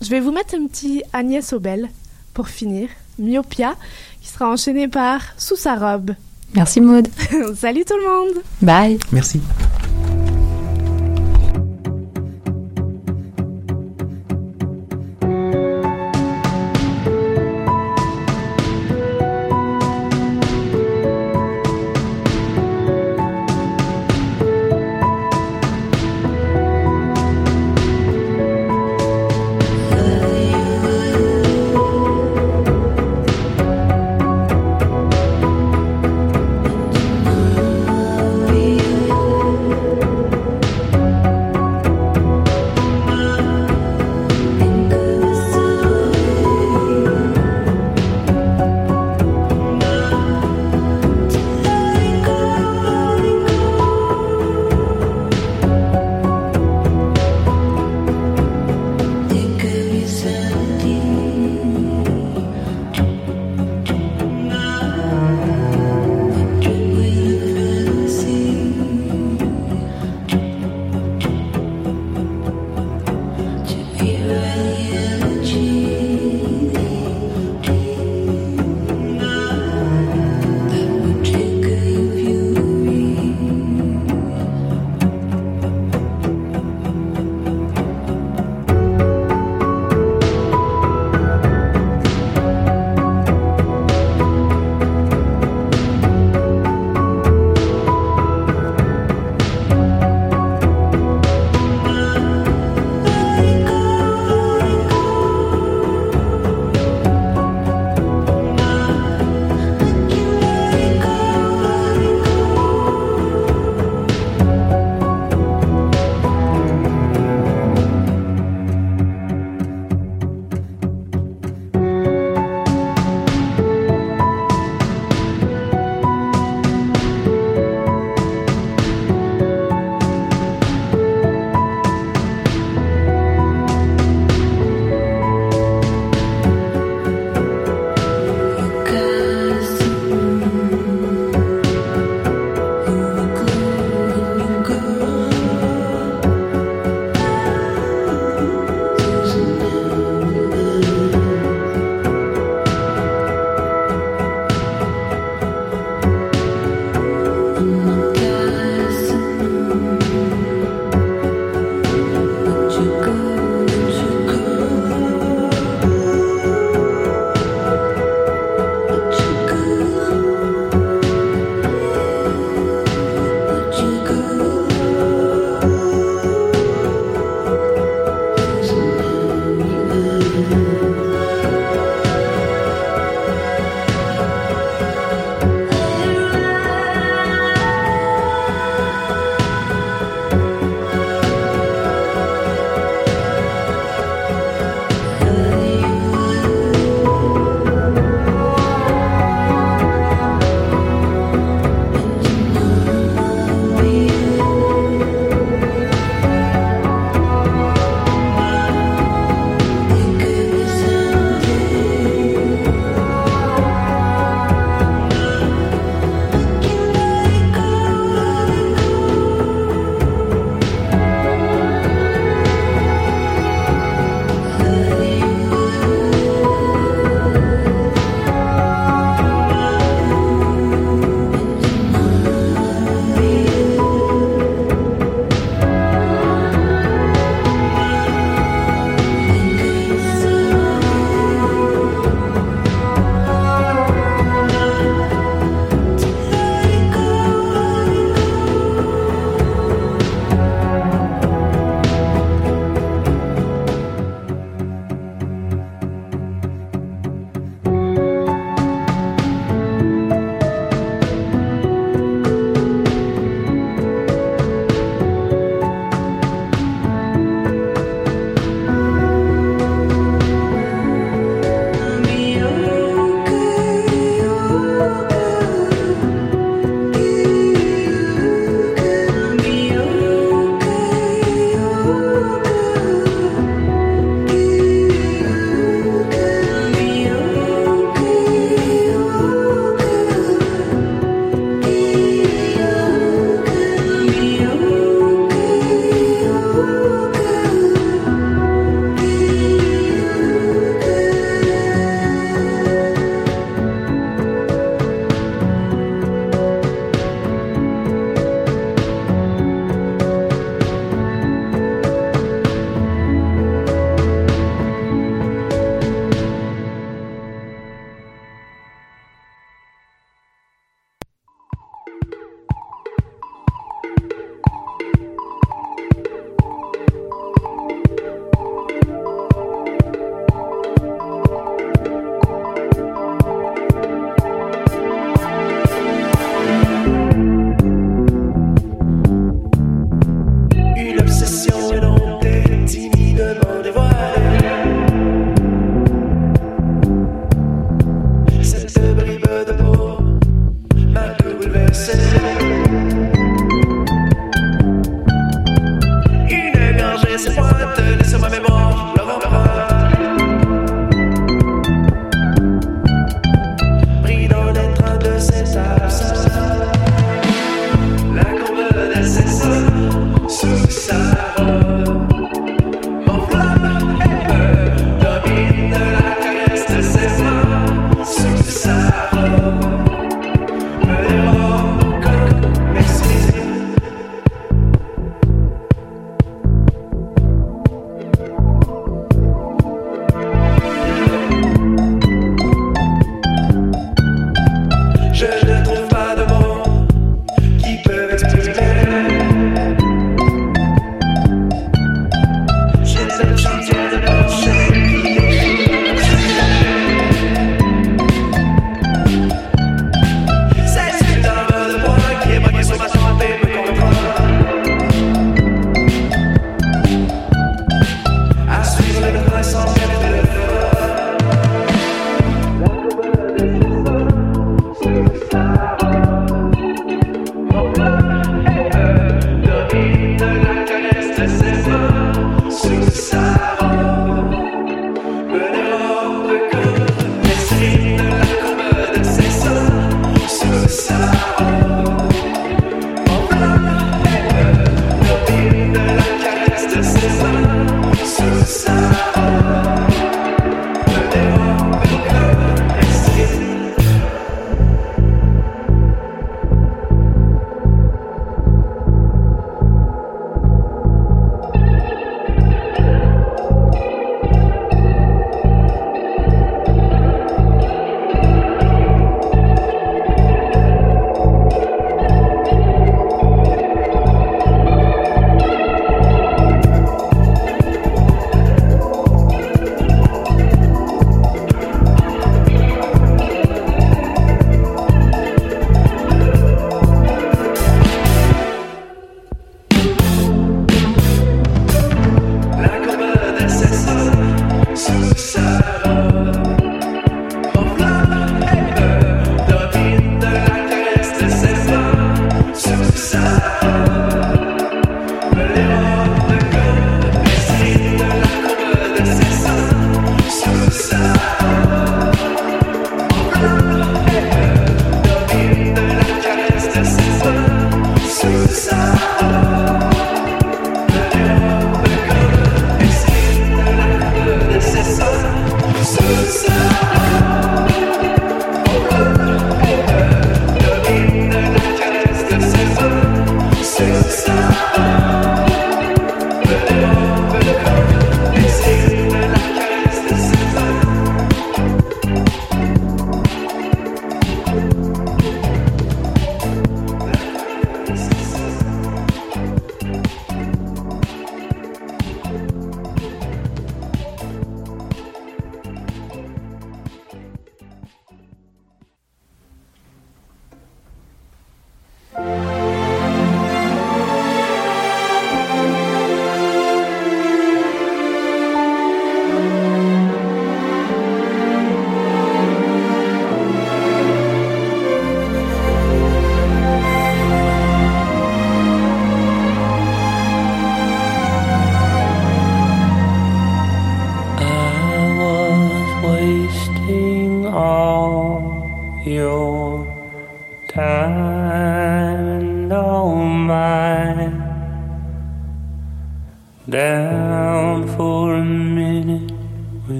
[0.00, 1.88] Je vais vous mettre un petit Agnès Obel
[2.34, 2.88] pour finir.
[3.20, 3.74] Myopia,
[4.20, 6.12] qui sera enchaîné par Sous sa robe.
[6.54, 7.06] Merci Maud.
[7.56, 8.98] Salut tout le monde Bye.
[9.12, 9.40] Merci.